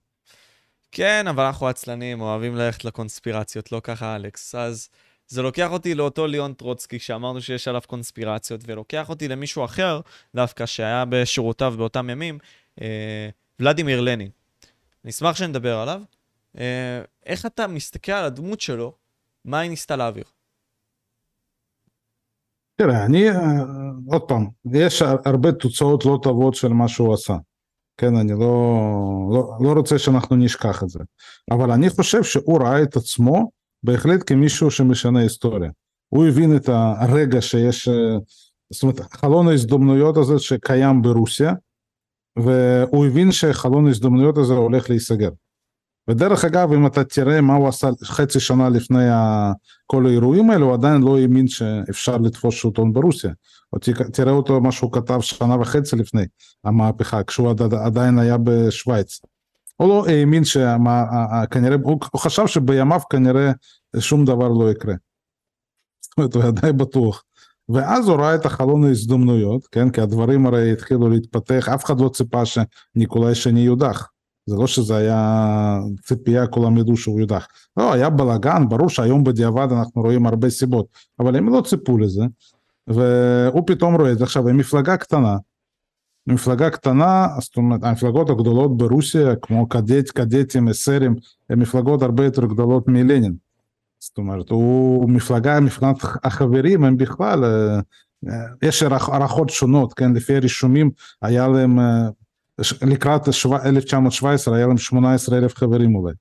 [0.91, 4.55] כן, אבל אנחנו עצלנים, אוהבים ללכת לקונספירציות, לא ככה אלכס.
[4.55, 4.89] אז
[5.29, 10.01] זה לוקח אותי לאותו ליאון טרוצקי, שאמרנו שיש עליו קונספירציות, ולוקח אותי למישהו אחר,
[10.35, 12.37] דווקא שהיה בשורותיו באותם ימים,
[12.81, 13.29] אה,
[13.59, 14.29] ולדימיר לנין.
[15.05, 16.01] נשמח שנדבר עליו.
[16.57, 18.93] אה, איך אתה מסתכל על הדמות שלו,
[19.45, 20.23] מה היא ניסתה להעביר?
[22.75, 23.35] תראה, אני, אה,
[24.07, 27.33] עוד פעם, יש הרבה תוצאות לא טובות של מה שהוא עשה.
[27.97, 28.79] כן, אני לא,
[29.33, 30.99] לא, לא רוצה שאנחנו נשכח את זה.
[31.51, 35.69] אבל אני חושב שהוא ראה את עצמו בהחלט כמישהו שמשנה היסטוריה.
[36.09, 38.17] הוא הבין את הרגע שיש, אה,
[38.73, 41.53] זאת אומרת, חלון ההזדמנויות הזה שקיים ברוסיה,
[42.37, 45.29] והוא הבין שחלון ההזדמנויות הזה הולך להיסגר.
[46.09, 49.03] ודרך אגב, אם אתה תראה מה הוא עשה חצי שנה לפני
[49.85, 53.31] כל האירועים האלה, הוא עדיין לא האמין שאפשר לתפוס שלטון ברוסיה.
[53.73, 53.77] או
[54.13, 56.23] תראה אותו, מה שהוא כתב שנה וחצי לפני
[56.63, 57.53] המהפכה, כשהוא
[57.85, 59.19] עדיין היה בשוויץ.
[59.81, 63.51] הוא לא האמין שכנראה, הוא חשב שבימיו כנראה
[63.99, 64.93] שום דבר לא יקרה.
[66.01, 67.23] זאת אומרת, הוא עדיין בטוח.
[67.69, 72.09] ואז הוא ראה את החלון ההזדמנויות, כן, כי הדברים הרי התחילו להתפתח, אף אחד לא
[72.09, 74.09] ציפה שניקולאי שני יודח.
[74.45, 77.47] זה לא שזה היה ציפייה, כולם ידעו שהוא יודח.
[77.77, 80.85] לא, היה בלאגן, ברור שהיום בדיעבד אנחנו רואים הרבה סיבות,
[81.19, 82.23] אבל הם לא ציפו לזה,
[82.87, 84.23] והוא פתאום רואה את זה.
[84.23, 85.37] עכשיו, הם מפלגה קטנה,
[86.27, 91.15] מפלגה קטנה, זאת אומרת, המפלגות הגדולות ברוסיה, כמו קדט, קדטים, אסרים,
[91.49, 93.35] הן מפלגות הרבה יותר גדולות מלנין.
[93.99, 97.79] זאת אומרת, הוא מפלגה, מבחינת החברים, הם בכלל, אה,
[98.27, 100.91] אה, יש הערכות שונות, כן, לפי הרישומים
[101.21, 102.09] היה להם, אה,
[102.81, 106.13] לקראת 1917 היה להם 18 אלף חברים אולי.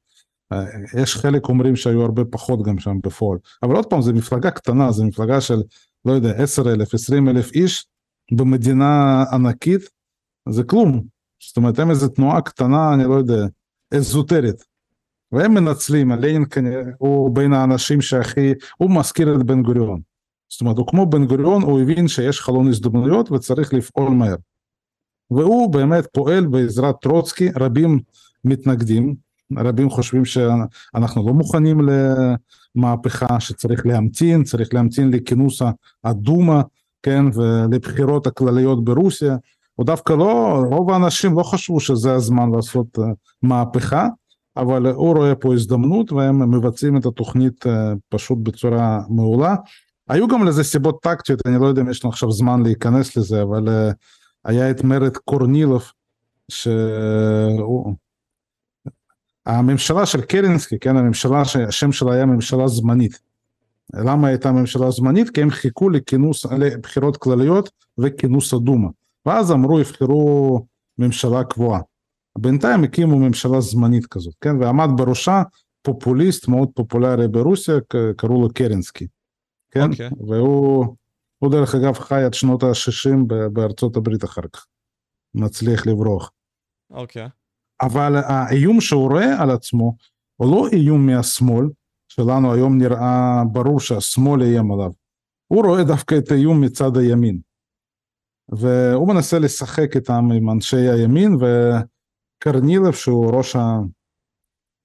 [0.94, 4.92] יש חלק אומרים שהיו הרבה פחות גם שם בפועל, אבל עוד פעם, זו מפלגה קטנה,
[4.92, 5.62] זו מפלגה של,
[6.04, 7.86] לא יודע, 10 אלף, 20 אלף איש,
[8.32, 9.80] במדינה ענקית,
[10.48, 11.02] זה כלום.
[11.48, 13.46] זאת אומרת, הם איזה תנועה קטנה, אני לא יודע,
[13.94, 14.64] אזוטרית.
[15.32, 20.00] והם מנצלים, לנין כנראה, הוא בין האנשים שהכי, הוא מזכיר את בן גוריון.
[20.48, 24.36] זאת אומרת, הוא כמו בן גוריון, הוא הבין שיש חלון הזדמנויות וצריך לפעול מהר.
[25.30, 28.00] והוא באמת פועל בעזרת טרוצקי, רבים
[28.44, 29.14] מתנגדים,
[29.56, 31.80] רבים חושבים שאנחנו לא מוכנים
[32.76, 35.62] למהפכה, שצריך להמתין, צריך להמתין לכינוס
[36.04, 36.62] הדומה,
[37.02, 39.36] כן, ולבחירות הכלליות ברוסיה,
[39.74, 42.98] הוא דווקא לא, רוב האנשים לא חשבו שזה הזמן לעשות
[43.42, 44.06] מהפכה,
[44.56, 47.64] אבל הוא רואה פה הזדמנות והם מבצעים את התוכנית
[48.08, 49.54] פשוט בצורה מעולה.
[50.08, 53.42] היו גם לזה סיבות טקטיות, אני לא יודע אם יש לנו עכשיו זמן להיכנס לזה,
[53.42, 53.90] אבל
[54.44, 55.82] היה את מרד קורנילוב,
[56.48, 57.94] שהוא...
[59.46, 63.27] הממשלה של קרינסקי, כן, הממשלה שהשם שלה היה ממשלה זמנית.
[63.94, 65.30] למה הייתה ממשלה זמנית?
[65.30, 68.88] כי הם חיכו לכינוס, לבחירות כלליות וכינוס הדומה.
[69.26, 70.66] ואז אמרו יבחרו
[70.98, 71.80] ממשלה קבועה.
[72.38, 75.42] בינתיים הקימו ממשלה זמנית כזאת, כן, ועמד בראשה
[75.82, 77.74] פופוליסט מאוד פופולרי ברוסיה,
[78.16, 79.06] קראו לו קרינסקי,
[79.70, 79.92] כן, okay.
[79.92, 80.10] אוקיי.
[80.28, 80.96] והוא,
[81.38, 83.16] הוא דרך אגב חי עד שנות ה-60
[83.52, 84.66] בארצות הברית אחר כך,
[85.34, 86.30] מצליח לברוח.
[86.90, 87.26] אוקיי.
[87.26, 87.28] Okay.
[87.80, 89.96] אבל האיום שהוא רואה על עצמו,
[90.36, 91.66] הוא לא איום מהשמאל,
[92.08, 94.90] שלנו היום נראה ברור שהשמאל איים עליו,
[95.46, 97.38] הוא רואה דווקא את האיום מצד הימין.
[98.48, 103.56] והוא מנסה לשחק איתם עם אנשי הימין, וקרנילוב שהוא ראש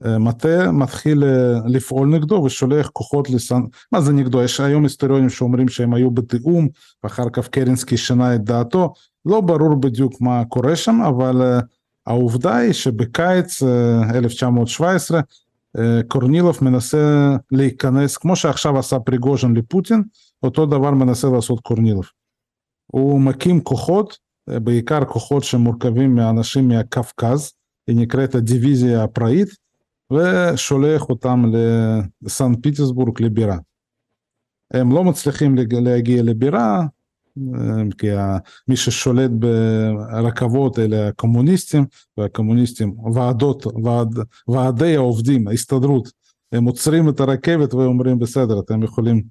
[0.02, 3.62] המטה מתחיל אה, לפעול נגדו ושולח כוחות לסן...
[3.92, 4.44] מה זה נגדו?
[4.44, 6.68] יש היום היסטוריונים שאומרים שהם היו בתיאום
[7.04, 8.94] ואחר כך קרינסקי שינה את דעתו,
[9.26, 11.60] לא ברור בדיוק מה קורה שם, אבל אה,
[12.08, 13.64] העובדה היא שבקיץ
[14.14, 15.24] 1917 אה,
[16.08, 20.04] קורנילוב מנסה להיכנס, כמו שעכשיו עשה פריגוז'ן לפוטין,
[20.44, 22.06] אותו דבר מנסה לעשות קורנילוב.
[22.92, 24.18] הוא מקים כוחות,
[24.48, 27.52] בעיקר כוחות שמורכבים מאנשים מהקווקז,
[27.88, 29.48] היא נקראת הדיוויזיה הפראית,
[30.14, 31.44] ושולח אותם
[32.22, 33.58] לסן פיטסבורג לבירה.
[34.74, 36.82] הם לא מצליחים להגיע לבירה,
[37.98, 38.08] כי
[38.68, 41.86] מי ששולט ברכבות אלה הקומוניסטים,
[42.18, 46.12] והקומוניסטים, ועדות, ועד, ועדי העובדים, ההסתדרות,
[46.52, 49.24] הם עוצרים את הרכבת ואומרים בסדר, אתם יכולים...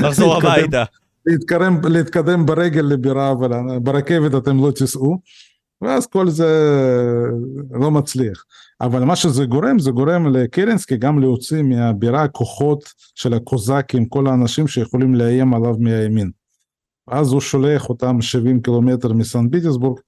[0.00, 0.84] לחזור הביתה.
[1.26, 5.18] להתקדם, להתקדם ברגל לבירה, אבל ברכבת אתם לא תיסעו,
[5.82, 6.46] ואז כל זה
[7.70, 8.44] לא מצליח.
[8.80, 14.68] אבל מה שזה גורם, זה גורם לקרנסקי גם להוציא מהבירה כוחות של הקוזקים, כל האנשים
[14.68, 16.30] שיכולים לאיים עליו מהימין.
[17.08, 19.98] אז הוא שולח אותם 70 קילומטר מסן פיטסבורג,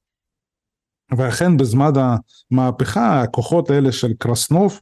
[1.16, 1.92] ואכן בזמן
[2.50, 4.80] המהפכה הכוחות האלה של קרסנוב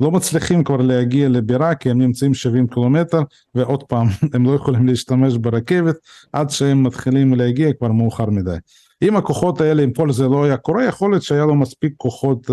[0.00, 3.20] לא מצליחים כבר להגיע לבירה כי הם נמצאים 70 קילומטר
[3.54, 5.96] ועוד פעם הם לא יכולים להשתמש ברכבת
[6.32, 8.56] עד שהם מתחילים להגיע כבר מאוחר מדי.
[9.02, 12.50] אם הכוחות האלה אם כל זה לא היה קורה יכול להיות שהיה לו מספיק כוחות
[12.50, 12.52] uh,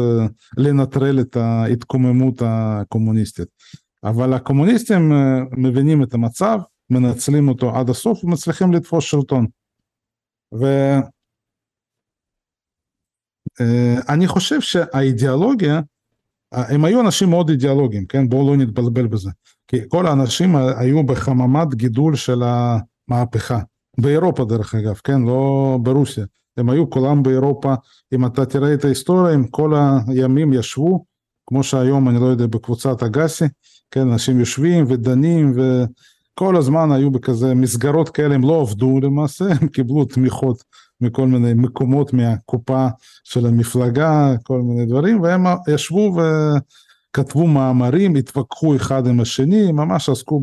[0.57, 3.47] לנטרל את ההתקוממות הקומוניסטית.
[4.03, 5.15] אבל הקומוניסטים uh,
[5.57, 6.59] מבינים את המצב
[6.93, 9.47] מנצלים אותו עד הסוף ומצליחים לתפוס שלטון.
[10.51, 11.01] ואני
[14.25, 15.81] אה, חושב שהאידיאולוגיה
[16.53, 18.29] הם היו אנשים מאוד אידיאולוגיים, כן?
[18.29, 19.29] בואו לא נתבלבל בזה.
[19.67, 23.59] כי כל האנשים היו בחממת גידול של המהפכה.
[23.97, 25.21] באירופה דרך אגב, כן?
[25.21, 26.25] לא ברוסיה.
[26.57, 27.73] הם היו כולם באירופה.
[28.13, 29.73] אם אתה תראה את ההיסטוריה, הם כל
[30.07, 31.05] הימים ישבו,
[31.47, 33.45] כמו שהיום, אני לא יודע, בקבוצת אגסי,
[33.91, 34.01] כן?
[34.01, 35.53] אנשים יושבים ודנים
[36.33, 40.63] וכל הזמן היו בכזה מסגרות כאלה, הם לא עבדו למעשה, הם קיבלו תמיכות
[41.01, 42.87] מכל מיני מקומות מהקופה
[43.23, 46.15] של המפלגה, כל מיני דברים, והם ישבו
[47.09, 50.41] וכתבו מאמרים, התווכחו אחד עם השני, ממש עסקו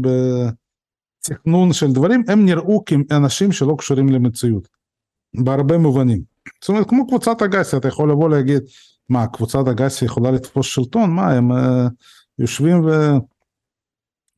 [1.21, 4.69] בתכנון של דברים, הם נראו כאנשים שלא קשורים למציאות,
[5.35, 6.23] בהרבה מובנים.
[6.63, 8.63] זאת אומרת, כמו קבוצת אגסי, אתה יכול לבוא להגיד,
[9.09, 11.11] מה, קבוצת אגסי יכולה לתפוס שלטון?
[11.11, 11.57] מה, הם uh,
[12.39, 12.91] יושבים ו...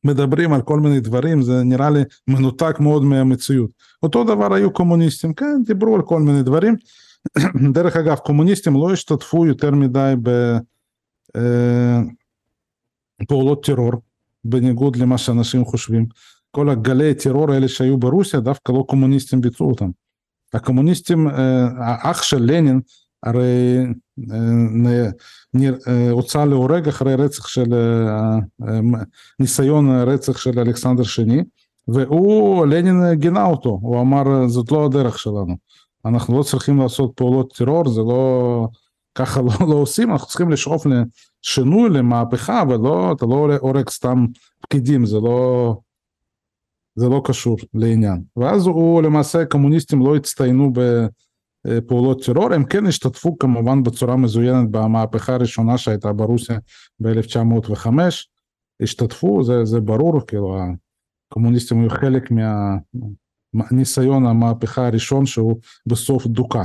[0.03, 3.69] מדברים על כל מיני דברים, זה נראה לי מנותק מאוד מהמציאות.
[4.03, 6.75] אותו דבר היו קומוניסטים, כן, דיברו על כל מיני דברים,
[7.73, 10.13] דרך אגב, קומוניסטים לא השתתפו יותר מדי
[13.21, 13.91] בפעולות טרור,
[14.45, 16.05] בניגוד למה שאנשים חושבים.
[16.51, 19.89] כל הגלי טרור האלה שהיו ברוסיה, דווקא לא קומוניסטים ביצעו אותם.
[20.53, 21.27] הקומוניסטים,
[21.77, 22.81] האח של לנין,
[23.23, 23.77] הרי
[26.11, 27.73] הוצא להורג אחרי רצח של,
[29.39, 31.43] ניסיון רצח של אלכסנדר שני,
[31.87, 35.55] והוא, לנין גינה אותו, הוא אמר זאת לא הדרך שלנו,
[36.05, 38.67] אנחנו לא צריכים לעשות פעולות טרור, זה לא,
[39.15, 44.25] ככה לא, לא עושים, אנחנו צריכים לשאוף לשינוי, למהפכה, אבל לא, אתה לא הורג סתם
[44.61, 45.75] פקידים, זה לא,
[46.95, 48.23] זה לא קשור לעניין.
[48.37, 50.71] ואז הוא למעשה, קומוניסטים לא הצטיינו
[51.67, 56.57] בפעולות טרור, הם כן השתתפו כמובן בצורה מזוינת במהפכה הראשונה שהייתה ברוסיה
[56.99, 57.87] ב-1905,
[58.81, 60.57] השתתפו, זה, זה ברור, כאילו
[61.31, 62.29] הקומוניסטים היו חלק
[63.53, 66.63] מהניסיון המהפכה הראשון שהוא בסוף דוכא.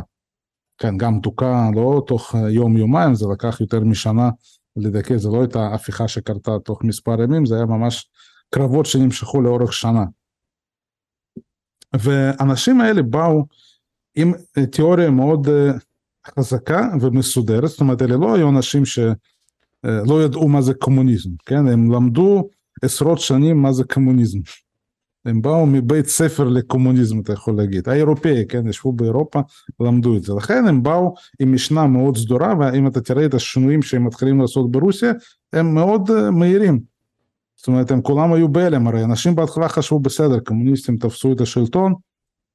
[0.78, 4.30] כן, גם דוכא לא תוך יום יומיים, זה לקח יותר משנה
[4.76, 8.10] לדכא, זה לא הייתה הפיכה שקרתה תוך מספר ימים, זה היה ממש
[8.54, 10.04] קרבות שנמשכו לאורך שנה.
[11.96, 13.46] והאנשים האלה באו
[14.18, 14.32] עם
[14.70, 15.48] תיאוריה מאוד
[16.38, 21.92] חזקה ומסודרת, זאת אומרת אלה לא היו אנשים שלא ידעו מה זה קומוניזם, כן, הם
[21.92, 22.48] למדו
[22.82, 24.38] עשרות שנים מה זה קומוניזם.
[25.24, 29.40] הם באו מבית ספר לקומוניזם אתה יכול להגיד, האירופאי, כן, ישבו באירופה,
[29.80, 33.82] למדו את זה, לכן הם באו עם משנה מאוד סדורה, ואם אתה תראה את השינויים
[33.82, 35.12] שהם מתחילים לעשות ברוסיה,
[35.52, 36.80] הם מאוד מהירים.
[37.56, 41.94] זאת אומרת, הם כולם היו בהלם, הרי אנשים בהתחלה חשבו בסדר, קומוניסטים תפסו את השלטון,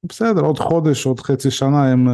[0.04, 2.08] בסדר, עוד חודש, עוד חצי שנה הם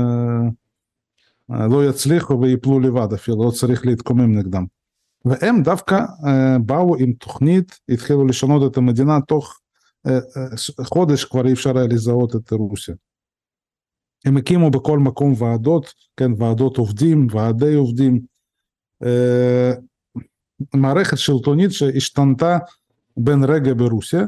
[1.50, 4.64] אה, לא יצליחו ויפלו לבד אפילו, לא צריך להתקומם נגדם.
[5.24, 5.94] והם דווקא
[6.26, 9.60] אה, באו עם תוכנית, התחילו לשנות את המדינה, תוך
[10.06, 10.18] אה,
[10.84, 12.94] חודש כבר אי אפשר היה לזהות את רוסיה.
[14.24, 18.20] הם הקימו בכל מקום ועדות, כן, ועדות עובדים, ועדי עובדים,
[20.74, 22.58] מערכת שלטונית שהשתנתה
[23.16, 24.24] בן רגע ברוסיה.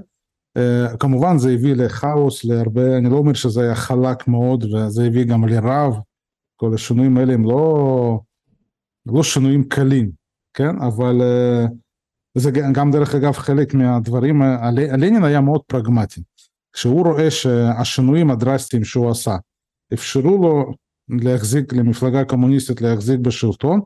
[0.58, 5.24] Uh, כמובן זה הביא לכאוס, להרבה, אני לא אומר שזה היה חלק מאוד, וזה הביא
[5.24, 5.94] גם לרב,
[6.56, 8.20] כל השינויים האלה הם לא,
[9.06, 10.10] לא שינויים קלים,
[10.54, 10.78] כן?
[10.78, 11.70] אבל uh,
[12.34, 14.42] זה גם דרך אגב חלק מהדברים,
[14.72, 16.22] לנין היה מאוד פרגמטי.
[16.72, 19.36] כשהוא רואה שהשינויים הדרסטיים שהוא עשה
[19.92, 20.72] אפשרו לו
[21.08, 23.80] להחזיק, למפלגה הקומוניסטית להחזיק בשלטון,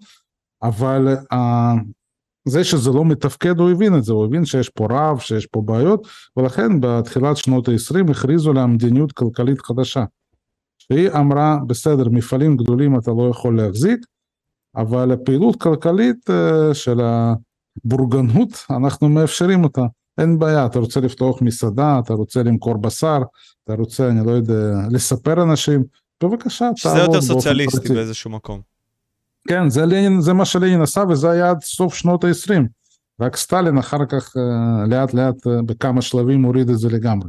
[0.62, 1.16] אבל
[2.48, 5.62] זה שזה לא מתפקד הוא הבין את זה, הוא הבין שיש פה רב, שיש פה
[5.64, 6.06] בעיות,
[6.36, 10.04] ולכן בתחילת שנות ה-20 הכריזו לה מדיניות כלכלית חדשה.
[10.78, 14.00] שהיא אמרה, בסדר, מפעלים גדולים אתה לא יכול להחזיק,
[14.76, 16.30] אבל הפעילות כלכלית
[16.72, 17.00] של
[17.84, 19.82] הבורגנות, אנחנו מאפשרים אותה.
[20.18, 23.18] אין בעיה, אתה רוצה לפתוח מסעדה, אתה רוצה למכור בשר,
[23.64, 25.84] אתה רוצה, אני לא יודע, לספר אנשים,
[26.22, 28.75] בבקשה, תעבוד שזה יותר סוציאליסטי באיזשהו מקום.
[29.48, 32.62] כן, זה, לנין, זה מה שלנין עשה וזה היה עד סוף שנות ה-20.
[33.20, 34.32] רק סטלין אחר כך
[34.88, 37.28] לאט לאט בכמה שלבים הוריד את זה לגמרי.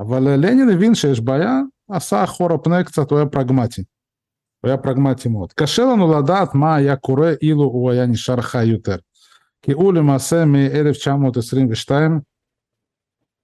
[0.00, 1.60] אבל לנין הבין שיש בעיה,
[1.90, 3.82] עשה אחורה פנה קצת, הוא היה פרגמטי.
[4.60, 5.52] הוא היה פרגמטי מאוד.
[5.52, 8.96] קשה לנו לדעת מה היה קורה אילו הוא היה נשאר חי יותר.
[9.62, 11.90] כי הוא למעשה מ-1922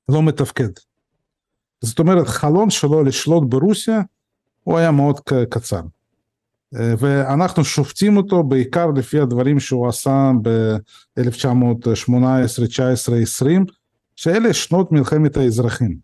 [0.09, 0.68] לא מתפקד.
[1.81, 4.01] זאת אומרת, חלון שלו לשלוט ברוסיה
[4.62, 5.20] הוא היה מאוד
[5.51, 5.81] קצר.
[6.74, 13.64] ואנחנו שופטים אותו בעיקר לפי הדברים שהוא עשה ב-1918, 19, 20,
[14.16, 15.96] שאלה שנות מלחמת האזרחים.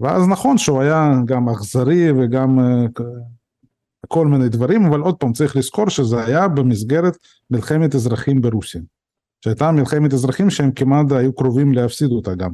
[0.00, 2.58] ואז נכון שהוא היה גם אכזרי וגם
[4.08, 7.16] כל מיני דברים, אבל עוד פעם צריך לזכור שזה היה במסגרת
[7.50, 8.80] מלחמת אזרחים ברוסיה.
[9.44, 12.50] שהייתה מלחמת אזרחים שהם כמעט היו קרובים להפסיד אותה גם.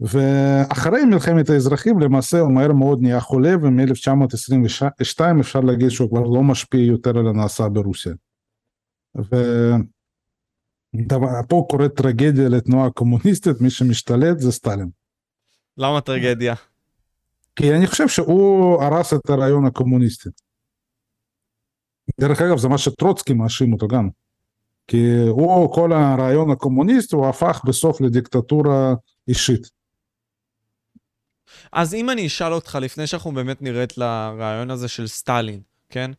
[0.00, 6.42] ואחרי מלחמת האזרחים למעשה הוא מהר מאוד נהיה חולה ומ-1922 אפשר להגיד שהוא כבר לא
[6.42, 8.12] משפיע יותר על הנעשה ברוסיה.
[10.94, 14.90] ופה קורית טרגדיה לתנועה הקומוניסטית, מי שמשתלט זה סטלין.
[15.76, 16.54] למה טרגדיה?
[17.56, 20.28] כי אני חושב שהוא הרס את הרעיון הקומוניסטי.
[22.20, 24.08] דרך אגב זה מה שטרוצקי מאשים אותו גם.
[24.86, 28.94] כי הוא כל הרעיון הקומוניסטי הוא הפך בסוף לדיקטטורה
[29.28, 29.77] אישית.
[31.72, 36.10] אז אם אני אשאל אותך, לפני שאנחנו באמת נרד לרעיון הזה של סטלין, כן?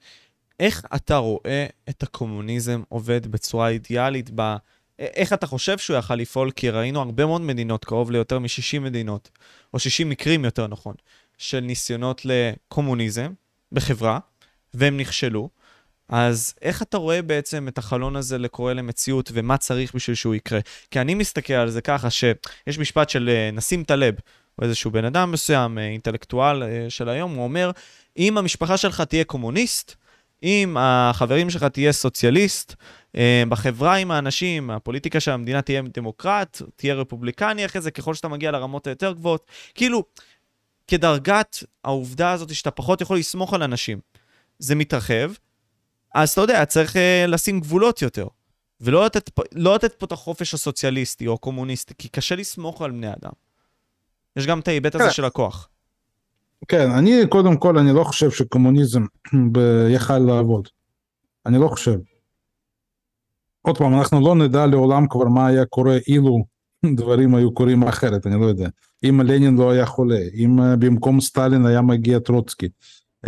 [0.60, 4.56] איך אתה רואה את הקומוניזם עובד בצורה אידיאלית ב...
[5.00, 6.52] איך אתה חושב שהוא יכל לפעול?
[6.52, 9.30] כי ראינו הרבה מאוד מדינות, קרוב ליותר מ-60 מדינות,
[9.74, 10.96] או 60 מקרים יותר נכון,
[11.38, 13.32] של ניסיונות לקומוניזם
[13.72, 14.20] בחברה,
[14.74, 15.50] והם נכשלו.
[16.10, 20.60] אז איך אתה רואה בעצם את החלון הזה לקורא למציאות, ומה צריך בשביל שהוא יקרה?
[20.92, 24.16] כי אני מסתכל על זה ככה, שיש משפט של נסים טלב,
[24.60, 27.72] או איזשהו בן אדם מסוים, אה, אינטלקטואל אה, של היום, הוא אומר,
[28.18, 29.96] אם המשפחה שלך תהיה קומוניסט,
[30.44, 32.76] אם החברים שלך תהיה סוציאליסט,
[33.16, 38.28] אה, בחברה עם האנשים, הפוליטיקה של המדינה תהיה דמוקרט, תהיה רפובליקני אחרי זה, ככל שאתה
[38.28, 39.46] מגיע לרמות היותר גבוהות.
[39.76, 40.04] כאילו,
[40.88, 44.00] כדרגת העובדה הזאת שאתה פחות יכול לסמוך על אנשים,
[44.60, 45.32] זה מתרחב,
[46.14, 48.28] אז אתה יודע, צריך uh, לשים גבולות יותר.
[48.82, 53.08] ולא לתת, לא לתת פה את החופש הסוציאליסטי או הקומוניסטי, כי קשה לסמוך על בני
[53.08, 53.32] אדם.
[54.36, 55.12] יש גם את ההיבט הזה כן.
[55.12, 55.70] של הכוח.
[56.68, 59.04] כן, אני קודם כל, אני לא חושב שקומוניזם
[59.96, 60.68] יכל לעבוד.
[61.46, 61.98] אני לא חושב.
[63.62, 66.44] עוד פעם, אנחנו לא נדע לעולם כבר מה היה קורה אילו
[66.96, 68.70] דברים היו קורים אחרת, אני לא יודע.
[69.04, 72.70] אם לנין לא היה חולה, אם אה, במקום סטלין היה מגיע טרוצקי,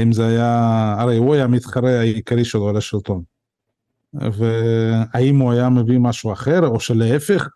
[0.01, 3.23] אם זה היה, הרי הוא היה המתחרה העיקרי שלו על השלטון.
[4.13, 7.47] והאם הוא היה מביא משהו אחר, או שלהפך,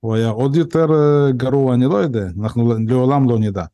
[0.00, 3.64] הוא היה עוד יותר אה, גרוע, אני לא יודע, אנחנו לעולם לא נדע.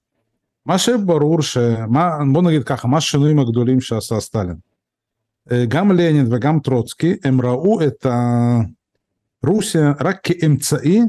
[0.66, 4.56] מה שברור, שמה, בוא נגיד ככה, מה השינויים הגדולים שעשה סטלין.
[5.52, 8.06] אה, גם לנין וגם טרוצקי, הם ראו את
[9.46, 11.00] רוסיה רק כאמצעי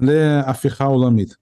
[0.00, 1.36] להפיכה עולמית.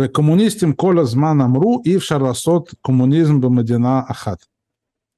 [0.00, 4.44] וקומוניסטים כל הזמן אמרו אי אפשר לעשות קומוניזם במדינה אחת.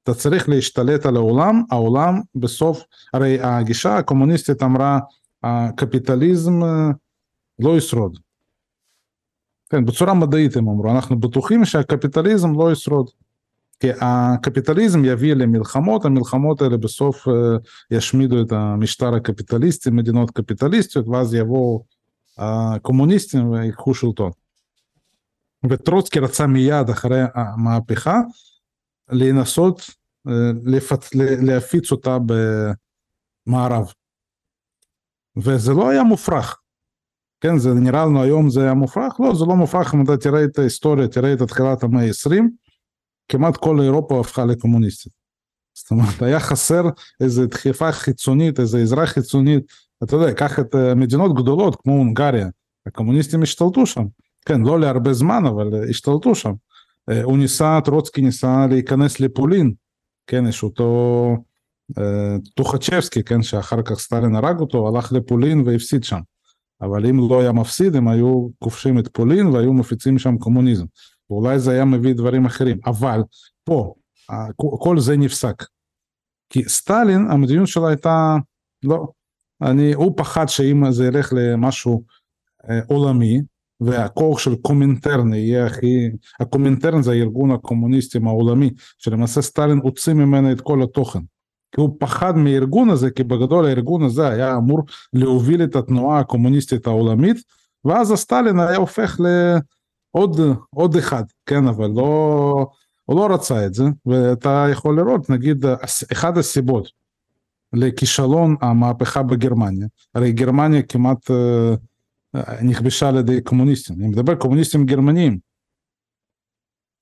[0.03, 2.83] אתה צריך להשתלט על העולם, העולם בסוף,
[3.13, 4.99] הרי הגישה הקומוניסטית אמרה
[5.43, 6.89] הקפיטליזם אה,
[7.59, 8.17] לא ישרוד.
[9.69, 13.09] כן, בצורה מדעית הם אמרו, אנחנו בטוחים שהקפיטליזם לא ישרוד.
[13.79, 17.33] כי הקפיטליזם יביא למלחמות, המלחמות האלה בסוף אה,
[17.91, 21.83] ישמידו את המשטר הקפיטליסטי, מדינות קפיטליסטיות, ואז יבואו
[22.37, 24.31] הקומוניסטים ויקחו שלטון.
[25.69, 28.19] וטרוצקי רצה מיד אחרי המהפכה
[29.09, 29.81] לנסות
[30.27, 31.09] אה, לפצ...
[31.15, 32.17] להפיץ אותה
[33.47, 33.93] במערב.
[35.37, 36.57] וזה לא היה מופרך.
[37.41, 39.19] כן, זה נראה לנו היום זה היה מופרך?
[39.19, 42.41] לא, זה לא מופרך אם אתה תראה את ההיסטוריה, תראה את התחילת המאה ה-20,
[43.27, 45.13] כמעט כל אירופה הפכה לקומוניסטית.
[45.73, 46.83] זאת אומרת, היה חסר
[47.19, 49.63] איזו דחיפה חיצונית, איזו עזרה חיצונית.
[50.03, 52.47] אתה יודע, קח את אה, מדינות גדולות כמו הונגריה,
[52.85, 54.05] הקומוניסטים השתלטו שם.
[54.45, 56.53] כן, לא להרבה זמן, אבל אה, השתלטו שם.
[57.09, 59.73] אה, הוא ניסה, טרוצקי ניסה להיכנס לפולין,
[60.27, 61.37] כן, יש אותו
[62.55, 66.19] טוחצ'בסקי, כן, שאחר כך סטלין הרג אותו, הלך לפולין והפסיד שם.
[66.81, 70.85] אבל אם לא היה מפסיד, הם היו כובשים את פולין והיו מפיצים שם קומוניזם.
[71.29, 73.21] ואולי זה היה מביא דברים אחרים, אבל
[73.63, 73.93] פה,
[74.79, 75.63] כל זה נפסק.
[76.49, 78.35] כי סטלין, המדיניות שלו הייתה,
[78.83, 79.07] לא,
[79.61, 82.03] אני, הוא פחד שאם זה ילך למשהו
[82.69, 83.41] אה, עולמי,
[83.81, 86.09] והכוח של קומינטרן יהיה הכי,
[86.39, 91.19] הקומינטרן זה הארגון הקומוניסטים העולמי, שלמעשה סטלין הוציא ממנו את כל התוכן.
[91.71, 94.83] כי הוא פחד מהארגון הזה, כי בגדול הארגון הזה היה אמור
[95.13, 97.37] להוביל את התנועה הקומוניסטית העולמית,
[97.85, 100.39] ואז הסטלין היה הופך לעוד
[100.75, 102.67] עוד אחד, כן, אבל לא,
[103.05, 105.65] הוא לא רצה את זה, ואתה יכול לראות, נגיד,
[106.13, 106.87] אחת הסיבות
[107.73, 115.37] לכישלון המהפכה בגרמניה, הרי גרמניה כמעט uh, נכבשה על ידי קומוניסטים, אני מדבר קומוניסטים גרמניים,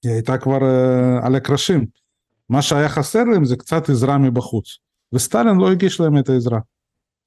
[0.04, 1.86] היא הייתה כבר uh, על הקרשים.
[2.49, 4.65] מה שהיה חסר להם זה קצת עזרה מבחוץ.
[5.13, 6.59] וסטלין לא הגיש להם את העזרה.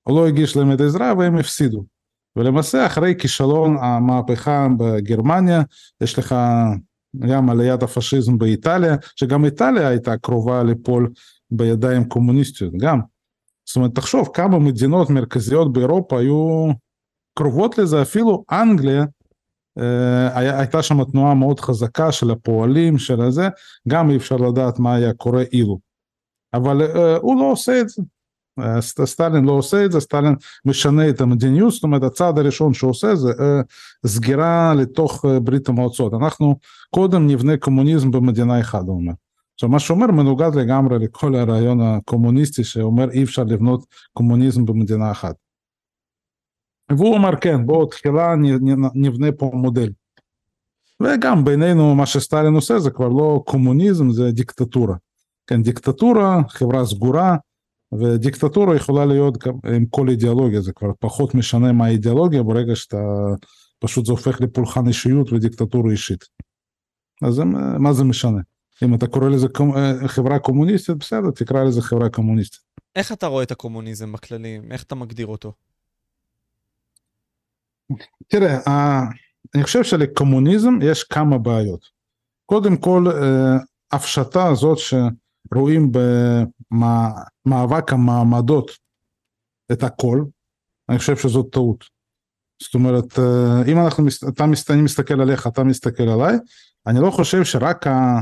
[0.09, 1.85] הוא לא הגיש להם את העזרה והם הפסידו.
[2.37, 5.63] ולמעשה אחרי כישלון המהפכה בגרמניה,
[6.01, 6.35] יש לך
[7.19, 11.13] גם עליית הפשיזם באיטליה, שגם איטליה הייתה קרובה ליפול
[11.51, 13.01] בידיים קומוניסטיות, גם.
[13.65, 16.69] זאת אומרת, תחשוב כמה מדינות מרכזיות באירופה היו
[17.39, 19.05] קרובות לזה, אפילו אנגליה
[19.79, 23.49] אה, הייתה שם תנועה מאוד חזקה של הפועלים של הזה,
[23.89, 25.93] גם אי אפשר לדעת מה היה קורה אילו.
[26.55, 28.03] אבל uh, הוא לא עושה את זה.
[28.61, 30.35] Uh, סטלין לא עושה את זה, סטלין
[30.65, 35.69] משנה את המדיניות, זאת אומרת הצעד הראשון שהוא עושה זה uh, סגירה לתוך uh, ברית
[35.69, 36.15] המועצות.
[36.15, 36.57] אנחנו
[36.91, 39.13] קודם נבנה קומוניזם במדינה אחת, הוא אומר.
[39.55, 45.35] עכשיו מה שאומר מנוגד לגמרי לכל הרעיון הקומוניסטי שאומר אי אפשר לבנות קומוניזם במדינה אחת.
[46.99, 48.35] והוא אמר כן בואו תחילה
[48.95, 49.91] נבנה פה מודל.
[51.01, 54.97] וגם בינינו מה שסטלין עושה זה כבר לא קומוניזם זה דיקטטורה.
[55.47, 57.37] כן דיקטטורה חברה סגורה
[57.93, 62.97] ודיקטטורה יכולה להיות גם עם כל אידיאולוגיה זה כבר פחות משנה מה האידיאולוגיה ברגע שאתה
[63.79, 66.25] פשוט זה הופך לפולחן אישיות ודיקטטורה אישית.
[67.23, 67.45] אז זה,
[67.79, 68.41] מה זה משנה?
[68.85, 69.47] אם אתה קורא לזה
[70.07, 72.61] חברה קומוניסטית בסדר תקרא לזה חברה קומוניסטית.
[72.97, 74.73] איך אתה רואה את הקומוניזם בכללים?
[74.73, 75.53] איך אתה מגדיר אותו?
[78.29, 78.59] תראה,
[79.55, 81.81] אני חושב שלקומוניזם יש כמה בעיות.
[82.47, 83.57] קודם כל, אה,
[83.93, 85.93] הפשטה הזאת שרואים
[86.71, 88.71] במאבק המעמדות
[89.73, 90.25] את הכל,
[90.89, 91.85] אני חושב שזאת טעות.
[92.63, 96.37] זאת אומרת, אה, אם אנחנו, אתה, אני מסתכל עליך, אתה מסתכל עליי,
[96.87, 98.21] אני לא חושב שרק ה,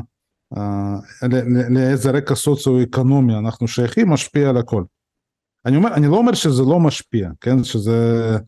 [1.70, 4.84] לאיזה רקע סוציו-אקונומי אנחנו שייכים משפיע על הכל.
[5.66, 7.64] אני, אומר, אני לא אומר שזה לא משפיע, כן?
[7.64, 8.38] שזה,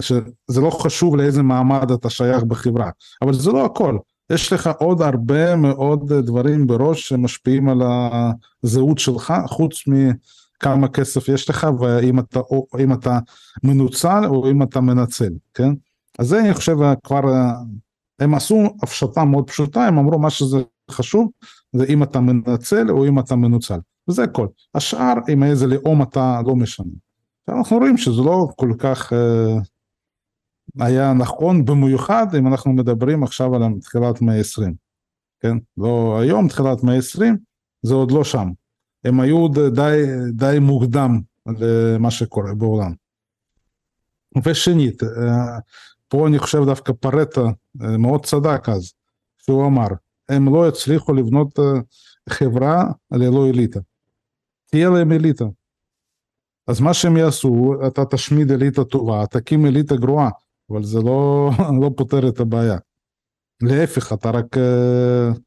[0.00, 2.90] שזה לא חשוב לאיזה מעמד אתה שייך בחברה,
[3.22, 3.98] אבל זה לא הכל.
[4.30, 7.78] יש לך עוד הרבה מאוד דברים בראש שמשפיעים על
[8.64, 13.18] הזהות שלך, חוץ מכמה כסף יש לך ואם אתה, או, אתה
[13.64, 15.70] מנוצל או אם אתה מנצל, כן?
[16.18, 17.20] אז זה אני חושב כבר,
[18.18, 21.30] הם עשו הפשטה מאוד פשוטה, הם אמרו מה שזה חשוב
[21.72, 24.46] זה אם אתה מנצל או אם אתה מנוצל, וזה הכל.
[24.74, 26.92] השאר עם איזה לאום אתה לא משנה.
[27.48, 29.56] אנחנו רואים שזה לא כל כך אה,
[30.80, 34.74] היה נכון במיוחד אם אנחנו מדברים עכשיו על תחילת מאה העשרים,
[35.40, 35.56] כן?
[35.76, 37.36] לא היום תחילת מאה העשרים
[37.82, 38.50] זה עוד לא שם.
[39.04, 40.02] הם היו די,
[40.32, 42.92] די מוקדם למה שקורה בעולם.
[44.44, 45.58] ושנית, אה,
[46.08, 47.40] פה אני חושב דווקא פרטה
[47.82, 48.92] אה, מאוד צדק אז,
[49.38, 49.86] שהוא אמר,
[50.28, 51.64] הם לא יצליחו לבנות אה,
[52.28, 53.80] חברה ללא אליטה.
[54.70, 55.44] תהיה להם אליטה.
[56.66, 60.30] אז מה שהם יעשו, אתה תשמיד אליטה טובה, תקים אליטה גרועה,
[60.74, 61.50] אבל זה לא,
[61.82, 62.78] לא פותר את הבעיה.
[63.62, 65.38] להפך, אתה רק uh,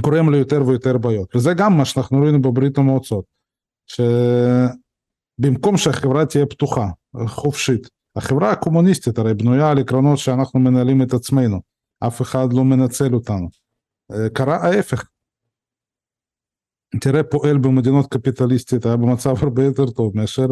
[0.00, 1.36] גורם ליותר ויותר בעיות.
[1.36, 3.24] וזה גם מה שאנחנו רואים בברית המועצות,
[3.86, 6.86] שבמקום שהחברה תהיה פתוחה,
[7.26, 11.60] חופשית, החברה הקומוניסטית הרי בנויה על עקרונות שאנחנו מנהלים את עצמנו,
[12.06, 13.48] אף אחד לא מנצל אותנו.
[14.12, 15.08] אה, קרה ההפך.
[17.00, 20.46] תראה פועל במדינות קפיטליסטיות היה במצב הרבה יותר טוב מאשר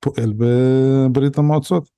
[0.00, 1.97] פועל בברית המועצות.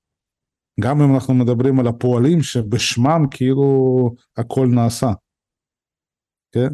[0.79, 5.11] גם אם אנחנו מדברים על הפועלים שבשמם כאילו הכל נעשה.
[6.51, 6.69] כן?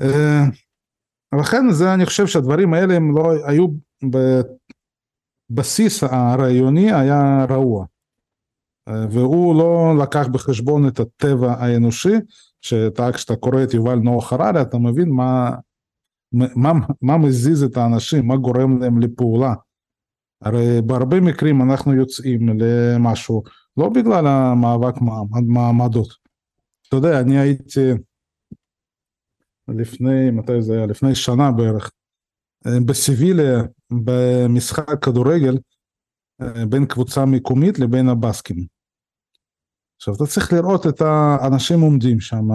[0.00, 0.44] אה,
[1.40, 3.66] לכן זה אני חושב שהדברים האלה הם לא היו
[5.50, 7.86] בבסיס הרעיוני היה רעוע.
[8.88, 12.14] אה, והוא לא לקח בחשבון את הטבע האנושי,
[12.60, 15.50] שאתה כשאתה קורא את יובל נוח הררי אתה מבין מה,
[16.32, 16.72] מה,
[17.02, 19.54] מה מזיז את האנשים, מה גורם להם לפעולה.
[20.42, 23.42] הרי בהרבה מקרים אנחנו יוצאים למשהו
[23.76, 24.94] לא בגלל המאבק
[25.46, 26.08] מעמדות.
[26.88, 27.90] אתה יודע, אני הייתי
[29.68, 30.86] לפני, מתי זה היה?
[30.86, 31.90] לפני שנה בערך,
[32.66, 35.58] אה, בסיביליה במשחק כדורגל
[36.42, 38.66] אה, בין קבוצה מקומית לבין הבסקים.
[39.96, 42.48] עכשיו אתה צריך לראות את האנשים עומדים שם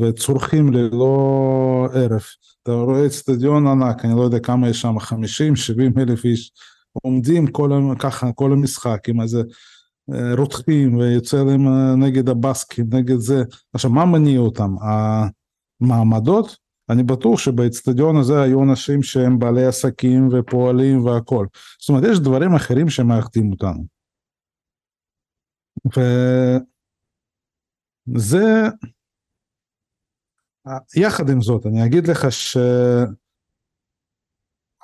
[0.00, 2.34] וצורכים ללא הרף.
[2.62, 6.52] אתה רואה אצטדיון ענק, אני לא יודע כמה יש שם, 50, 70 אלף איש,
[7.02, 9.42] עומדים כל, ככה כל המשחק עם איזה
[10.12, 13.42] אה, רותחים ויוצא להם אה, נגד הבסקים, נגד זה.
[13.74, 14.74] עכשיו מה מניע אותם?
[15.80, 16.56] המעמדות?
[16.90, 21.46] אני בטוח שבאצטדיון הזה היו אנשים שהם בעלי עסקים ופועלים והכל.
[21.80, 23.86] זאת אומרת יש דברים אחרים שמאחדים אותנו.
[28.08, 28.44] וזה
[30.96, 32.56] יחד עם זאת אני אגיד לך ש...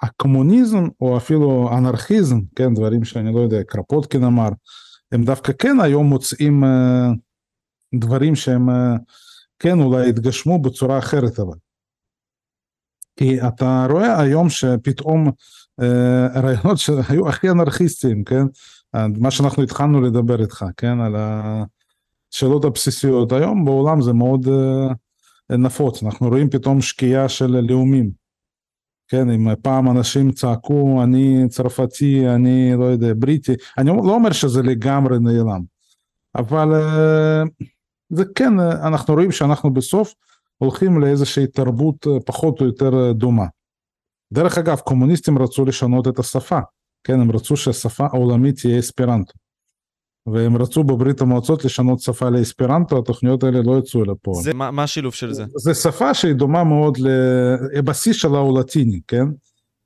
[0.03, 4.49] הקומוניזם או אפילו אנרכיזם, כן, דברים שאני לא יודע, קרפוטקין אמר,
[5.12, 7.16] הם דווקא כן היום מוצאים uh,
[7.95, 8.99] דברים שהם uh,
[9.59, 11.57] כן אולי התגשמו בצורה אחרת אבל.
[13.16, 15.85] כי אתה רואה היום שפתאום uh,
[16.35, 18.45] הרעיונות שהיו הכי אנרכיסטיים, כן,
[18.95, 24.49] מה שאנחנו התחלנו לדבר איתך, כן, על השאלות הבסיסיות, היום בעולם זה מאוד
[25.51, 28.22] נפוץ, אנחנו רואים פתאום שקיעה של לאומים.
[29.12, 34.62] כן, אם פעם אנשים צעקו אני צרפתי, אני לא יודע, בריטי, אני לא אומר שזה
[34.62, 35.60] לגמרי נעלם,
[36.34, 37.43] אבל אה,
[38.10, 40.14] זה כן, אנחנו רואים שאנחנו בסוף
[40.59, 43.47] הולכים לאיזושהי תרבות אה, פחות או יותר אה, דומה.
[44.32, 46.59] דרך אגב, קומוניסטים רצו לשנות את השפה,
[47.05, 49.32] כן, הם רצו שהשפה העולמית תהיה אספרנטו.
[50.27, 54.43] והם רצו בברית המועצות לשנות שפה לאספרנטו, התוכניות האלה לא יצאו לפועל.
[54.43, 55.44] זה, מה, מה השילוב של זה?
[55.57, 56.99] זה שפה שהיא דומה מאוד
[57.73, 59.24] לבסיס שלה הוא לטיני, כן?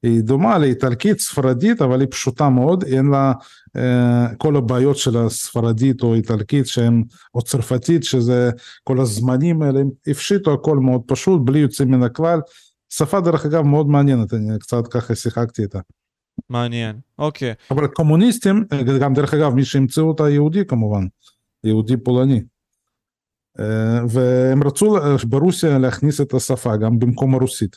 [0.03, 3.33] היא דומה לאיטלקית, ספרדית, אבל היא פשוטה מאוד, אין לה
[3.77, 7.03] אה, כל הבעיות של הספרדית או איטלקית שהם,
[7.35, 8.51] או צרפתית, שזה
[8.85, 12.41] כל הזמנים האלה, הם הפשיטו הכל מאוד פשוט, בלי יוצאים מן הכלל.
[12.91, 15.79] שפה דרך אגב מאוד מעניינת, אני קצת ככה שיחקתי איתה.
[16.49, 17.55] מעניין, אוקיי.
[17.71, 18.65] אבל קומוניסטים,
[19.01, 21.07] גם דרך אגב, מי שהמציא אותה יהודי כמובן,
[21.65, 22.43] יהודי פולני.
[23.61, 24.97] אה, והם רצו
[25.29, 27.77] ברוסיה להכניס את השפה גם במקום הרוסית.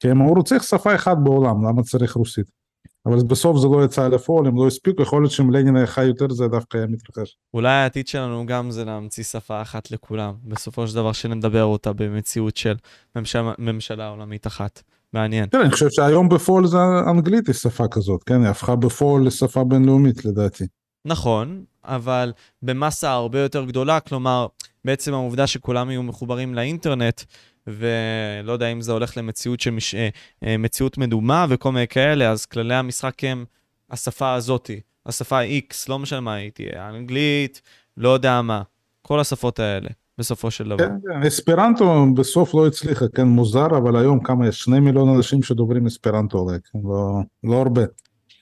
[0.00, 2.58] כי הם אמרו צריך שפה אחת בעולם, למה צריך רוסית?
[3.06, 6.04] אבל בסוף זה לא יצא לפועל, הם לא הספיקו, יכול להיות שאם לנין היה חי
[6.04, 7.36] יותר זה דווקא היה מתרחש.
[7.54, 12.56] אולי העתיד שלנו גם זה להמציא שפה אחת לכולם, בסופו של דבר שנדבר אותה במציאות
[12.56, 12.74] של
[13.16, 14.82] ממשלה, ממשלה עולמית אחת.
[15.12, 15.48] מעניין.
[15.52, 16.78] כן, אני חושב שהיום בפועל זה
[17.10, 20.64] אנגלית היא שפה כזאת, כן, היא הפכה בפועל לשפה בינלאומית לדעתי.
[21.04, 22.32] נכון, אבל
[22.62, 24.46] במסה הרבה יותר גדולה, כלומר,
[24.84, 27.22] בעצם העובדה שכולם יהיו מחוברים לאינטרנט,
[27.66, 29.94] ולא יודע אם זה הולך למציאות שמש...
[29.94, 30.08] אה,
[30.44, 33.44] אה, מציאות מדומה וכל מיני כאלה, אז כללי המשחק הם
[33.90, 37.62] השפה הזאתי, השפה X, לא משנה מה היא תהיה, אנגלית,
[37.96, 38.62] לא יודע מה,
[39.02, 39.88] כל השפות האלה,
[40.18, 40.76] בסופו של דבר.
[40.76, 44.58] כן, כן, אספרנטו בסוף לא הצליחה, כן, מוזר, אבל היום כמה יש?
[44.58, 47.82] שני מיליון אנשים שדוברים אספרנטו כן, לא, לא הרבה.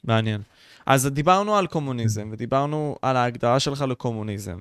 [0.05, 0.40] מעניין.
[0.86, 4.57] אז דיברנו על קומוניזם, ודיברנו על ההגדרה שלך לקומוניזם,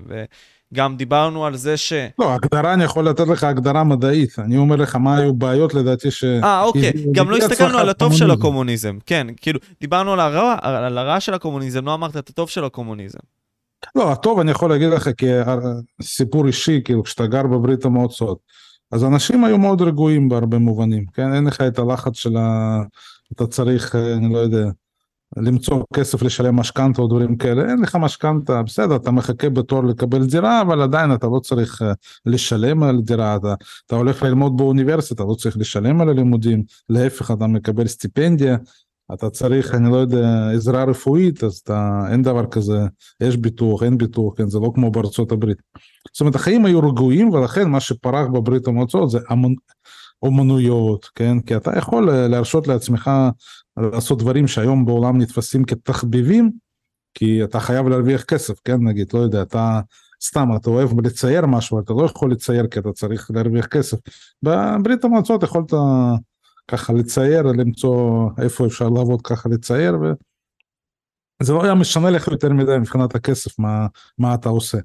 [0.74, 1.94] וגם דיברנו על זה ש...
[2.20, 6.12] לא, הגדרה, אני יכול לתת לך הגדרה מדעית, אני אומר לך מה היו בעיות לדעתי
[6.12, 6.24] ש...
[6.24, 10.98] אה, אוקיי, גם לא הסתכלנו על הטוב של הקומוניזם, כן, כאילו, דיברנו על הרע, על
[10.98, 13.20] הרע של הקומוניזם, לא אמרת את הטוב של הקומוניזם.
[13.96, 15.10] לא, הטוב אני יכול להגיד לך
[16.02, 18.40] כסיפור אישי, כאילו, כשאתה גר בברית המועצות,
[18.92, 21.34] אז אנשים היו מאוד רגועים בהרבה מובנים, כן?
[21.34, 22.82] אין לך את הלחץ של ה...
[23.34, 24.70] אתה צריך, אני לא יודע,
[25.38, 30.26] למצוא כסף לשלם משכנתה או דברים כאלה, אין לך משכנתה, בסדר, אתה מחכה בתור לקבל
[30.26, 31.94] דירה, אבל עדיין אתה לא צריך אה,
[32.26, 33.54] לשלם על דירה, אתה,
[33.86, 38.58] אתה הולך ללמוד באוניברסיטה, לא צריך לשלם על הלימודים, להפך אתה מקבל סטיפנדיה,
[39.14, 42.80] אתה צריך, אני לא יודע, עזרה רפואית, אז אתה, אין דבר כזה,
[43.22, 45.58] יש ביטוח, אין ביטוח, כן, זה לא כמו בארצות הברית.
[46.14, 49.20] זאת אומרת, החיים היו רגועים, ולכן מה שפרח בברית המועצות זה
[50.22, 53.12] אומנויות, כן, כי אתה יכול אה, להרשות לעצמך
[53.78, 56.52] לעשות דברים שהיום בעולם נתפסים כתחביבים,
[57.14, 59.80] כי אתה חייב להרוויח כסף, כן, נגיד, לא יודע, אתה
[60.24, 63.98] סתם, אתה אוהב לצייר משהו, אתה לא יכול לצייר כי אתה צריך להרוויח כסף.
[64.44, 65.74] בברית המועצות יכולת
[66.68, 69.94] ככה לצייר, למצוא איפה אפשר לעבוד ככה לצייר,
[71.42, 73.88] וזה לא היה משנה לך יותר מדי מבחינת הכסף, מה,
[74.18, 74.78] מה אתה עושה.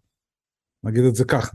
[0.84, 1.52] נגיד את זה ככה.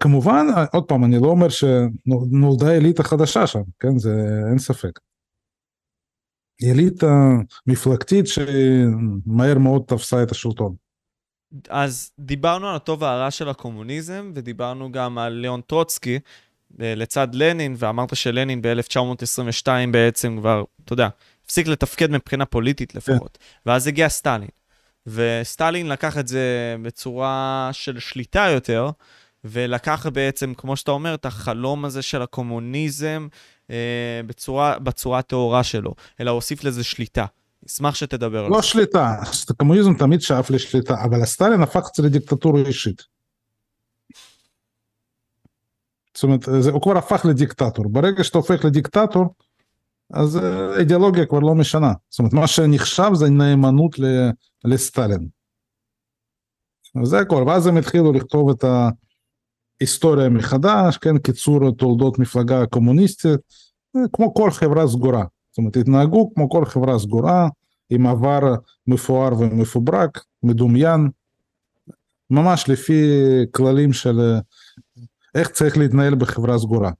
[0.00, 4.14] כמובן, עוד פעם, אני לא אומר שנולדה אליטה חדשה שם, כן, זה
[4.50, 5.00] אין ספק.
[6.62, 7.30] אליטה
[7.66, 10.74] מפלגתית שמהר מאוד תפסה את השלטון.
[11.68, 16.20] אז דיברנו על הטוב והרע של הקומוניזם, ודיברנו גם על ליאון טרוצקי אה,
[16.78, 21.08] לצד לנין, ואמרת שלנין ב-1922 בעצם כבר, אתה יודע,
[21.44, 22.98] הפסיק לתפקד מבחינה פוליטית כן.
[22.98, 23.38] לפחות.
[23.40, 23.70] כן.
[23.70, 24.48] ואז הגיע סטלין.
[25.06, 28.90] וסטלין לקח את זה בצורה של שליטה יותר,
[29.44, 33.28] ולקח בעצם, כמו שאתה אומר, את החלום הזה של הקומוניזם
[33.70, 37.24] אה, בצורה, בצורה הטהורה שלו, אלא הוסיף לזה שליטה.
[37.66, 38.56] אשמח שתדבר לא על זה.
[38.56, 39.14] לא שליטה,
[39.50, 43.13] הקומוניזם תמיד שאף לשליטה, אבל הסטלין הפך את זה לדיקטטורה אישית.
[46.14, 47.88] זאת אומרת, זה, הוא כבר הפך לדיקטטור.
[47.88, 49.34] ברגע שאתה הופך לדיקטטור,
[50.12, 51.92] אז אה, אידיאולוגיה כבר לא משנה.
[52.10, 53.96] זאת אומרת, מה שנחשב זה נאמנות
[54.64, 55.28] לסטלין.
[57.02, 58.64] וזה הכל, ואז הם התחילו לכתוב את
[59.80, 63.40] ההיסטוריה מחדש, כן, קיצור תולדות מפלגה קומוניסטית,
[64.12, 65.24] כמו כל חברה סגורה.
[65.50, 67.48] זאת אומרת, התנהגו כמו כל חברה סגורה,
[67.90, 68.40] עם עבר
[68.86, 71.08] מפואר ומפוברק, מדומיין,
[72.30, 73.02] ממש לפי
[73.50, 74.20] כללים של
[75.34, 76.90] איך צריך להתנהל בחברה סגורה.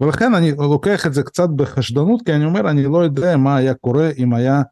[0.00, 3.74] ולכן אני לוקח את זה קצת בחשדנות, כי אני אומר, אני לא יודע מה היה
[3.74, 4.62] קורה אם היה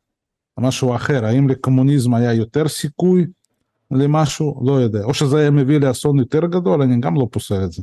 [0.59, 3.27] משהו אחר, האם לקומוניזם היה יותר סיכוי
[3.91, 7.73] למשהו, לא יודע, או שזה היה מביא לאסון יותר גדול, אני גם לא פוסל את
[7.73, 7.83] זה,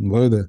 [0.00, 0.42] לא יודע.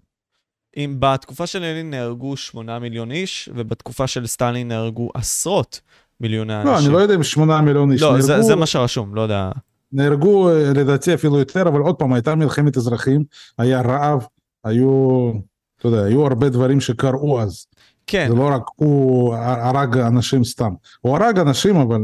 [0.77, 5.81] אם בתקופה של לנין נהרגו 8 מיליון איש, ובתקופה של סטלין נהרגו עשרות
[6.21, 6.71] מיליוני אנשים.
[6.71, 8.25] לא, אני לא יודע אם 8 מיליון איש לא, נהרגו.
[8.25, 9.51] זה, זה מה שרשום, לא יודע.
[9.93, 13.23] נהרגו אה, לדעתי אפילו יותר, אבל עוד פעם, הייתה מלחמת אזרחים,
[13.57, 14.25] היה רעב,
[14.63, 15.31] היו,
[15.79, 17.65] אתה יודע, היו הרבה דברים שקרו אז.
[18.07, 18.25] כן.
[18.29, 20.73] זה לא רק הוא הרג אנשים סתם.
[21.01, 22.01] הוא הרג אנשים, אבל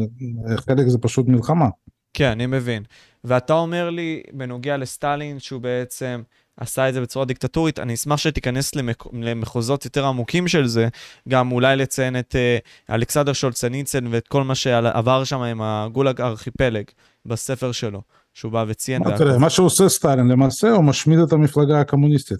[0.56, 1.68] חלק זה פשוט מלחמה.
[2.14, 2.84] כן, אני מבין.
[3.24, 6.22] ואתה אומר לי, בנוגע לסטלין, שהוא בעצם
[6.57, 9.03] עשה את זה בצורה דיקטטורית, אני אשמח שתיכנס למק...
[9.14, 10.88] למחוזות יותר עמוקים של זה,
[11.30, 16.84] גם אולי לציין את uh, אלכסנדר שולצניצן ואת כל מה שעבר שם עם הגולאג ארכיפלג
[17.26, 18.02] בספר שלו,
[18.34, 19.04] שהוא בא וציין.
[19.04, 22.40] מה, תראה, מה שעושה סטלין, למעשה הוא משמיד את המפלגה הקומוניסטית.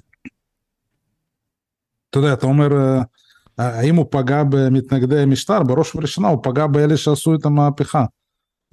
[2.10, 3.02] אתה יודע, אתה אומר, אה,
[3.80, 5.64] האם הוא פגע במתנגדי המשטר?
[5.64, 8.06] בראש ובראשונה הוא פגע באלה שעשו את המהפכה.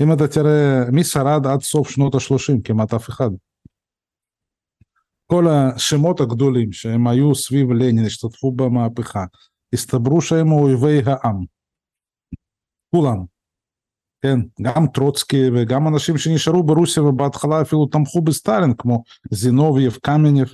[0.03, 2.61] אם אתה תראה, מי שרד עד סוף שנות ה-30?
[2.65, 3.31] כמעט אף אחד.
[5.27, 9.25] כל השמות הגדולים שהם היו סביב לנין, השתתפו במהפכה,
[9.73, 11.45] הסתברו שהם אויבי העם.
[12.91, 13.36] כולם.
[14.23, 20.49] כן, גם טרוצקי וגם אנשים שנשארו ברוסיה ובהתחלה אפילו תמכו בסטלין, כמו זינובייב, קמנייב,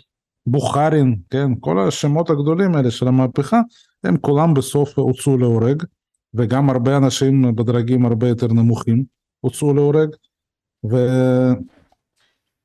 [0.46, 3.60] בוכרין, כן, כל השמות הגדולים האלה של המהפכה,
[4.04, 5.82] הם כולם בסוף הוצאו להורג,
[6.34, 9.04] וגם הרבה אנשים בדרגים הרבה יותר נמוכים
[9.40, 10.08] הוצאו להורג,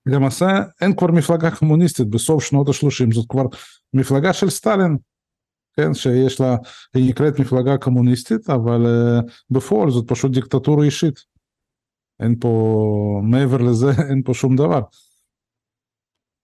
[0.07, 0.48] ולמעשה
[0.82, 3.45] אין כבר מפלגה קומוניסטית בסוף שנות ה-30, זאת כבר
[3.94, 4.98] מפלגה של סטלין,
[5.77, 6.55] כן, שיש לה,
[6.93, 11.19] היא נקראת מפלגה קומוניסטית, אבל uh, בפועל זאת פשוט דיקטטורה אישית.
[12.19, 12.49] אין פה,
[13.23, 14.81] מעבר לזה, אין פה שום דבר.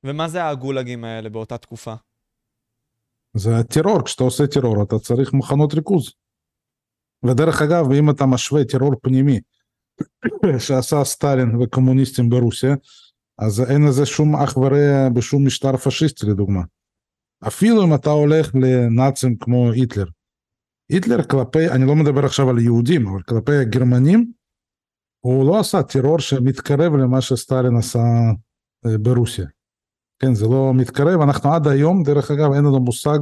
[0.03, 1.93] ומה זה הגולאגים האלה באותה תקופה?
[3.34, 6.11] זה הטרור, כשאתה עושה טרור אתה צריך מחנות ריכוז.
[7.26, 9.39] ודרך אגב, אם אתה משווה טרור פנימי
[10.65, 12.76] שעשה סטלין וקומוניסטים ברוסיה,
[13.38, 16.61] אז אין לזה שום אח ורע בשום משטר פשיסטי לדוגמה.
[17.48, 20.06] אפילו אם אתה הולך לנאצים כמו היטלר.
[20.90, 24.32] היטלר כלפי, אני לא מדבר עכשיו על יהודים, אבל כלפי הגרמנים,
[25.20, 27.99] הוא לא עשה טרור שמתקרב למה שסטלין עשה
[28.86, 29.45] אה, ברוסיה.
[30.20, 33.20] כן, זה לא מתקרב, אנחנו עד היום, דרך אגב, אין לנו מושג,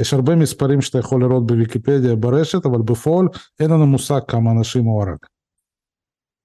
[0.00, 3.26] יש הרבה מספרים שאתה יכול לראות בוויקיפדיה ברשת, אבל בפועל
[3.60, 5.18] אין לנו מושג כמה אנשים הוא הרג.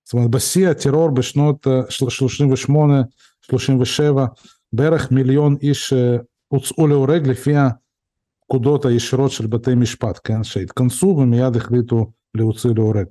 [0.06, 3.02] זאת אומרת, בשיא הטרור בשנות 38, אה,
[3.42, 4.26] 37,
[4.74, 6.18] בערך מיליון איש אה,
[6.48, 13.06] הוצאו להורג לפי הפקודות הישירות של בתי משפט, כן, שהתכנסו ומיד החליטו להוציא להורג,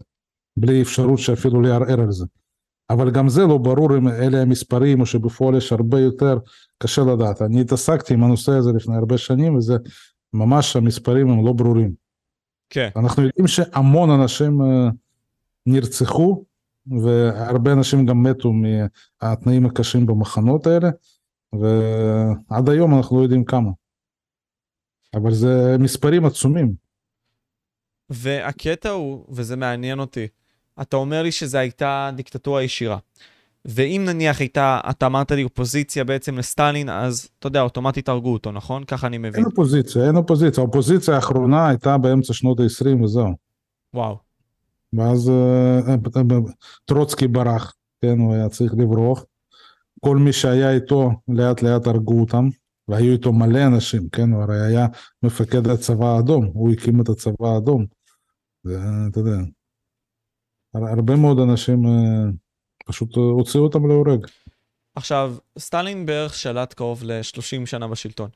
[0.56, 2.24] בלי אפשרות שאפילו לערער על זה.
[2.90, 6.38] אבל גם זה לא ברור אם אלה המספרים או שבפועל יש הרבה יותר,
[6.78, 7.42] קשה לדעת.
[7.42, 9.76] אני התעסקתי עם הנושא הזה לפני הרבה שנים וזה
[10.32, 11.92] ממש המספרים הם לא ברורים.
[12.70, 12.88] כן.
[12.96, 14.88] אנחנו יודעים שהמון אנשים אה,
[15.66, 16.44] נרצחו
[17.02, 20.90] והרבה אנשים גם מתו מהתנאים הקשים במחנות האלה
[21.60, 23.70] ועד היום אנחנו לא יודעים כמה.
[25.14, 26.74] אבל זה מספרים עצומים.
[28.10, 30.26] והקטע הוא, וזה מעניין אותי,
[30.82, 32.98] אתה אומר לי שזו הייתה דיקטטורה ישירה.
[33.64, 38.52] ואם נניח הייתה, אתה אמרת לי אופוזיציה בעצם לסטלין, אז אתה יודע, אוטומטית הרגו אותו,
[38.52, 38.84] נכון?
[38.84, 39.34] ככה אני מבין.
[39.34, 40.64] אין אופוזיציה, אין אופוזיציה.
[40.64, 43.34] האופוזיציה האחרונה הייתה באמצע שנות ה-20 וזהו.
[43.94, 44.18] וואו.
[44.92, 46.38] ואז אה, אה, אה,
[46.84, 49.24] טרוצקי ברח, כן, הוא היה צריך לברוח.
[50.04, 52.48] כל מי שהיה איתו לאט לאט הרגו אותם,
[52.88, 54.86] והיו איתו מלא אנשים, כן, הוא הרי היה
[55.22, 57.86] מפקד הצבא האדום, הוא הקים את הצבא האדום.
[58.64, 59.36] ואתה יודע,
[60.74, 62.30] הרבה מאוד אנשים אה,
[62.86, 64.26] פשוט הוציאו אותם להורג.
[64.94, 68.30] עכשיו, סטלין בערך שלט קרוב ל-30 שנה בשלטון.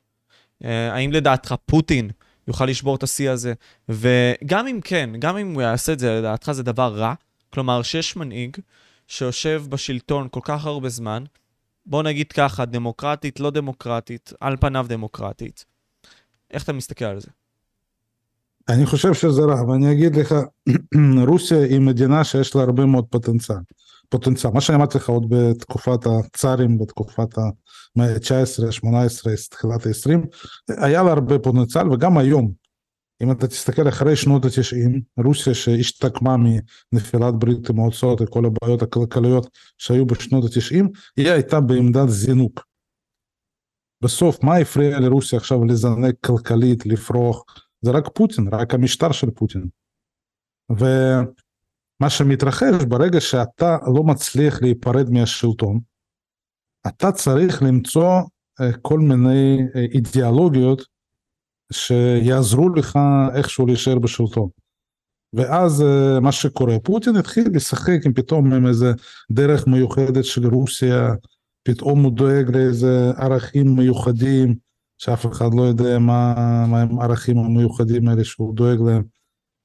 [0.63, 2.09] אה, האם לדעתך פוטין
[2.47, 3.53] יוכל לשבור את השיא הזה?
[3.89, 7.13] וגם אם כן, גם אם הוא יעשה את זה, לדעתך זה דבר רע?
[7.49, 8.57] כלומר, שיש מנהיג
[9.07, 11.23] שיושב בשלטון כל כך הרבה זמן,
[11.89, 15.65] בוא נגיד ככה, דמוקרטית, לא דמוקרטית, על פניו דמוקרטית.
[16.51, 17.27] איך אתה מסתכל על זה?
[18.69, 20.35] אני חושב שזה רע, ואני אגיד לך,
[21.27, 23.57] רוסיה היא מדינה שיש לה הרבה מאוד פוטנציאל.
[24.09, 30.19] פוטנציאל, מה שאני אמרתי לך עוד בתקופת הצארים, בתקופת המאה ה-19, ה-18, תחילת ה-20,
[30.77, 32.51] היה לה הרבה פוטנציאל, וגם היום,
[33.23, 36.35] אם אתה תסתכל אחרי שנות ה-90, רוסיה שהשתקמה
[36.93, 40.85] מנפילת ברית המועצות וכל הבעיות הכלכליות שהיו בשנות ה-90,
[41.17, 42.65] היא הייתה בעמדת זינוק.
[44.03, 47.43] בסוף, מה הפריע לרוסיה עכשיו לזנק כלכלית, לפרוח?
[47.81, 49.67] זה רק פוטין, רק המשטר של פוטין.
[50.69, 55.79] ומה שמתרחש ברגע שאתה לא מצליח להיפרד מהשלטון,
[56.87, 58.09] אתה צריך למצוא
[58.61, 60.81] אה, כל מיני אה, אידיאולוגיות
[61.73, 62.99] שיעזרו לך
[63.35, 64.49] איכשהו להישאר בשלטון.
[65.33, 68.93] ואז אה, מה שקורה, פוטין התחיל לשחק עם פתאום עם איזה
[69.31, 71.13] דרך מיוחדת של רוסיה,
[71.63, 74.55] פתאום הוא דואג לאיזה ערכים מיוחדים,
[74.97, 76.35] שאף אחד לא יודע מה,
[76.67, 79.03] מה הם הערכים המיוחדים האלה שהוא דואג להם.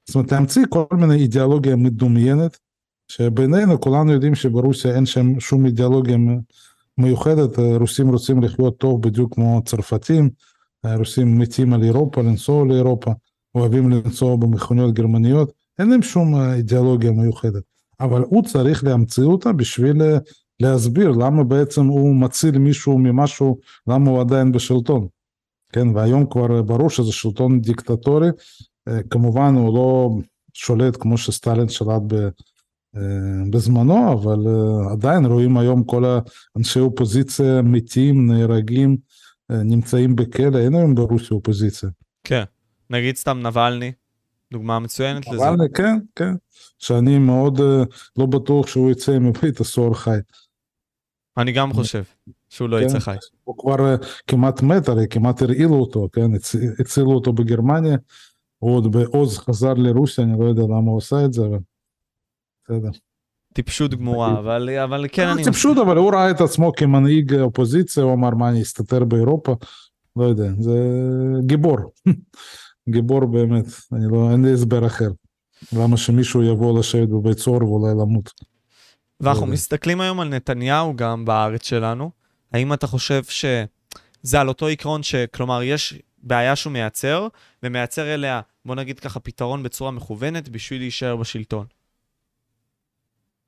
[0.06, 2.59] זאת אומרת, להמציא כל מיני אידיאולוגיה מדומיינת,
[3.09, 6.16] שבינינו כולנו יודעים שברוסיה אין שם שום אידיאולוגיה
[6.98, 10.31] מיוחדת, רוסים רוצים לחיות טוב בדיוק כמו צרפתים,
[10.85, 13.11] הרוסים מתים על אירופה, לנסוע לאירופה,
[13.55, 17.62] אוהבים לנסוע במכוניות גרמניות, אין להם שום אידיאולוגיה מיוחדת.
[18.01, 20.02] אבל הוא צריך להמציא אותה בשביל
[20.61, 25.06] להסביר למה בעצם הוא מציל מישהו ממשהו, למה הוא עדיין בשלטון.
[25.73, 28.28] כן, והיום כבר ברור שזה שלטון דיקטטורי,
[29.11, 30.11] כמובן הוא לא
[30.52, 32.02] שולט כמו שסטלין שלט
[33.51, 34.47] בזמנו, אבל
[34.93, 36.05] עדיין רואים היום כל
[36.56, 38.97] האנשי אופוזיציה מתים, נהרגים,
[39.50, 41.88] נמצאים בכלא, אין היום ברוסיה אופוזיציה.
[42.24, 42.44] כן,
[42.90, 43.92] נגיד סתם נבלני,
[44.52, 45.36] דוגמה מצוינת לזה.
[45.36, 46.34] נבלני, כן, כן,
[46.78, 47.60] שאני מאוד
[48.18, 50.18] לא בטוח שהוא יצא מבית הסוהר חי.
[51.36, 52.02] אני גם חושב
[52.48, 53.16] שהוא לא יצא חי.
[53.44, 53.94] הוא כבר
[54.26, 56.30] כמעט מת, הרי כמעט הרעילו אותו, כן,
[56.80, 57.96] הצילו אותו בגרמניה,
[58.58, 61.58] הוא עוד בעוז חזר לרוסיה, אני לא יודע למה הוא עשה את זה, אבל
[62.64, 62.90] בסדר.
[63.55, 65.44] טיפשות גמורה, אבל, אבל כן אני...
[65.44, 69.55] טיפשות, אבל הוא ראה את עצמו כמנהיג אופוזיציה, הוא אמר, מה, אני אסתתר באירופה?
[70.16, 70.78] לא יודע, זה
[71.47, 71.78] גיבור.
[72.94, 75.09] גיבור באמת, אני לא, אין לי הסבר אחר.
[75.72, 78.31] למה שמישהו יבוא לשבת בבית סוהר ואולי למות.
[79.20, 82.10] ואנחנו מסתכלים היום על נתניהו גם בארץ שלנו.
[82.52, 87.28] האם אתה חושב שזה על אותו עיקרון שכלומר יש בעיה שהוא מייצר,
[87.62, 91.66] ומייצר אליה, בוא נגיד ככה, פתרון בצורה מכוונת בשביל להישאר בשלטון.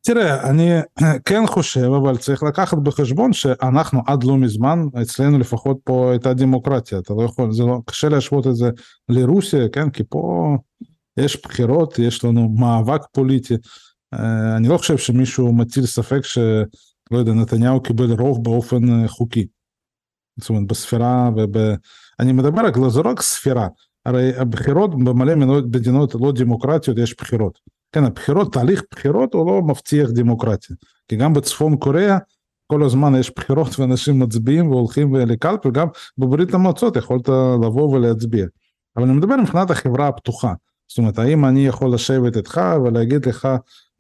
[0.07, 0.70] תראה, אני
[1.28, 6.99] כן חושב, אבל צריך לקחת בחשבון שאנחנו עד לא מזמן, אצלנו לפחות פה הייתה דמוקרטיה,
[6.99, 8.70] אתה לא יכול, זה לא, קשה להשוות את זה
[9.09, 10.55] לרוסיה, כן, כי פה
[11.16, 13.55] יש בחירות, יש לנו מאבק פוליטי.
[14.15, 19.47] אה, אני לא חושב שמישהו מטיל ספק שלא יודע, נתניהו קיבל רוב באופן אה, חוקי.
[20.41, 21.57] זאת אומרת, בספירה, וב...
[22.20, 23.69] אני מדבר רק, לא, לא רק ספירה,
[24.07, 27.76] הרי הבחירות במלא מדינות לא דמוקרטיות יש בחירות.
[27.93, 30.77] כן, הבחירות, תהליך בחירות הוא לא מבטיח דמוקרטיה.
[31.09, 32.19] כי גם בצפון קוריאה
[32.67, 35.89] כל הזמן יש בחירות ואנשים מצביעים והולכים לקלפי, וגם
[36.19, 37.29] בברית המועצות יכולת
[37.63, 38.47] לבוא ולהצביע.
[38.97, 40.53] אבל אני מדבר מבחינת החברה הפתוחה.
[40.89, 43.49] זאת אומרת, האם אני יכול לשבת איתך ולהגיד לך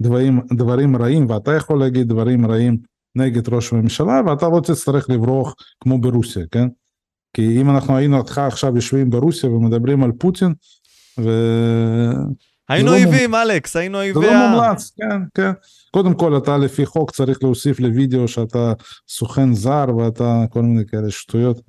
[0.00, 2.78] דברים, דברים רעים, ואתה יכול להגיד דברים רעים
[3.14, 6.68] נגד ראש הממשלה, ואתה לא תצטרך לברוח כמו ברוסיה, כן?
[7.32, 10.54] כי אם אנחנו היינו איתך עכשיו יושבים ברוסיה ומדברים על פוטין,
[11.20, 11.30] ו...
[12.68, 15.50] היינו לא אויבים, אלכס, היינו אויבי זה לא מומלץ, כן, כן.
[15.90, 18.72] קודם כל, אתה לפי חוק צריך להוסיף לוידאו שאתה
[19.08, 21.60] סוכן זר ואתה כל מיני כאלה שטויות.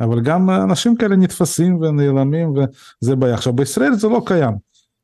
[0.00, 2.54] אבל גם אנשים כאלה נתפסים ונעלמים
[3.02, 3.34] וזה בעיה.
[3.34, 4.54] עכשיו, בישראל זה לא קיים.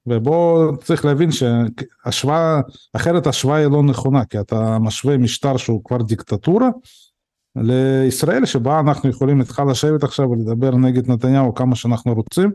[0.06, 2.60] ובוא צריך להבין שהשוואה,
[2.92, 6.68] אחרת השוואה היא לא נכונה, כי אתה משווה משטר שהוא כבר דיקטטורה
[7.56, 12.50] לישראל שבה אנחנו יכולים איתך לשבת עכשיו ולדבר נגד נתניהו כמה שאנחנו רוצים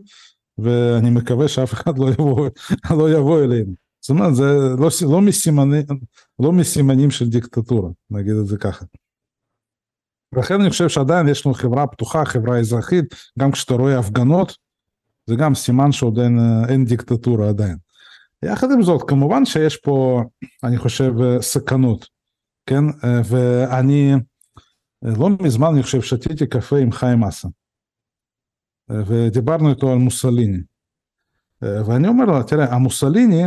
[0.57, 2.49] ואני מקווה שאף אחד לא יבוא,
[2.97, 3.73] לא יבוא אלינו.
[4.01, 4.45] זאת אומרת, זה
[4.79, 5.81] לא, לא, מסימני,
[6.39, 8.85] לא מסימנים של דיקטטורה, נגיד את זה ככה.
[10.37, 13.05] לכן אני חושב שעדיין יש לנו חברה פתוחה, חברה אזרחית,
[13.39, 14.55] גם כשאתה רואה הפגנות,
[15.25, 16.39] זה גם סימן שעוד אין,
[16.69, 17.77] אין דיקטטורה עדיין.
[18.43, 20.23] יחד עם זאת, כמובן שיש פה,
[20.63, 21.11] אני חושב,
[21.41, 22.07] סכנות,
[22.65, 22.83] כן?
[23.25, 24.13] ואני
[25.01, 27.49] לא מזמן, אני חושב, שתיתי קפה עם חיים אסן.
[28.89, 30.57] ודיברנו איתו על מוסליני.
[31.61, 33.43] ואני אומר לו, תראה, המוסליני,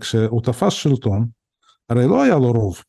[0.00, 1.28] כשהוא תפס שלטון,
[1.88, 2.82] הרי לא היה לו רוב.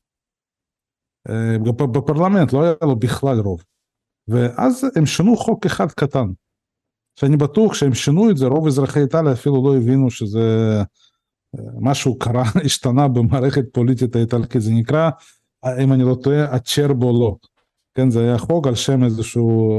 [1.94, 3.64] בפרלמנט לא היה לו בכלל רוב.
[4.28, 6.28] ואז הם שינו חוק אחד קטן.
[7.20, 10.40] שאני בטוח שהם שינו את זה, רוב אזרחי איטליה אפילו לא הבינו שזה
[11.80, 15.10] משהו קרה, השתנה במערכת פוליטית האיטלקית, זה נקרא,
[15.84, 17.36] אם אני לא טועה, הצ'רבו לא.
[17.96, 19.72] כן, זה היה חוק על שם איזשהו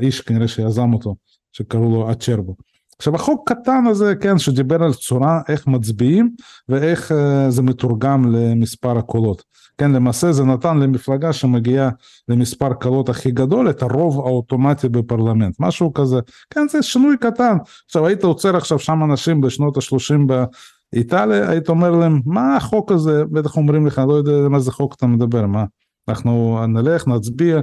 [0.00, 1.14] איש כנראה שיזם אותו.
[1.56, 2.54] שקראו לו אצ'רבו.
[2.98, 6.30] עכשיו החוק קטן הזה כן שדיבר על צורה איך מצביעים
[6.68, 9.42] ואיך uh, זה מתורגם למספר הקולות.
[9.78, 11.90] כן למעשה זה נתן למפלגה שמגיעה
[12.28, 15.56] למספר קולות הכי גדול את הרוב האוטומטי בפרלמנט.
[15.60, 16.16] משהו כזה.
[16.50, 17.56] כן זה שינוי קטן.
[17.86, 23.24] עכשיו היית עוצר עכשיו שם אנשים בשנות השלושים באיטליה היית אומר להם מה החוק הזה?
[23.24, 25.64] בטח אומרים לך לא יודע מה זה חוק אתה מדבר מה?
[26.08, 27.60] אנחנו נלך נצביע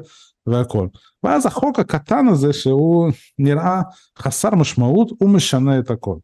[0.47, 0.87] והכל.
[1.23, 3.81] ואז החוק הקטן הזה שהוא נראה
[4.17, 6.15] חסר משמעות הוא משנה את הכל.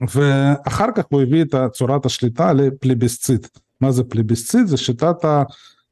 [0.00, 3.58] ואחר כך הוא הביא את צורת השליטה לפליבסציט.
[3.80, 4.66] מה זה פליבסציט?
[4.66, 5.16] זה שיטת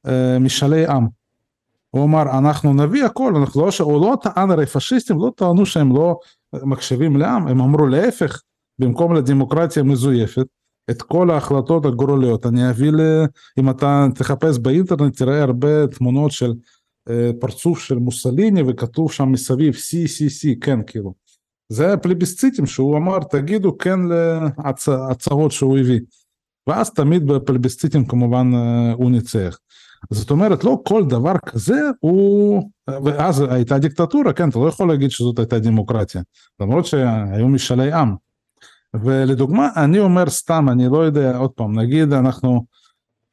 [0.04, 1.06] המשאלי עם.
[1.90, 5.96] הוא אמר אנחנו נביא הכל, אנחנו לא, הוא לא טען הרי פשיסטים לא טענו שהם
[5.96, 6.18] לא
[6.52, 8.42] מקשיבים לעם, הם אמרו להפך,
[8.78, 10.46] במקום לדמוקרטיה מזויפת,
[10.90, 13.00] את כל ההחלטות הגורליות אני אביא ל...
[13.58, 16.52] אם אתה תחפש באינטרנט תראה הרבה תמונות של
[17.10, 21.14] אה, פרצוף של מוסליני וכתוב שם מסביב CCC כן כאילו.
[21.68, 24.00] זה הפלביסציטים שהוא אמר תגידו כן
[24.88, 26.00] להצהרות שהוא הביא.
[26.66, 29.58] ואז תמיד בפלביסציטים כמובן אה, הוא ניצח.
[30.10, 32.62] זאת אומרת לא כל דבר כזה הוא
[33.04, 36.22] ואז הייתה דיקטטורה כן אתה לא יכול להגיד שזאת הייתה דמוקרטיה
[36.60, 38.14] למרות שהיו משאלי עם.
[38.94, 42.64] ולדוגמה אני אומר סתם אני לא יודע עוד פעם נגיד אנחנו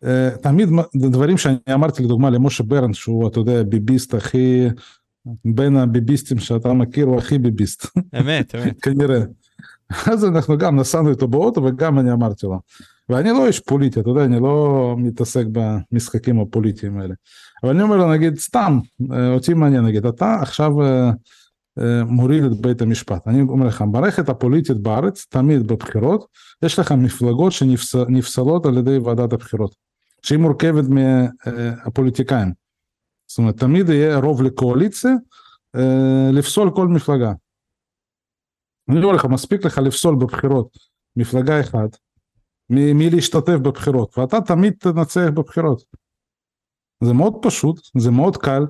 [0.04, 0.08] uh,
[0.42, 4.68] תמיד דברים שאני אמרתי לדוגמה למשה ברן שהוא אתה יודע ביביסט הכי
[5.46, 7.86] בין הביביסטים שאתה מכיר הוא הכי ביביסט.
[8.20, 8.80] אמת אמת.
[8.84, 9.20] כנראה.
[9.90, 12.60] אז אנחנו גם נסענו איתו באוטו וגם אני אמרתי לו.
[13.10, 17.14] ואני לא איש פוליטי אתה יודע אני לא מתעסק במשחקים הפוליטיים האלה.
[17.64, 18.80] אבל אני אומר לו נגיד סתם
[19.12, 20.72] אה, אותי מעניין נגיד אתה עכשיו.
[22.06, 23.28] מוריד את בית המשפט.
[23.28, 26.28] אני אומר לך, המערכת הפוליטית בארץ, תמיד בבחירות,
[26.64, 29.76] יש לך מפלגות שנפסלות על ידי ועדת הבחירות,
[30.22, 32.54] שהיא מורכבת מהפוליטיקאים.
[33.28, 35.12] זאת אומרת, תמיד יהיה רוב לקואליציה
[36.34, 37.34] לפסול כל מפלגה.
[38.90, 40.78] אני אומר לך, מספיק לך לפסול בבחירות
[41.16, 41.98] מפלגה אחת,
[42.70, 45.84] מלהשתתף בבחירות, ואתה תמיד תנצח בבחירות.
[47.04, 48.66] זה מאוד פשוט, זה מאוד קל,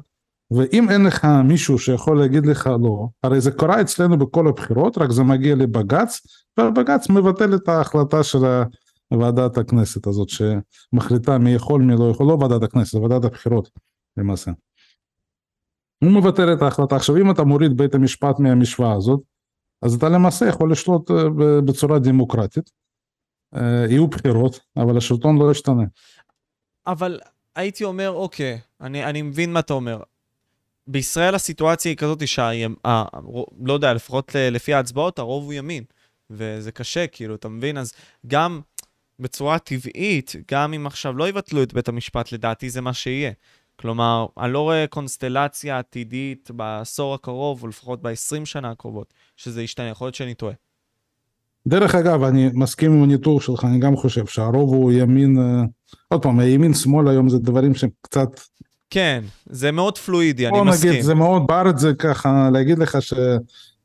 [0.51, 5.11] ואם אין לך מישהו שיכול להגיד לך לא, הרי זה קורה אצלנו בכל הבחירות, רק
[5.11, 6.21] זה מגיע לבג"ץ,
[6.59, 8.39] ובג"ץ מבטל את ההחלטה של
[9.11, 13.69] ועדת הכנסת הזאת שמחליטה מי יכול מי לא יכול, לא ועדת הכנסת, ועדת הבחירות
[14.17, 14.51] למעשה.
[16.03, 16.95] הוא מבטל את ההחלטה.
[16.95, 19.19] עכשיו אם אתה מוריד בית המשפט מהמשוואה הזאת,
[19.81, 21.15] אז אתה למעשה יכול לשלוט אה,
[21.65, 22.69] בצורה דמוקרטית.
[23.55, 25.83] אה, יהיו בחירות, אבל השלטון לא ישתנה.
[26.87, 27.19] אבל
[27.55, 30.01] הייתי אומר, אוקיי, אני, אני מבין מה אתה אומר.
[30.91, 32.49] בישראל הסיטואציה היא כזאת שה...
[33.65, 35.83] לא יודע, לפחות לפי ההצבעות, הרוב הוא ימין.
[36.29, 37.77] וזה קשה, כאילו, אתה מבין?
[37.77, 37.93] אז
[38.27, 38.59] גם
[39.19, 43.31] בצורה טבעית, גם אם עכשיו לא יבטלו את בית המשפט, לדעתי זה מה שיהיה.
[43.75, 49.87] כלומר, אני לא רואה קונסטלציה עתידית בעשור הקרוב, או לפחות ב-20 שנה הקרובות, שזה ישתנה.
[49.87, 50.53] יכול להיות שאני טועה.
[51.67, 55.63] דרך אגב, אני מסכים עם הניתוח שלך, אני גם חושב שהרוב הוא ימין, אה,
[56.07, 58.29] עוד פעם, הימין שמאל היום זה דברים שהם קצת...
[58.89, 60.89] כן, זה מאוד פלואידי, אני מסכים.
[60.89, 63.13] נגיד, זה מאוד, בארץ זה ככה, להגיד לך ש...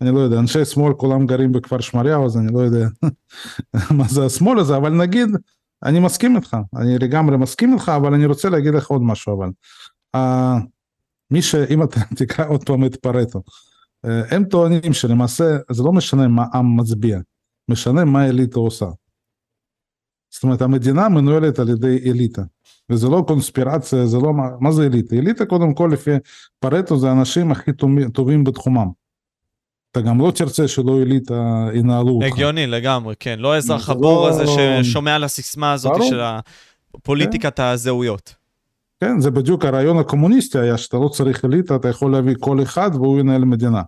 [0.01, 2.87] אני לא יודע, אנשי שמאל כולם גרים בכפר שמריהו, אז אני לא יודע
[3.99, 5.29] מה זה השמאל הזה, אבל נגיד,
[5.83, 9.51] אני מסכים איתך, אני לגמרי מסכים איתך, אבל אני רוצה להגיד לך עוד משהו, אבל.
[10.17, 10.21] Uh,
[11.31, 11.55] מי ש...
[11.55, 13.43] אם אתה תקרא עוד פעם את פרטו,
[14.07, 17.19] uh, הם טוענים שלמעשה זה לא משנה מה עם מצביע,
[17.69, 18.87] משנה מה אליטה עושה.
[20.35, 22.43] זאת אומרת, המדינה מנוהלת על ידי אליטה,
[22.91, 25.17] וזה לא קונספירציה, זה לא, מה, זה אליטה?
[25.17, 26.11] אליטה קודם כל לפי
[26.59, 27.71] פרטו זה האנשים הכי
[28.13, 28.89] טובים בתחומם.
[29.93, 32.27] אתה גם לא תרצה שלא אליטה ינהלו אותך.
[32.27, 33.39] הגיוני לגמרי, כן.
[33.39, 36.21] לא האזרח הבור הזה ששומע על הסיסמה הזאת של
[36.95, 38.35] הפוליטיקת הזהויות.
[39.01, 42.91] כן, זה בדיוק הרעיון הקומוניסטי היה שאתה לא צריך אליטה, אתה יכול להביא כל אחד
[42.95, 43.83] והוא ינהל מדינה.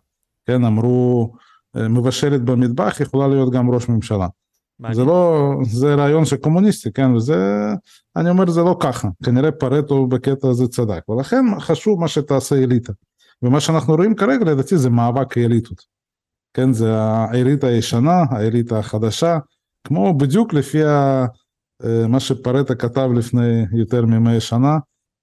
[0.46, 1.32] כן, אמרו,
[1.74, 4.26] מבשלת במטבח יכולה להיות גם ראש ממשלה.
[4.92, 7.36] זה לא, זה רעיון שקומוניסטי, כן, וזה,
[8.16, 12.92] אני אומר זה לא ככה, כנראה פרטו בקטע הזה צדק, ולכן חשוב מה שתעשה אליטה.
[13.42, 15.82] ומה שאנחנו רואים כרגע לדעתי זה מאבק אליטות.
[16.54, 19.38] כן, זה האליטה הישנה, האליטה החדשה,
[19.84, 21.26] כמו בדיוק לפי ה,
[21.84, 24.78] אה, מה שפרטה כתב לפני יותר ממאה שנה,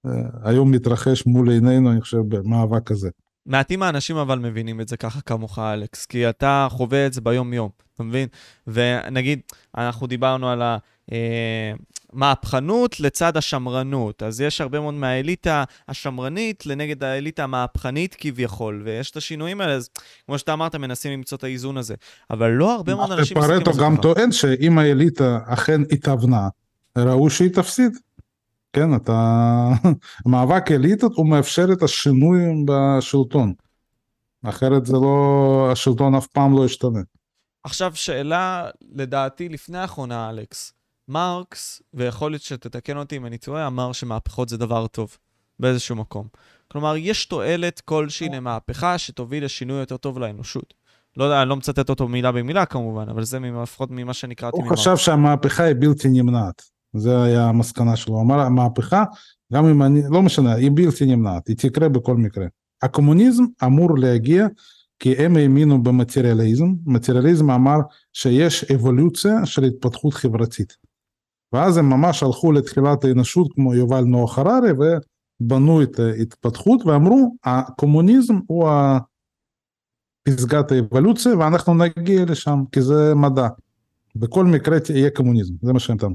[0.06, 0.10] אה,
[0.42, 3.10] היום מתרחש מול עינינו, אני חושב, במאבק הזה.
[3.46, 7.68] מעטים האנשים אבל מבינים את זה ככה כמוך, אלכס, כי אתה חווה את זה ביום-יום,
[7.94, 8.28] אתה מבין?
[8.66, 9.40] ונגיד,
[9.76, 10.76] אנחנו דיברנו על ה...
[11.12, 11.72] אה,
[12.14, 14.22] מהפכנות לצד השמרנות.
[14.22, 19.88] אז יש הרבה מאוד מהאליטה השמרנית לנגד האליטה המהפכנית כביכול, ויש את השינויים האלה, אז
[20.26, 21.94] כמו שאתה אמרת, מנסים למצוא את האיזון הזה.
[22.30, 23.64] אבל לא הרבה מאוד אנשים זה ככה.
[23.64, 26.48] פרטו גם טוען שאם האליטה אכן התאבנה,
[26.98, 27.92] ראו שהיא תפסיד.
[28.72, 29.68] כן, אתה...
[30.26, 33.52] מאבק אליטות הוא מאפשר את השינוי בשלטון.
[34.44, 35.68] אחרת זה לא...
[35.72, 37.00] השלטון אף פעם לא ישתנה.
[37.64, 40.72] עכשיו, שאלה, לדעתי, לפני האחרונה, אלכס.
[41.08, 45.16] מרקס, ויכול להיות שתתקן אותי אם אני טועה, אמר שמהפכות זה דבר טוב,
[45.60, 46.26] באיזשהו מקום.
[46.68, 50.74] כלומר, יש תועלת כלשהי למהפכה שתוביל לשינוי יותר טוב לאנושות.
[51.16, 54.58] לא יודע, אני לא מצטט אותו מילה במילה כמובן, אבל זה לפחות ממה שאני קראתי
[54.58, 54.70] ממרקס.
[54.70, 56.62] הוא חשב שהמהפכה היא בלתי נמנעת.
[56.92, 58.14] זה היה המסקנה שלו.
[58.14, 59.04] הוא אמר, המהפכה,
[59.52, 62.46] גם אם אני, לא משנה, היא בלתי נמנעת, היא תקרה בכל מקרה.
[62.82, 64.46] הקומוניזם אמור להגיע
[65.04, 67.78] כי הם האמינו במטריאליזם, מטריאליזם אמר
[68.12, 70.76] שיש אבולוציה של התפתחות חברתית.
[71.52, 78.34] ואז הם ממש הלכו לתחילת האנושות כמו יובל נוח הררי ובנו את ההתפתחות ואמרו הקומוניזם
[78.46, 78.68] הוא
[80.22, 83.48] פסגת האבולוציה ואנחנו נגיע לשם כי זה מדע.
[84.16, 86.14] בכל מקרה תהיה קומוניזם, זה מה שהם טענו.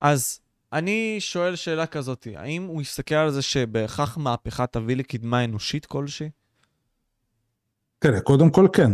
[0.00, 0.40] אז
[0.72, 6.30] אני שואל שאלה כזאת, האם הוא יסתכל על זה שבהכרח מהפכה תביא לקדמה אנושית כלשהי?
[8.04, 8.92] תראה, קודם כל כן.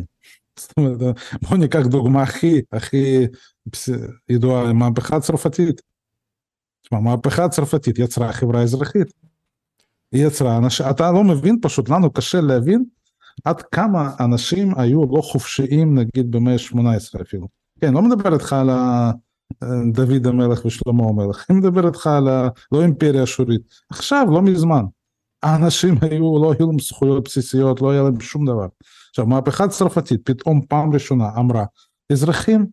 [0.58, 3.26] זאת אומרת, בוא ניקח דוגמה הכי, הכי
[4.28, 5.80] ידועה, המהפכה הצרפתית.
[6.82, 9.12] תשמע, המהפכה הצרפתית יצרה חברה אזרחית.
[10.12, 12.84] היא יצרה אנשים, אתה לא מבין פשוט, לנו קשה להבין
[13.44, 17.48] עד כמה אנשים היו לא חופשיים נגיד במאה ה-18 אפילו.
[17.80, 18.70] כן, לא מדבר איתך על
[19.92, 22.48] דוד המלך ושלמה המלך, אני מדבר איתך על ה...
[22.72, 23.62] לא אימפריה אשורית.
[23.90, 24.84] עכשיו, לא מזמן.
[25.42, 28.66] האנשים היו, לא היו להם זכויות בסיסיות, לא היה להם שום דבר.
[29.10, 31.64] עכשיו, מהפכה צרפתית פתאום פעם ראשונה אמרה,
[32.12, 32.66] אזרחים,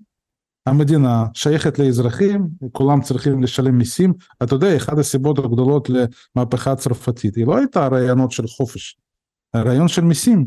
[0.68, 4.14] המדינה שייכת לאזרחים, כולם צריכים לשלם מיסים.
[4.44, 8.98] אתה יודע, אחת הסיבות הגדולות למהפכה הצרפתית, היא לא הייתה רעיונות של חופש,
[9.54, 10.46] הרעיון של מיסים.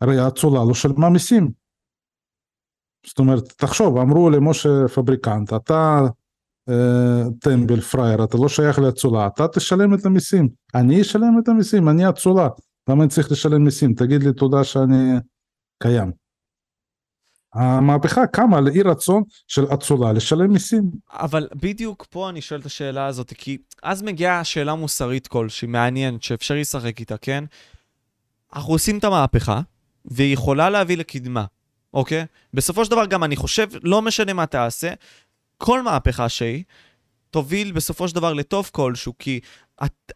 [0.00, 1.50] הרי האצולה לא שלמה מיסים.
[3.06, 6.00] זאת אומרת, תחשוב, אמרו למשה פבריקנט, אתה
[6.68, 10.48] אה, טמבל, פראייר, אתה לא שייך לאצולה, אתה תשלם את המיסים.
[10.74, 12.48] אני אשלם את המיסים, אני אצולה.
[12.88, 13.94] למה אני צריך לשלם מיסים?
[13.94, 15.18] תגיד לי תודה שאני
[15.82, 16.12] קיים.
[17.54, 20.90] המהפכה קמה על אי רצון של אצולה לשלם מיסים.
[21.10, 26.22] אבל בדיוק פה אני שואל את השאלה הזאת, כי אז מגיעה שאלה מוסרית כלשהי, מעניינת,
[26.22, 27.44] שאפשר לשחק איתה, כן?
[28.54, 29.60] אנחנו עושים את המהפכה,
[30.04, 31.44] והיא יכולה להביא לקדמה,
[31.94, 32.24] אוקיי?
[32.54, 34.92] בסופו של דבר גם אני חושב, לא משנה מה תעשה,
[35.58, 36.64] כל מהפכה שהיא,
[37.30, 39.40] תוביל בסופו של דבר לטוב כלשהו, כי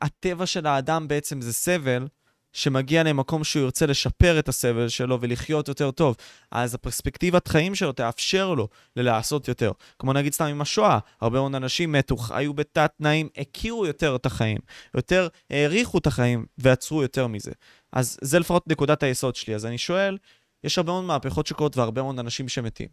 [0.03, 2.07] הטבע של האדם בעצם זה סבל,
[2.53, 6.16] שמגיע למקום שהוא ירצה לשפר את הסבל שלו ולחיות יותר טוב,
[6.51, 9.73] אז הפרספקטיבת חיים שלו תאפשר לו לעשות יותר.
[9.99, 14.27] כמו נגיד סתם עם השואה, הרבה מאוד אנשים מתו, היו בתת תנאים, הכירו יותר את
[14.27, 14.59] החיים,
[14.95, 17.53] יותר העריכו את החיים ועצרו יותר מזה.
[17.93, 19.55] אז זה לפחות נקודת היסוד שלי.
[19.55, 20.19] אז אני שואל,
[20.65, 22.89] יש הרבה מאוד מהפכות שקורות והרבה מאוד אנשים שמתים.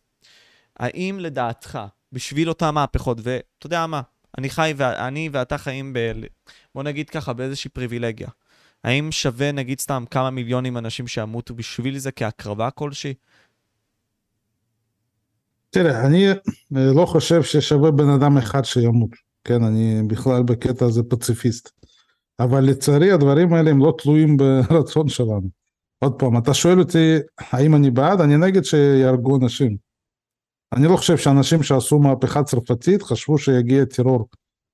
[0.80, 1.80] האם לדעתך,
[2.12, 4.02] בשביל אותן מהפכות, ואתה יודע מה,
[4.38, 6.12] אני חי, ואני ואתה חיים ב...
[6.76, 8.28] בוא נגיד ככה, באיזושהי פריבילגיה.
[8.84, 13.14] האם שווה נגיד סתם כמה מיליונים אנשים שימותו בשביל זה כהקרבה כלשהי?
[15.70, 16.28] תראה, אני
[16.72, 19.10] לא חושב ששווה בן אדם אחד שימות,
[19.44, 21.70] כן, אני בכלל בקטע הזה פציפיסט.
[22.40, 25.50] אבל לצערי הדברים האלה הם לא תלויים ברצון שלנו.
[26.00, 29.78] עוד פעם, אתה שואל אותי האם אני בעד, אני נגד שיהרגו אנשים.
[30.74, 34.28] אני לא חושב שאנשים שעשו מהפכה צרפתית חשבו שיגיע טרור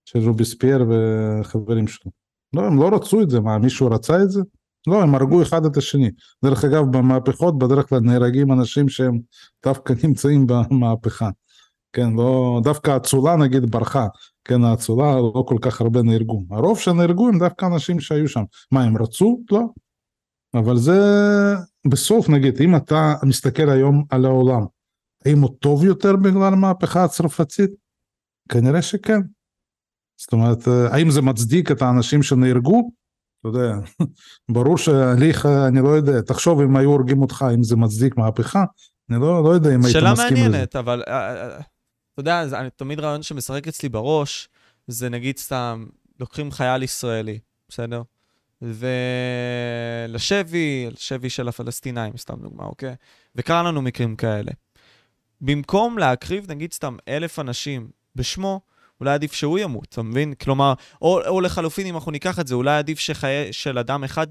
[0.05, 2.24] של רוביספייר וחברים שלו.
[2.53, 4.41] לא, הם לא רצו את זה, מה, מישהו רצה את זה?
[4.87, 6.11] לא, הם הרגו אחד את השני.
[6.45, 9.19] דרך אגב, במהפכות בדרך כלל נהרגים אנשים שהם
[9.65, 11.29] דווקא נמצאים במהפכה.
[11.93, 14.07] כן, לא, דווקא האצולה נגיד ברחה,
[14.43, 16.43] כן, האצולה לא כל כך הרבה נהרגו.
[16.51, 18.43] הרוב שנהרגו הם דווקא אנשים שהיו שם.
[18.71, 19.39] מה, הם רצו?
[19.51, 19.61] לא.
[20.53, 20.99] אבל זה
[21.87, 24.65] בסוף נגיד, אם אתה מסתכל היום על העולם,
[25.25, 27.71] האם הוא טוב יותר בגלל המהפכה הצרפתית?
[28.49, 29.21] כנראה שכן.
[30.17, 32.91] זאת אומרת, האם זה מצדיק את האנשים שנהרגו?
[33.39, 33.75] אתה יודע,
[34.53, 38.63] ברור שהליך, אני לא יודע, תחשוב אם היו הורגים אותך, אם זה מצדיק מהפכה,
[39.09, 40.15] אני לא, לא יודע אם היית מסכים לזה.
[40.15, 44.49] שאלה מעניינת, אבל אה, אה, אה, אתה יודע, זה, תמיד רעיון שמשחק אצלי בראש,
[44.87, 45.85] זה נגיד סתם,
[46.19, 47.39] לוקחים חייל ישראלי,
[47.69, 48.01] בסדר?
[50.07, 52.95] ולשבי, לשבי של הפלסטינאים, סתם דוגמה, אוקיי?
[53.35, 54.51] וקרה לנו מקרים כאלה.
[55.41, 58.61] במקום להקריב, נגיד סתם, אלף אנשים בשמו,
[58.99, 60.33] אולי עדיף שהוא ימות, אתה מבין?
[60.33, 64.27] כלומר, או, או לחלופין, אם אנחנו ניקח את זה, אולי עדיף שחיי של אדם אחד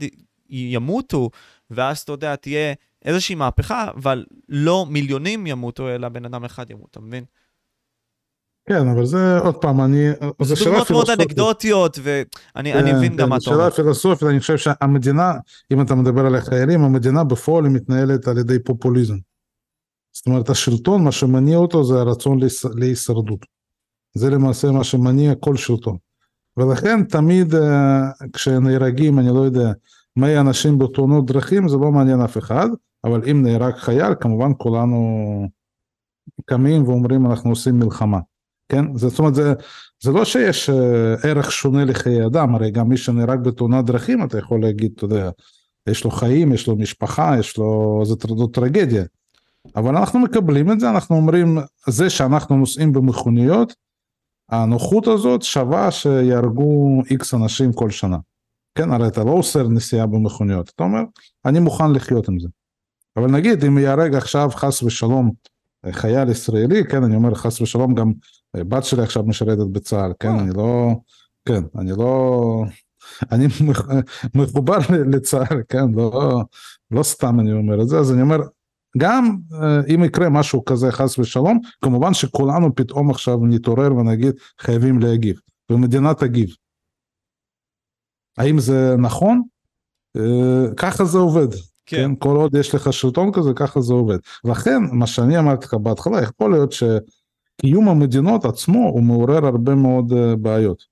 [0.49, 1.31] ימותו,
[1.71, 2.75] ואז, אתה יודע, תהיה
[3.05, 7.25] איזושהי מהפכה, אבל לא מיליונים ימותו, אלא בן אדם אחד ימות, אתה מבין?
[8.69, 10.11] כן, אבל זה עוד פעם, אני...
[10.43, 13.61] זה דוגמאות מאוד אנקדוטיות, ואני כן, מבין כן, גם מה אתה אומר.
[13.61, 15.33] שאלה פילוסופית, אני חושב שהמדינה,
[15.73, 19.17] אם אתה מדבר על החיילים, המדינה בפועל מתנהלת על ידי פופוליזם.
[20.13, 22.39] זאת אומרת, השלטון, מה שמניע אותו זה הרצון
[22.75, 23.47] להישרדות.
[24.15, 25.97] זה למעשה מה שמניע כל שלטון.
[26.57, 29.73] ולכן תמיד אה, כשנהרגים, אני לא יודע,
[30.17, 32.69] 100 אנשים בתאונות דרכים, זה לא מעניין אף אחד,
[33.05, 35.49] אבל אם נהרג חייל, כמובן כולנו
[36.45, 38.19] קמים ואומרים אנחנו עושים מלחמה.
[38.69, 38.97] כן?
[38.97, 39.53] זאת אומרת, זה,
[40.03, 44.39] זה לא שיש אה, ערך שונה לחיי אדם, הרי גם מי שנהרג בתאונת דרכים, אתה
[44.39, 45.31] יכול להגיד, אתה יודע,
[45.87, 49.05] יש לו חיים, יש לו משפחה, יש לו, זו טרגדיה.
[49.77, 51.59] אבל אנחנו מקבלים את זה, אנחנו אומרים,
[51.89, 53.75] זה שאנחנו נוסעים במכוניות,
[54.49, 58.17] הנוחות הזאת שווה שיהרגו איקס אנשים כל שנה.
[58.75, 61.03] כן, הרי אתה לא אוסר נסיעה במכוניות, אתה אומר,
[61.45, 62.49] אני מוכן לחיות עם זה.
[63.17, 65.31] אבל נגיד אם ייהרג עכשיו חס ושלום
[65.91, 68.13] חייל ישראלי, כן, אני אומר חס ושלום גם
[68.57, 70.41] בת שלי עכשיו משרתת בצה"ל, כן, אה.
[70.41, 70.91] אני לא,
[71.45, 72.65] כן, אני לא,
[73.33, 73.47] אני
[74.35, 74.79] מחובר
[75.13, 76.43] לצה"ל, כן, לא,
[76.91, 78.39] לא סתם אני אומר את זה, אז אני אומר,
[78.99, 84.99] גם אה, אם יקרה משהו כזה חס ושלום, כמובן שכולנו פתאום עכשיו נתעורר ונגיד חייבים
[84.99, 85.41] להגיב,
[85.71, 86.49] ומדינה תגיב.
[88.39, 89.43] האם זה נכון?
[90.17, 91.49] אה, ככה זה עובד.
[91.87, 91.97] כן.
[91.97, 94.19] כן, כל עוד יש לך שלטון כזה, ככה זה עובד.
[94.45, 100.13] לכן, מה שאני אמרתי לך בהתחלה, יכול להיות שקיום המדינות עצמו הוא מעורר הרבה מאוד
[100.13, 100.85] uh, בעיות.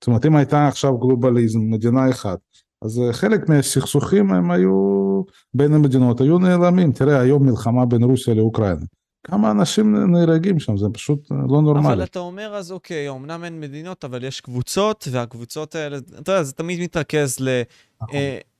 [0.00, 2.38] זאת אומרת, אם הייתה עכשיו גלובליזם, מדינה אחת,
[2.82, 5.22] אז uh, חלק מהסכסוכים הם היו
[5.54, 6.92] בין המדינות, היו נעלמים.
[6.92, 8.84] תראה, היום מלחמה בין רוסיה לאוקראינה.
[9.24, 11.86] כמה אנשים נהרגים שם, זה פשוט אה, לא נורמלי.
[11.86, 16.42] אבל אתה אומר אז אוקיי, אמנם אין מדינות, אבל יש קבוצות, והקבוצות האלה, אתה יודע,
[16.42, 17.38] זה תמיד מתרכז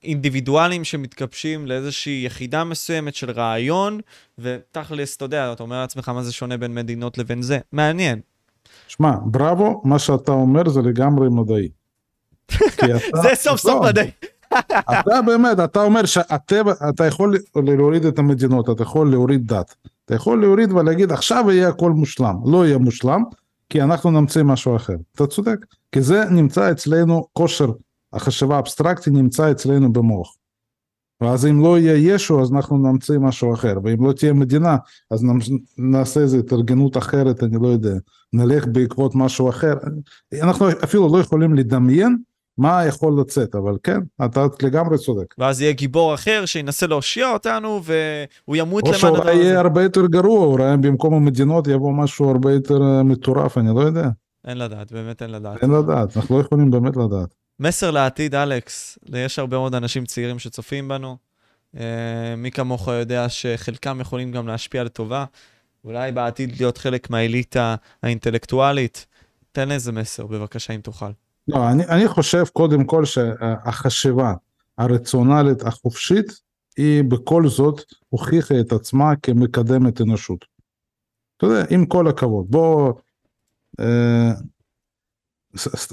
[0.02, 1.00] לאינדיבידואלים נכון.
[1.00, 4.00] אה, שמתגבשים לאיזושהי יחידה מסוימת של רעיון,
[4.38, 7.58] ותכלס, אתה יודע, אתה אומר לעצמך מה זה שונה בין מדינות לבין זה.
[7.72, 8.20] מעניין.
[8.88, 11.68] שמע, בראבו, מה שאתה אומר זה לגמרי מדעי.
[13.22, 13.88] זה סוף סוף לא.
[13.88, 14.10] מדעי.
[14.90, 19.74] אתה באמת, אתה אומר שאתה יכול להוריד את המדינות, אתה יכול להוריד דת.
[20.04, 23.22] אתה יכול להוריד ולהגיד עכשיו יהיה הכל מושלם, לא יהיה מושלם,
[23.68, 24.96] כי אנחנו נמציא משהו אחר.
[25.14, 27.70] אתה צודק, כי זה נמצא אצלנו, כושר
[28.12, 30.36] החשיבה האבסטרקטי נמצא אצלנו במוח.
[31.20, 34.76] ואז אם לא יהיה ישו אז אנחנו נמציא משהו אחר, ואם לא תהיה מדינה
[35.10, 35.24] אז
[35.78, 37.94] נעשה איזה התארגנות אחרת, אני לא יודע,
[38.32, 39.74] נלך בעקבות משהו אחר.
[40.42, 42.16] אנחנו אפילו לא יכולים לדמיין
[42.60, 45.34] מה יכול לצאת, אבל כן, אתה לגמרי צודק.
[45.38, 49.18] ואז יהיה גיבור אחר שינסה להושיע אותנו, והוא ימות למען הדבר הזה.
[49.18, 53.58] או שאולי יהיה הרבה יותר גרוע, אולי במקום המדינות יבוא משהו הרבה יותר אה, מטורף,
[53.58, 54.08] אני לא יודע.
[54.46, 55.62] אין לדעת, באמת אין לדעת.
[55.62, 57.34] אין לדעת, אנחנו לא יכולים באמת לדעת.
[57.60, 61.16] מסר לעתיד, אלכס, יש הרבה מאוד אנשים צעירים שצופים בנו.
[61.76, 65.24] אה, מי כמוך יודע שחלקם יכולים גם להשפיע לטובה,
[65.84, 69.06] אולי בעתיד להיות חלק מהאליטה האינטלקטואלית.
[69.52, 71.10] תן איזה מסר, בבקשה, אם תוכל.
[71.50, 74.34] לא, אני, אני חושב קודם כל שהחשיבה
[74.78, 76.40] הרציונלית החופשית
[76.76, 80.44] היא בכל זאת הוכיחה את עצמה כמקדמת אנושות.
[81.36, 82.92] אתה יודע, עם כל הכבוד, בוא,
[83.80, 84.32] אה,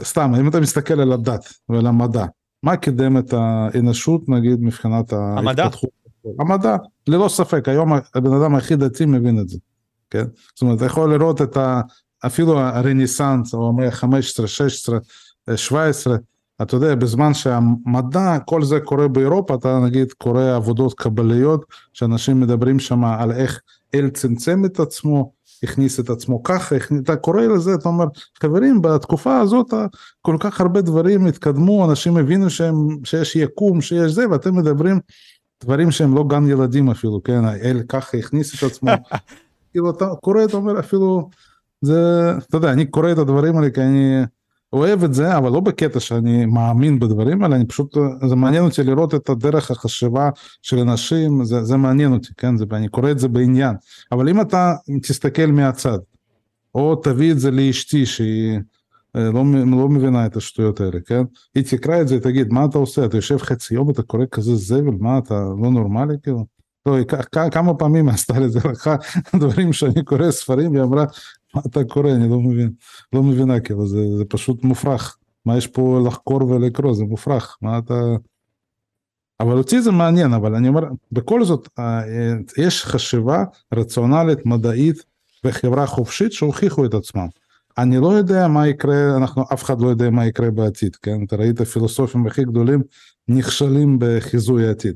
[0.04, 2.26] סתם, אם אתה מסתכל על הדת ועל המדע,
[2.64, 5.64] מה קידם את האנושות נגיד מבחינת המדע.
[5.64, 5.90] ההתפתחות?
[6.40, 6.76] המדע,
[7.08, 9.58] ללא ספק, היום הבן אדם הכי דתי מבין את זה,
[10.10, 10.26] כן?
[10.54, 11.82] זאת אומרת, אתה יכול לראות את ה...
[12.26, 15.00] אפילו הרניסנס, או המאה ה-15, 16,
[15.56, 16.18] 17,
[16.62, 22.80] אתה יודע, בזמן שהמדע, כל זה קורה באירופה, אתה נגיד קורא עבודות קבליות, שאנשים מדברים
[22.80, 23.62] שם על איך
[23.96, 25.32] אל צמצם את עצמו,
[25.64, 28.06] הכניס את עצמו ככה, אתה קורא לזה, אתה אומר,
[28.42, 29.74] חברים, בתקופה הזאת
[30.22, 35.00] כל כך הרבה דברים התקדמו, אנשים הבינו שהם, שיש יקום, שיש זה, ואתם מדברים
[35.64, 38.92] דברים שהם לא גן ילדים אפילו, כן, האל ככה הכניס את עצמו.
[39.72, 41.30] כאילו אתה קורא, אתה אומר אפילו,
[41.82, 44.24] זה, אתה יודע, אני קורא את הדברים האלה כי אני
[44.74, 48.84] אוהב את זה, אבל לא בקטע שאני מאמין בדברים האלה, אני פשוט, זה מעניין אותי
[48.84, 50.30] לראות את הדרך החשיבה
[50.62, 53.76] של אנשים, זה, זה מעניין אותי, כן, זה, אני קורא את זה בעניין,
[54.12, 55.98] אבל אם אתה תסתכל מהצד,
[56.76, 58.60] או תביא את זה לאשתי שהיא
[59.16, 61.24] אה, לא, לא מבינה את השטויות האלה, כן,
[61.56, 64.56] היא תקרא את זה, תגיד, מה אתה עושה, אתה יושב חצי יום, אתה קורא כזה
[64.56, 66.46] זבל, מה אתה לא נורמלי, כאילו?
[66.86, 66.98] לא,
[67.52, 68.90] כמה פעמים עשתה לזה לך
[69.40, 71.06] דברים שאני קורא ספרים, היא אמרה,
[71.66, 72.72] אתה קורא, אני לא מבין,
[73.14, 75.18] לא מבינה, כאילו, זה, זה פשוט מופרך.
[75.46, 77.94] מה יש פה לחקור ולקרוא, זה מופרך, מה אתה...
[79.40, 82.02] אבל אותי זה מעניין, אבל אני אומר, בכל זאת, אה,
[82.58, 83.44] יש חשיבה
[83.74, 85.06] רציונלית, מדעית
[85.44, 87.28] וחברה חופשית שהוכיחו את עצמם.
[87.78, 91.24] אני לא יודע מה יקרה, אנחנו, אף אחד לא יודע מה יקרה בעתיד, כן?
[91.26, 92.82] אתה ראית פילוסופים הכי גדולים
[93.28, 94.96] נכשלים בחיזוי העתיד.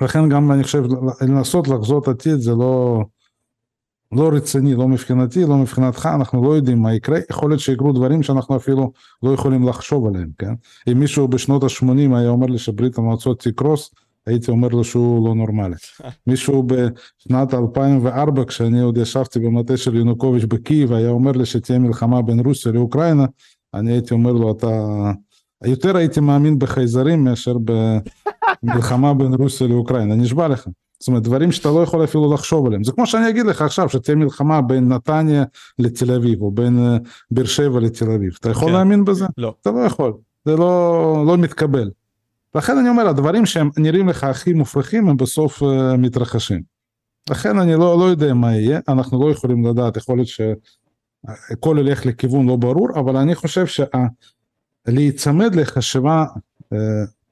[0.00, 0.82] לכן גם אני חושב,
[1.20, 3.04] לנסות לחזות עתיד זה לא...
[4.14, 8.22] לא רציני, לא מבחינתי, לא מבחינתך, אנחנו לא יודעים מה יקרה, יכול להיות שיקרו דברים
[8.22, 8.92] שאנחנו אפילו
[9.22, 10.54] לא יכולים לחשוב עליהם, כן?
[10.92, 13.90] אם מישהו בשנות ה-80 היה אומר לי שברית המועצות תקרוס,
[14.26, 15.76] הייתי אומר לו שהוא לא נורמלי.
[16.26, 22.22] מישהו בשנת 2004, כשאני עוד ישבתי במטה של ינוקוביץ' בקייב, היה אומר לי שתהיה מלחמה
[22.22, 23.24] בין רוסיה לאוקראינה,
[23.74, 24.68] אני הייתי אומר לו, אתה...
[25.64, 27.56] יותר הייתי מאמין בחייזרים מאשר
[28.62, 30.68] במלחמה בין רוסיה לאוקראינה, נשבע לך.
[31.00, 33.88] זאת אומרת דברים שאתה לא יכול אפילו לחשוב עליהם זה כמו שאני אגיד לך עכשיו
[33.88, 35.44] שתהיה מלחמה בין נתניה
[35.78, 36.96] לתל אביב או בין אה,
[37.30, 38.74] באר שבע לתל אביב אתה יכול כן.
[38.74, 39.26] להאמין בזה?
[39.38, 39.54] לא.
[39.60, 40.12] אתה לא יכול
[40.44, 41.90] זה לא, לא מתקבל.
[42.54, 45.66] לכן אני אומר הדברים שהם נראים לך הכי מופרכים הם בסוף uh,
[45.98, 46.62] מתרחשים.
[47.30, 52.06] לכן אני לא, לא יודע מה יהיה אנחנו לא יכולים לדעת יכול להיות שהכל ילך
[52.06, 53.64] לכיוון לא ברור אבל אני חושב
[54.86, 56.24] שלהיצמד לחשיבה
[56.62, 56.76] uh,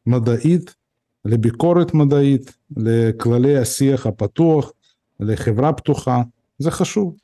[0.07, 0.75] מדעית
[1.25, 4.73] לביקורת מדעית, לכללי השיח הפתוח,
[5.21, 6.23] לחברה פתוחה,
[6.59, 7.17] זה חשוב.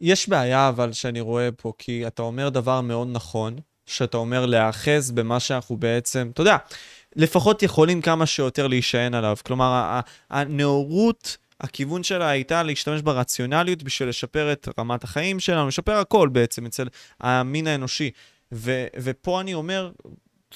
[0.00, 3.56] יש בעיה אבל שאני רואה פה, כי אתה אומר דבר מאוד נכון,
[3.86, 6.56] שאתה אומר להיאחז במה שאנחנו בעצם, אתה יודע,
[7.16, 9.36] לפחות יכולים כמה שיותר להישען עליו.
[9.46, 10.00] כלומר,
[10.30, 16.66] הנאורות, הכיוון שלה הייתה להשתמש ברציונליות בשביל לשפר את רמת החיים שלנו, לשפר הכל בעצם
[16.66, 16.88] אצל
[17.20, 18.10] המין האנושי.
[18.52, 19.90] ו- ופה אני אומר,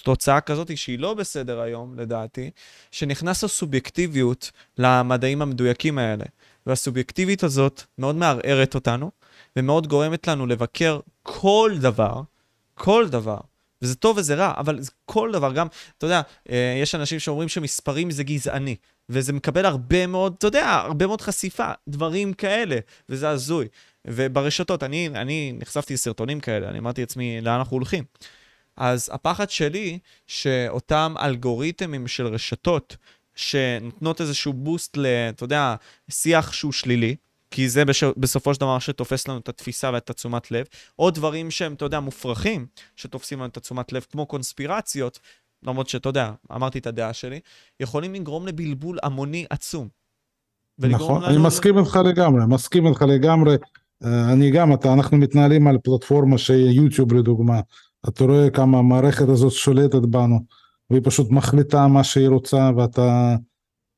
[0.02, 2.50] תוצאה כזאת שהיא לא בסדר היום, לדעתי,
[2.90, 6.24] שנכנס הסובייקטיביות למדעים המדויקים האלה.
[6.66, 9.10] והסובייקטיבית הזאת מאוד מערערת אותנו,
[9.56, 12.22] ומאוד גורמת לנו לבקר כל דבר,
[12.74, 13.38] כל דבר.
[13.82, 15.66] וזה טוב וזה רע, אבל כל דבר, גם,
[15.98, 16.20] אתה יודע,
[16.50, 18.76] אה, יש אנשים שאומרים שמספרים זה גזעני,
[19.08, 22.76] וזה מקבל הרבה מאוד, אתה יודע, הרבה מאוד חשיפה, דברים כאלה,
[23.08, 23.68] וזה הזוי.
[24.06, 28.04] וברשתות, אני, אני נחשפתי לסרטונים כאלה, אני אמרתי לעצמי, לאן אנחנו הולכים?
[28.76, 32.96] אז הפחד שלי, שאותם אלגוריתמים של רשתות,
[33.34, 35.74] שנותנות איזשהו בוסט ל, אתה יודע,
[36.10, 37.16] שיח שהוא שלילי,
[37.50, 38.04] כי זה בש...
[38.04, 40.66] בסופו של דבר שתופס לנו את התפיסה ואת התשומת לב,
[40.98, 42.66] או דברים שהם, אתה יודע, מופרכים,
[42.96, 45.18] שתופסים לנו את התשומת לב, כמו קונספירציות,
[45.62, 47.40] למרות שאתה יודע, אמרתי את הדעה שלי,
[47.80, 49.88] יכולים לגרום לבלבול המוני עצום.
[50.78, 53.56] נכון, אני מסכים איתך לגמרי, מסכים איתך לגמרי.
[54.04, 57.60] אה, אני גם, אתה, אנחנו מתנהלים על פלטפורמה שהיא יוטיוב לדוגמה,
[58.08, 60.40] אתה רואה כמה המערכת הזאת שולטת בנו,
[60.90, 63.36] והיא פשוט מחליטה מה שהיא רוצה ואתה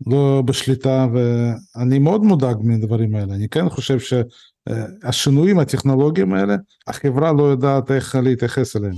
[0.06, 6.56] לא בשליטה, ואני מאוד מודאג מהדברים האלה, אני כן חושב שהשינויים הטכנולוגיים האלה,
[6.86, 8.96] החברה לא יודעת איך להתייחס אליהם,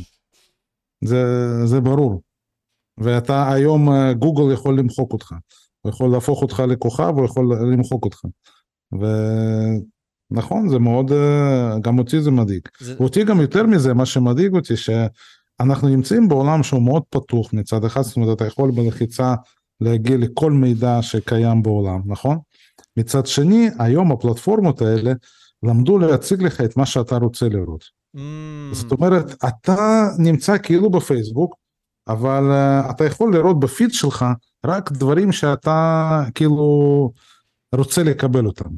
[1.04, 1.24] זה,
[1.64, 2.22] זה ברור,
[2.98, 5.32] ואתה היום גוגל יכול למחוק אותך,
[5.80, 8.24] הוא יכול להפוך אותך לכוכב, הוא יכול למחוק אותך.
[9.00, 9.06] ו...
[10.30, 12.62] נכון, זה מאוד, אה, גם אותי זה מדאיג.
[12.80, 12.94] זה...
[13.00, 14.74] אותי גם יותר מזה, מה שמדאיג אותי,
[15.60, 19.34] אנחנו נמצאים בעולם שהוא מאוד פתוח מצד אחד, זאת אומרת אתה יכול בלחיצה
[19.80, 22.38] להגיע לכל מידע שקיים בעולם, נכון?
[22.96, 25.12] מצד שני, היום הפלטפורמות האלה
[25.62, 27.84] למדו להציג לך את מה שאתה רוצה לראות.
[28.16, 28.20] Mm.
[28.72, 31.54] זאת אומרת, אתה נמצא כאילו בפייסבוק,
[32.08, 34.24] אבל uh, אתה יכול לראות בפיד שלך
[34.66, 37.12] רק דברים שאתה כאילו
[37.74, 38.70] רוצה לקבל אותם.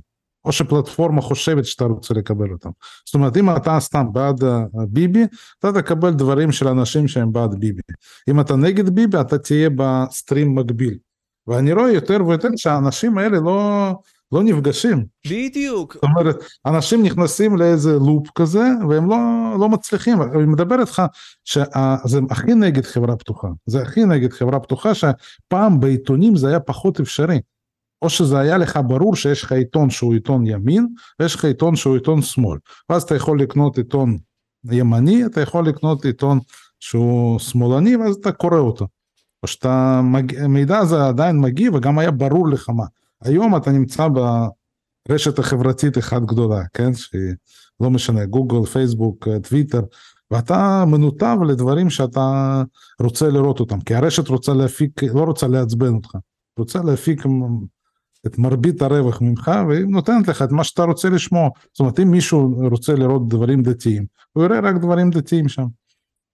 [0.44, 2.70] או שפלטפורמה חושבת שאתה רוצה לקבל אותם.
[3.06, 4.44] זאת אומרת, אם אתה סתם בעד
[4.89, 5.24] ביבי,
[5.59, 7.82] אתה תקבל דברים של אנשים שהם בעד ביבי.
[8.31, 10.98] אם אתה נגד ביבי, אתה תהיה בסטרים מקביל.
[11.47, 13.90] ואני רואה יותר ויותר שהאנשים האלה לא,
[14.32, 15.05] לא נפגשים.
[15.27, 15.94] בדיוק.
[15.94, 16.36] זאת אומרת,
[16.66, 19.16] אנשים נכנסים לאיזה לופ כזה, והם לא,
[19.60, 20.23] לא מצליחים.
[20.23, 21.02] אני מדבר איתך
[21.44, 23.48] שזה הכי נגד חברה פתוחה.
[23.66, 27.40] זה הכי נגד חברה פתוחה, שפעם בעיתונים זה היה פחות אפשרי.
[28.02, 30.88] או שזה היה לך ברור שיש לך עיתון שהוא עיתון ימין,
[31.20, 32.58] ויש לך עיתון שהוא עיתון שמאל.
[32.88, 34.18] ואז אתה יכול לקנות עיתון
[34.70, 36.38] ימני, אתה יכול לקנות עיתון
[36.80, 38.86] שהוא שמאלני, ואז אתה קורא אותו.
[39.42, 40.00] או שאתה,
[40.38, 42.84] המידע הזה עדיין מגיע וגם היה ברור לך מה.
[43.22, 44.08] היום אתה נמצא
[45.08, 46.94] ברשת החברתית אחת גדולה, כן?
[46.94, 47.34] שהיא
[47.80, 49.80] לא משנה, גוגל, פייסבוק, טוויטר,
[50.30, 52.62] ואתה מנותב לדברים שאתה
[53.00, 56.10] רוצה לראות אותם, כי הרשת רוצה להפיק, לא רוצה לעצבן אותך,
[56.58, 57.22] רוצה להפיק
[58.27, 61.49] את מרבית הרווח ממך והיא נותנת לך את מה שאתה רוצה לשמוע.
[61.73, 65.66] זאת אומרת אם מישהו רוצה לראות דברים דתיים, הוא יראה רק דברים דתיים שם.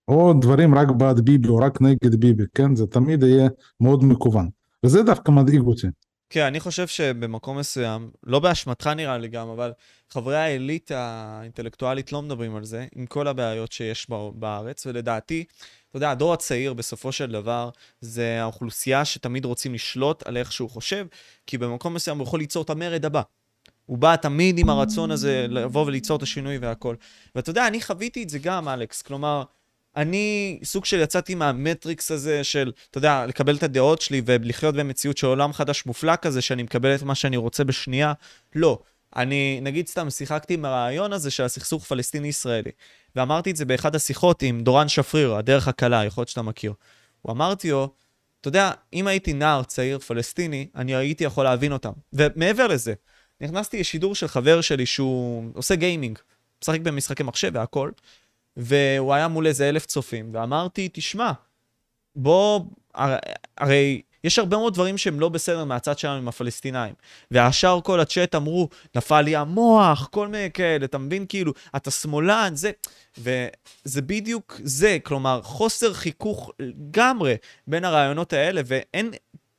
[0.07, 2.75] או דברים רק בעד ביבי או רק נגד ביבי, כן?
[2.75, 3.49] זה תמיד יהיה
[3.79, 4.49] מאוד מקוון.
[4.85, 5.87] וזה דווקא מדאיג אותי.
[6.29, 9.71] כן, אני חושב שבמקום מסוים, לא באשמתך נראה לי גם, אבל
[10.09, 15.43] חברי העילית האינטלקטואלית לא מדברים על זה, עם כל הבעיות שיש בארץ, ולדעתי,
[15.89, 17.69] אתה יודע, הדור הצעיר בסופו של דבר,
[18.01, 21.05] זה האוכלוסייה שתמיד רוצים לשלוט על איך שהוא חושב,
[21.47, 23.21] כי במקום מסוים הוא יכול ליצור את המרד הבא.
[23.85, 26.95] הוא בא תמיד עם הרצון הזה לבוא וליצור את השינוי והכל.
[27.35, 29.01] ואתה יודע, אני חוויתי את זה גם, אלכס.
[29.01, 29.43] כלומר,
[29.95, 35.17] אני סוג של יצאתי מהמטריקס הזה של, אתה יודע, לקבל את הדעות שלי ולחיות במציאות
[35.17, 38.13] של עולם חדש מופלא כזה, שאני מקבל את מה שאני רוצה בשנייה.
[38.55, 38.79] לא.
[39.15, 42.71] אני, נגיד סתם, שיחקתי עם הרעיון הזה של הסכסוך פלסטיני-ישראלי.
[43.15, 46.73] ואמרתי את זה באחד השיחות עם דורן שפריר, הדרך הקלה, יכול להיות שאתה מכיר.
[47.21, 47.93] הוא אמרתי לו,
[48.41, 51.91] אתה יודע, אם הייתי נער צעיר פלסטיני, אני הייתי יכול להבין אותם.
[52.13, 52.93] ומעבר לזה,
[53.41, 56.19] נכנסתי לשידור של חבר שלי שהוא עושה גיימינג,
[56.63, 57.91] משחק במשחקי מחשב והכל,
[58.57, 61.31] והוא היה מול איזה אלף צופים, ואמרתי, תשמע,
[62.15, 62.61] בוא,
[63.57, 66.93] הרי יש הרבה מאוד דברים שהם לא בסדר מהצד שלנו עם הפלסטינאים.
[67.31, 71.25] והשאר כל הצ'אט אמרו, נפל לי המוח, כל מיני כאלה, אתה מבין?
[71.29, 72.71] כאילו, אתה שמאלן, זה...
[73.17, 77.35] וזה בדיוק זה, כלומר, חוסר חיכוך לגמרי
[77.67, 79.11] בין הרעיונות האלה, ואין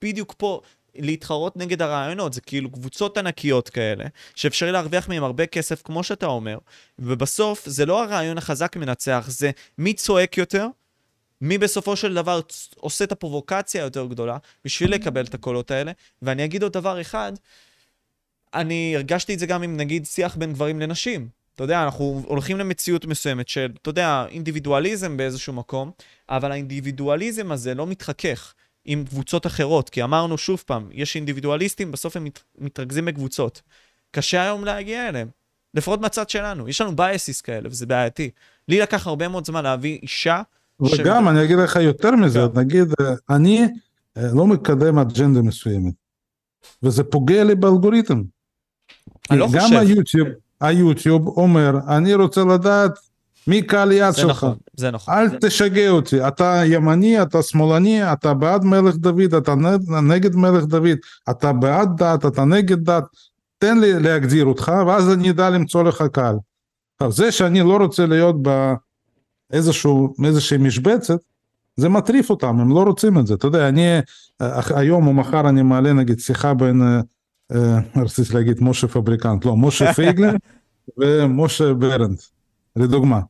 [0.03, 0.61] בדיוק פה
[0.95, 4.05] להתחרות נגד הרעיונות, זה כאילו קבוצות ענקיות כאלה,
[4.35, 6.59] שאפשר להרוויח מהם הרבה כסף, כמו שאתה אומר,
[6.99, 10.67] ובסוף זה לא הרעיון החזק מנצח, זה מי צועק יותר,
[11.41, 12.41] מי בסופו של דבר
[12.77, 15.93] עושה את הפרובוקציה היותר גדולה בשביל לקבל את הקולות האלה.
[16.23, 17.33] ואני אגיד עוד דבר אחד,
[18.55, 21.29] אני הרגשתי את זה גם עם נגיד שיח בין גברים לנשים.
[21.55, 25.91] אתה יודע, אנחנו הולכים למציאות מסוימת של, אתה יודע, אינדיבידואליזם באיזשהו מקום,
[26.29, 28.55] אבל האינדיבידואליזם הזה לא מתחכך
[28.85, 33.63] עם קבוצות אחרות, כי אמרנו שוב פעם, יש אינדיבידואליסטים, בסוף הם מת, מתרכזים בקבוצות.
[34.11, 35.29] קשה היום להגיע אליהם,
[35.75, 36.69] לפחות מהצד שלנו.
[36.69, 38.31] יש לנו biases כאלה, וזה בעייתי.
[38.69, 40.43] לי לקח הרבה מאוד זמן להביא אישה
[40.81, 42.61] וגם אני אגיד לך יותר מזה, כן.
[42.61, 42.89] נגיד
[43.31, 43.69] אני
[44.17, 45.95] אה, לא מקדם אג'נדה מסוימת,
[46.83, 48.23] וזה פוגע לי באלגוריתם.
[49.31, 49.71] אני לא גם.
[49.73, 50.29] היוטיוב,
[50.61, 52.99] היוטיוב אומר, אני רוצה לדעת
[53.47, 54.31] מי קהל יעד שלך.
[54.31, 55.15] נכון, זה נכון.
[55.15, 55.37] אל זה...
[55.41, 59.55] תשגע אותי, אתה ימני, אתה שמאלני, אתה בעד מלך דוד, אתה
[60.03, 60.99] נגד מלך דוד,
[61.31, 63.05] אתה בעד דת, אתה נגד דת,
[63.59, 66.37] תן לי להגדיר אותך, ואז אני אדע למצוא לך קהל.
[67.09, 68.73] זה שאני לא רוצה להיות ב...
[69.53, 71.19] איזשהו, איזושהי משבצת,
[71.77, 73.35] זה מטריף אותם, הם לא רוצים את זה.
[73.35, 73.99] אתה יודע, אני
[74.41, 77.01] אה, היום או מחר אני מעלה נגיד שיחה בין, אה,
[77.53, 80.33] אה, רציתי להגיד משה פבריקנט, לא, משה פייגלר
[80.99, 82.19] ומשה ברנד,
[82.77, 83.21] לדוגמה.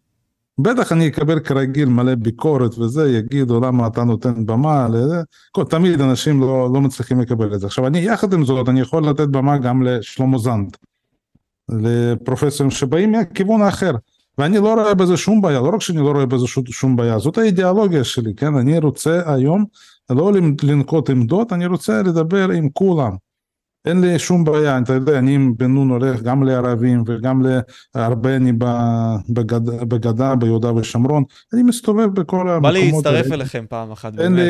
[0.59, 5.23] בטח אני אקבל כרגיל מלא ביקורת וזה, יגידו למה אתה נותן במה, לזה,
[5.71, 7.67] תמיד אנשים לא, לא מצליחים לקבל את זה.
[7.67, 10.77] עכשיו אני יחד עם זאת, אני יכול לתת במה גם לשלמה זנד,
[11.69, 13.93] לפרופסורים שבאים מהכיוון האחר.
[14.41, 17.39] ואני לא רואה בזה שום בעיה, לא רק שאני לא רואה בזה שום בעיה, זאת
[17.39, 18.55] האידיאולוגיה שלי, כן?
[18.55, 19.65] אני רוצה היום
[20.11, 23.13] לא לנקוט עמדות, אני רוצה לדבר עם כולם.
[23.85, 27.43] אין לי שום בעיה, אתה יודע, אני עם בן נון הולך גם לערבים וגם
[27.95, 28.53] לארבני
[29.29, 32.63] בגדה, בגדה, ביהודה ושומרון, אני מסתובב בכל המקומות.
[32.63, 34.39] בא לי להצטרף אליכם פעם אחת, באמת.
[34.39, 34.45] לי,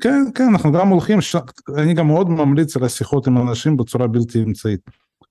[0.00, 1.36] כן, כן, אנחנו גם הולכים, ש...
[1.76, 4.80] אני גם מאוד ממליץ על השיחות עם אנשים בצורה בלתי אמצעית.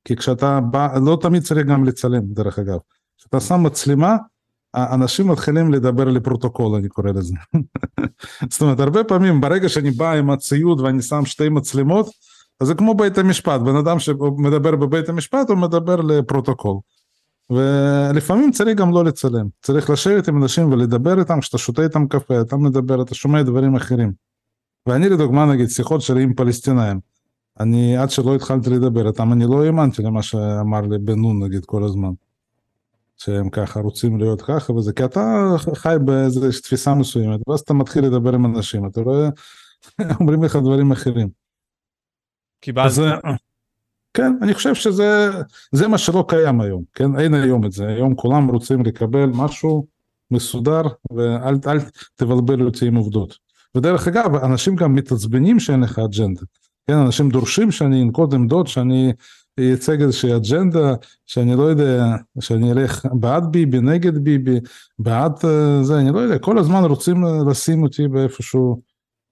[0.05, 2.77] כי כשאתה בא, לא תמיד צריך גם לצלם, דרך אגב.
[3.21, 4.17] כשאתה שם מצלמה,
[4.75, 7.35] אנשים מתחילים לדבר לפרוטוקול, אני קורא לזה.
[8.51, 12.09] זאת אומרת, הרבה פעמים ברגע שאני בא עם הציוד ואני שם שתי מצלמות,
[12.59, 16.77] אז זה כמו בית המשפט, בן אדם שמדבר בבית המשפט הוא מדבר לפרוטוקול.
[17.49, 22.41] ולפעמים צריך גם לא לצלם, צריך לשבת עם אנשים ולדבר איתם, כשאתה שותה איתם קפה,
[22.41, 24.13] אתה מדבר, אתה שומע דברים אחרים.
[24.85, 26.99] ואני לדוגמה נגיד שיחות שלי עם פלסטינאים,
[27.59, 31.65] אני עד שלא התחלתי לדבר איתם, אני לא האמנתי למה שאמר לי בן נון נגיד
[31.65, 32.11] כל הזמן.
[33.23, 38.05] שהם ככה רוצים להיות ככה וזה, כי אתה חי באיזו תפיסה מסוימת, ואז אתה מתחיל
[38.05, 39.29] לדבר עם אנשים, אתה רואה,
[40.19, 41.29] אומרים לך דברים אחרים.
[42.61, 42.91] קיבלת.
[44.13, 48.47] כן, אני חושב שזה מה שלא קיים היום, כן, אין היום את זה, היום כולם
[48.47, 49.87] רוצים לקבל משהו
[50.31, 50.81] מסודר
[51.11, 51.77] ואל אל
[52.15, 53.37] תבלבל אותי עם עובדות.
[53.75, 56.41] ודרך אגב, אנשים גם מתעצבנים שאין לך אג'נדה,
[56.87, 59.13] כן, אנשים דורשים שאני אנקוט עמדות, שאני
[59.57, 60.93] ייצג איזושהי אג'נדה,
[61.25, 64.59] שאני לא יודע, שאני אלך בעד ביבי, נגד ביבי,
[64.99, 68.81] בעד אה, זה, אני לא יודע, כל הזמן רוצים לשים אותי באיפשהו.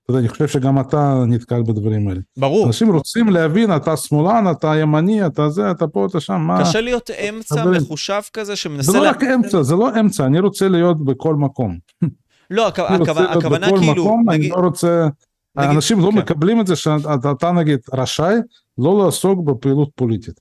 [0.03, 2.19] אתה יודע, אני חושב שגם אתה נתקל בדברים האלה.
[2.37, 2.67] ברור.
[2.67, 6.61] אנשים רוצים להבין, אתה שמאלן, אתה ימני, אתה זה, אתה פה, אתה שם, מה...
[6.61, 7.65] קשה להיות אמצע.
[7.65, 8.91] מחושב כזה שמנסה...
[8.91, 9.09] זה לא לה...
[9.09, 11.77] רק אמצע, זה לא אמצע, אני רוצה להיות בכל מקום.
[12.49, 12.79] לא, הכ...
[12.79, 14.05] הכוונה, הכוונה כאילו...
[14.05, 14.29] מקום.
[14.29, 15.07] אני לא רוצה...
[15.59, 16.17] אנשים לא כן.
[16.17, 18.35] מקבלים את זה שאתה נגיד רשאי
[18.77, 20.39] לא לעסוק בפעילות פוליטית.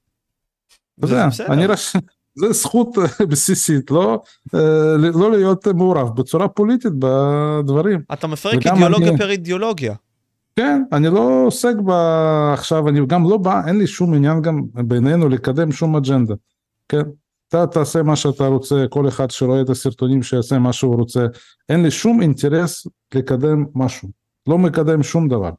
[0.99, 1.97] אתה יודע, אני רש...
[2.39, 2.89] זה זכות
[3.31, 4.23] בסיסית, לא,
[4.55, 8.01] אה, לא להיות מעורב בצורה פוליטית בדברים.
[8.13, 9.19] אתה מפרק אידיאולוגיה אני...
[9.19, 9.95] פר אידיאולוגיה.
[10.57, 11.91] כן, אני לא עוסק ב...
[12.53, 16.35] עכשיו, אני גם לא בא, אין לי שום עניין גם בינינו לקדם שום אג'נדה,
[16.89, 17.03] כן?
[17.49, 21.27] אתה תעשה מה שאתה רוצה, כל אחד שרואה את הסרטונים שיעשה מה שהוא רוצה,
[21.69, 24.09] אין לי שום אינטרס לקדם משהו,
[24.49, 25.51] לא מקדם שום דבר.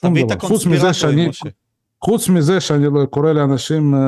[0.00, 0.38] שום דבר.
[0.38, 1.28] חוץ מזה שאני,
[2.04, 4.00] חוץ מזה שאני לא קורא לאנשים אה,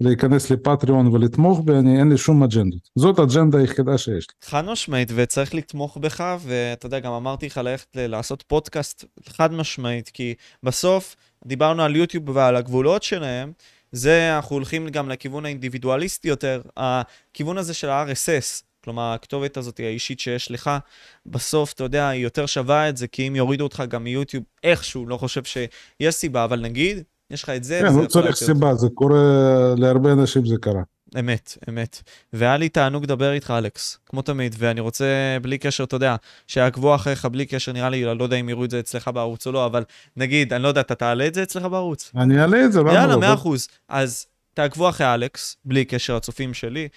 [0.00, 2.90] להיכנס לפטריון ולתמוך בי, אני, אין לי שום אג'נדות.
[2.96, 4.34] זאת האג'נדה היחידה שיש לי.
[4.50, 10.08] חד משמעית, וצריך לתמוך בך, ואתה יודע, גם אמרתי לך ללכת לעשות פודקאסט חד משמעית,
[10.08, 11.16] כי בסוף
[11.46, 13.52] דיברנו על יוטיוב ועל הגבולות שלהם,
[13.92, 18.62] זה, אנחנו הולכים גם לכיוון האינדיבידואליסטי יותר, הכיוון הזה של ה-RSS.
[18.84, 20.70] כלומר, הכתובת הזאת האישית שיש לך,
[21.26, 25.06] בסוף, אתה יודע, היא יותר שווה את זה, כי אם יורידו אותך גם מיוטיוב איכשהו,
[25.06, 27.80] לא חושב שיש סיבה, אבל נגיד, יש לך את זה.
[27.82, 29.20] כן, לא צריך סיבה, זה קורה,
[29.76, 30.82] להרבה אנשים זה קרה.
[31.18, 32.02] אמת, אמת.
[32.32, 36.16] והיה לי תענוג לדבר איתך, אלכס, כמו תמיד, ואני רוצה, בלי קשר, אתה יודע,
[36.46, 39.52] שיעקבו אחריך בלי קשר, נראה לי, לא יודע אם יראו את זה אצלך בערוץ או
[39.52, 39.84] לא, אבל
[40.16, 42.12] נגיד, אני לא יודע, אתה תעלה את זה אצלך בערוץ?
[42.16, 42.98] אני אעלה את זה, למה לא?
[42.98, 43.68] יאללה, מאה אחוז.
[43.88, 46.88] אז תעקבו אחרי אלכס, בלי קשר, הצופים שלי.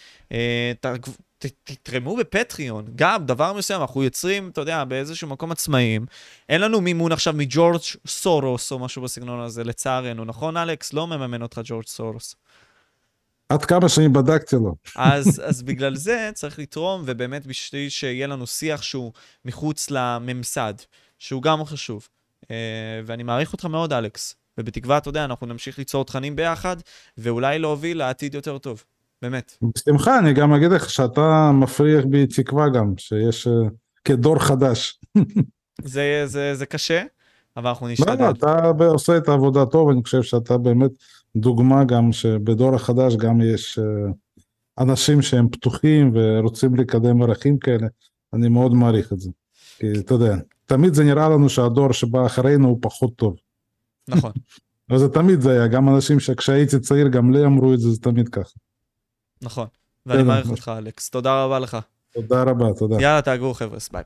[1.45, 6.05] אה, תתרמו בפטריון, גם דבר מסוים, אנחנו יוצרים, אתה יודע, באיזשהו מקום עצמאיים.
[6.49, 10.93] אין לנו מימון עכשיו מג'ורג' סורוס או משהו בסגנון הזה, לצערנו, נכון אלכס?
[10.93, 12.35] לא מממן אותך ג'ורג' סורוס.
[13.49, 14.75] עד כמה שאני בדקתי לו.
[14.95, 19.11] אז, אז בגלל זה צריך לתרום, ובאמת בשביל שיהיה לנו שיח שהוא
[19.45, 20.73] מחוץ לממסד,
[21.19, 22.07] שהוא גם חשוב.
[22.43, 22.47] Uh,
[23.05, 24.35] ואני מעריך אותך מאוד, אלכס.
[24.57, 26.77] ובתקווה, אתה יודע, אנחנו נמשיך ליצור תכנים ביחד,
[27.17, 28.83] ואולי להוביל לעתיד יותר טוב.
[29.21, 29.57] באמת.
[29.75, 33.69] בשמחה, אני גם אגיד לך שאתה מפריח בי תקווה גם, שיש uh,
[34.05, 34.99] כדור חדש.
[35.83, 37.03] זה, זה, זה קשה,
[37.57, 38.13] אבל אנחנו נשתדל.
[38.13, 40.91] לא, לא, אתה עושה את העבודה טוב, אני חושב שאתה באמת
[41.35, 44.13] דוגמה גם שבדור החדש גם יש uh,
[44.79, 47.87] אנשים שהם פתוחים ורוצים לקדם ערכים כאלה,
[48.33, 49.31] אני מאוד מעריך את זה.
[49.77, 50.35] כי אתה יודע,
[50.65, 53.35] תמיד זה נראה לנו שהדור שבא אחרינו הוא פחות טוב.
[54.07, 54.31] נכון.
[54.91, 58.29] וזה תמיד זה היה, גם אנשים שכשהייתי צעיר גם לי אמרו את זה, זה תמיד
[58.29, 58.59] ככה.
[59.41, 59.67] נכון,
[60.05, 61.77] ואני מעריך אותך אלכס, תודה רבה לך.
[62.13, 62.95] תודה רבה, תודה.
[63.01, 64.03] יאללה, תעגרו חבר'ה, ביי ביי.